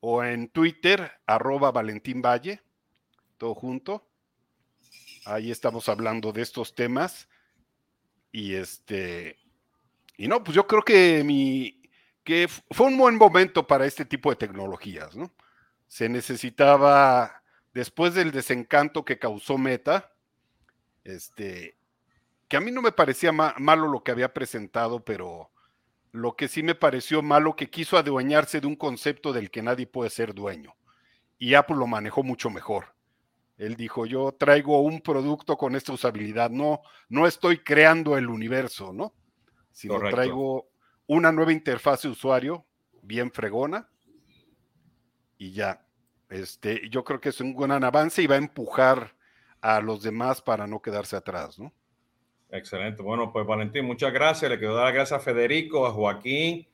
o 0.00 0.22
en 0.24 0.48
Twitter, 0.48 1.10
arroba 1.26 1.70
Valentín 1.70 2.20
Valle, 2.22 2.60
todo 3.36 3.54
junto. 3.54 4.06
Ahí 5.24 5.50
estamos 5.50 5.88
hablando 5.88 6.32
de 6.32 6.42
estos 6.42 6.74
temas. 6.74 7.28
Y 8.32 8.54
este, 8.54 9.38
y 10.16 10.28
no, 10.28 10.42
pues 10.42 10.54
yo 10.54 10.66
creo 10.66 10.82
que 10.82 11.22
mi, 11.24 11.80
que 12.24 12.48
fue 12.48 12.88
un 12.88 12.98
buen 12.98 13.16
momento 13.16 13.66
para 13.66 13.86
este 13.86 14.04
tipo 14.04 14.30
de 14.30 14.36
tecnologías, 14.36 15.16
¿no? 15.16 15.32
Se 15.86 16.08
necesitaba 16.08 17.42
después 17.78 18.12
del 18.12 18.32
desencanto 18.32 19.04
que 19.04 19.20
causó 19.20 19.56
Meta, 19.56 20.12
este, 21.04 21.78
que 22.48 22.56
a 22.56 22.60
mí 22.60 22.72
no 22.72 22.82
me 22.82 22.90
parecía 22.90 23.30
malo 23.30 23.86
lo 23.86 24.02
que 24.02 24.10
había 24.10 24.34
presentado, 24.34 25.04
pero 25.04 25.52
lo 26.10 26.34
que 26.34 26.48
sí 26.48 26.64
me 26.64 26.74
pareció 26.74 27.22
malo 27.22 27.54
que 27.54 27.70
quiso 27.70 27.96
adueñarse 27.96 28.60
de 28.60 28.66
un 28.66 28.74
concepto 28.74 29.32
del 29.32 29.52
que 29.52 29.62
nadie 29.62 29.86
puede 29.86 30.10
ser 30.10 30.34
dueño. 30.34 30.74
Y 31.38 31.54
Apple 31.54 31.76
lo 31.76 31.86
manejó 31.86 32.24
mucho 32.24 32.50
mejor. 32.50 32.96
Él 33.58 33.76
dijo, 33.76 34.06
yo 34.06 34.32
traigo 34.32 34.80
un 34.80 35.00
producto 35.00 35.56
con 35.56 35.76
esta 35.76 35.92
usabilidad, 35.92 36.50
no, 36.50 36.80
no 37.08 37.28
estoy 37.28 37.58
creando 37.58 38.18
el 38.18 38.28
universo, 38.28 38.92
¿no? 38.92 39.14
Sino 39.70 40.00
traigo 40.10 40.68
una 41.06 41.30
nueva 41.30 41.52
interfaz 41.52 42.02
de 42.02 42.08
usuario, 42.08 42.66
bien 43.02 43.30
fregona, 43.30 43.88
y 45.36 45.52
ya. 45.52 45.87
Este, 46.28 46.88
yo 46.90 47.04
creo 47.04 47.20
que 47.20 47.30
es 47.30 47.40
un 47.40 47.56
gran 47.56 47.84
avance 47.84 48.22
y 48.22 48.26
va 48.26 48.34
a 48.34 48.38
empujar 48.38 49.14
a 49.60 49.80
los 49.80 50.02
demás 50.02 50.42
para 50.42 50.66
no 50.66 50.80
quedarse 50.80 51.16
atrás, 51.16 51.58
¿no? 51.58 51.72
Excelente. 52.50 53.02
Bueno, 53.02 53.32
pues 53.32 53.46
Valentín, 53.46 53.84
muchas 53.84 54.12
gracias. 54.12 54.50
Le 54.50 54.58
quiero 54.58 54.74
dar 54.74 54.86
las 54.86 54.94
gracias 54.94 55.20
a 55.20 55.22
Federico, 55.22 55.86
a 55.86 55.90
Joaquín 55.90 56.66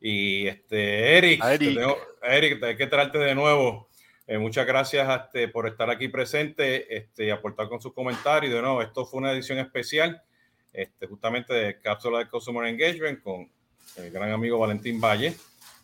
y 0.00 0.46
este 0.46 1.16
Eric. 1.16 1.44
Eric. 1.44 1.78
Eric, 2.22 2.62
hay 2.62 2.76
que 2.76 2.86
traerte 2.86 3.18
de 3.18 3.34
nuevo. 3.34 3.88
Eh, 4.26 4.38
muchas 4.38 4.66
gracias 4.66 5.08
este, 5.22 5.46
por 5.46 5.68
estar 5.68 5.88
aquí 5.88 6.08
presente 6.08 6.96
este, 6.96 7.26
y 7.26 7.30
aportar 7.30 7.68
con 7.68 7.80
sus 7.80 7.92
comentarios. 7.92 8.52
De 8.52 8.60
nuevo, 8.60 8.82
esto 8.82 9.06
fue 9.06 9.18
una 9.18 9.32
edición 9.32 9.58
especial, 9.58 10.20
este, 10.72 11.06
justamente 11.06 11.54
de 11.54 11.80
Cápsula 11.80 12.18
de 12.18 12.28
Customer 12.28 12.66
Engagement 12.66 13.22
con 13.22 13.48
el 13.96 14.10
gran 14.10 14.32
amigo 14.32 14.58
Valentín 14.58 15.00
Valle 15.00 15.36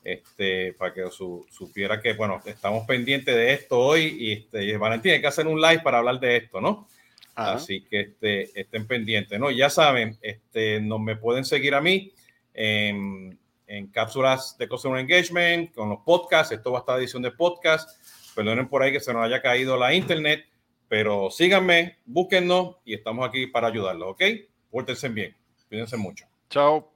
este, 0.05 0.73
para 0.75 0.93
que 0.93 1.11
su, 1.11 1.47
supiera 1.51 2.01
que, 2.01 2.15
bueno, 2.15 2.41
estamos 2.45 2.87
pendientes 2.87 3.35
de 3.35 3.53
esto 3.53 3.79
hoy 3.79 4.17
y, 4.19 4.33
este, 4.33 4.77
Valentín, 4.77 5.13
hay 5.13 5.21
que 5.21 5.27
hacer 5.27 5.47
un 5.47 5.61
live 5.61 5.81
para 5.81 5.99
hablar 5.99 6.19
de 6.19 6.37
esto, 6.37 6.61
¿no? 6.61 6.89
Así 7.35 7.83
que 7.83 8.01
este, 8.01 8.61
estén 8.61 8.87
pendientes, 8.87 9.39
¿no? 9.41 9.51
Ya 9.51 9.71
saben, 9.71 10.19
este, 10.21 10.81
no 10.81 10.99
me 10.99 11.17
pueden 11.17 11.45
seguir 11.45 11.75
a 11.75 11.81
mí 11.81 12.13
en, 12.53 13.39
en 13.67 13.87
cápsulas 13.87 14.57
de 14.59 14.69
Customer 14.69 15.01
Engagement, 15.01 15.75
con 15.75 15.89
los 15.89 16.01
podcasts, 16.01 16.53
esto 16.53 16.73
va 16.73 16.79
a 16.79 16.81
estar 16.81 16.99
edición 16.99 17.23
de 17.23 17.31
podcast, 17.31 17.99
perdonen 18.35 18.69
por 18.69 18.83
ahí 18.83 18.93
que 18.93 19.01
se 19.01 19.15
nos 19.15 19.25
haya 19.25 19.41
caído 19.41 19.79
la 19.79 19.95
internet, 19.95 20.45
pero 20.89 21.31
síganme, 21.31 21.97
búsquennos 22.05 22.77
y 22.85 22.93
estamos 22.93 23.27
aquí 23.27 23.47
para 23.47 23.69
ayudarlos, 23.69 24.11
¿ok? 24.11 24.23
Pórtense 24.71 25.09
bien, 25.09 25.35
cuídense 25.69 25.97
mucho. 25.97 26.27
Chao. 26.51 26.92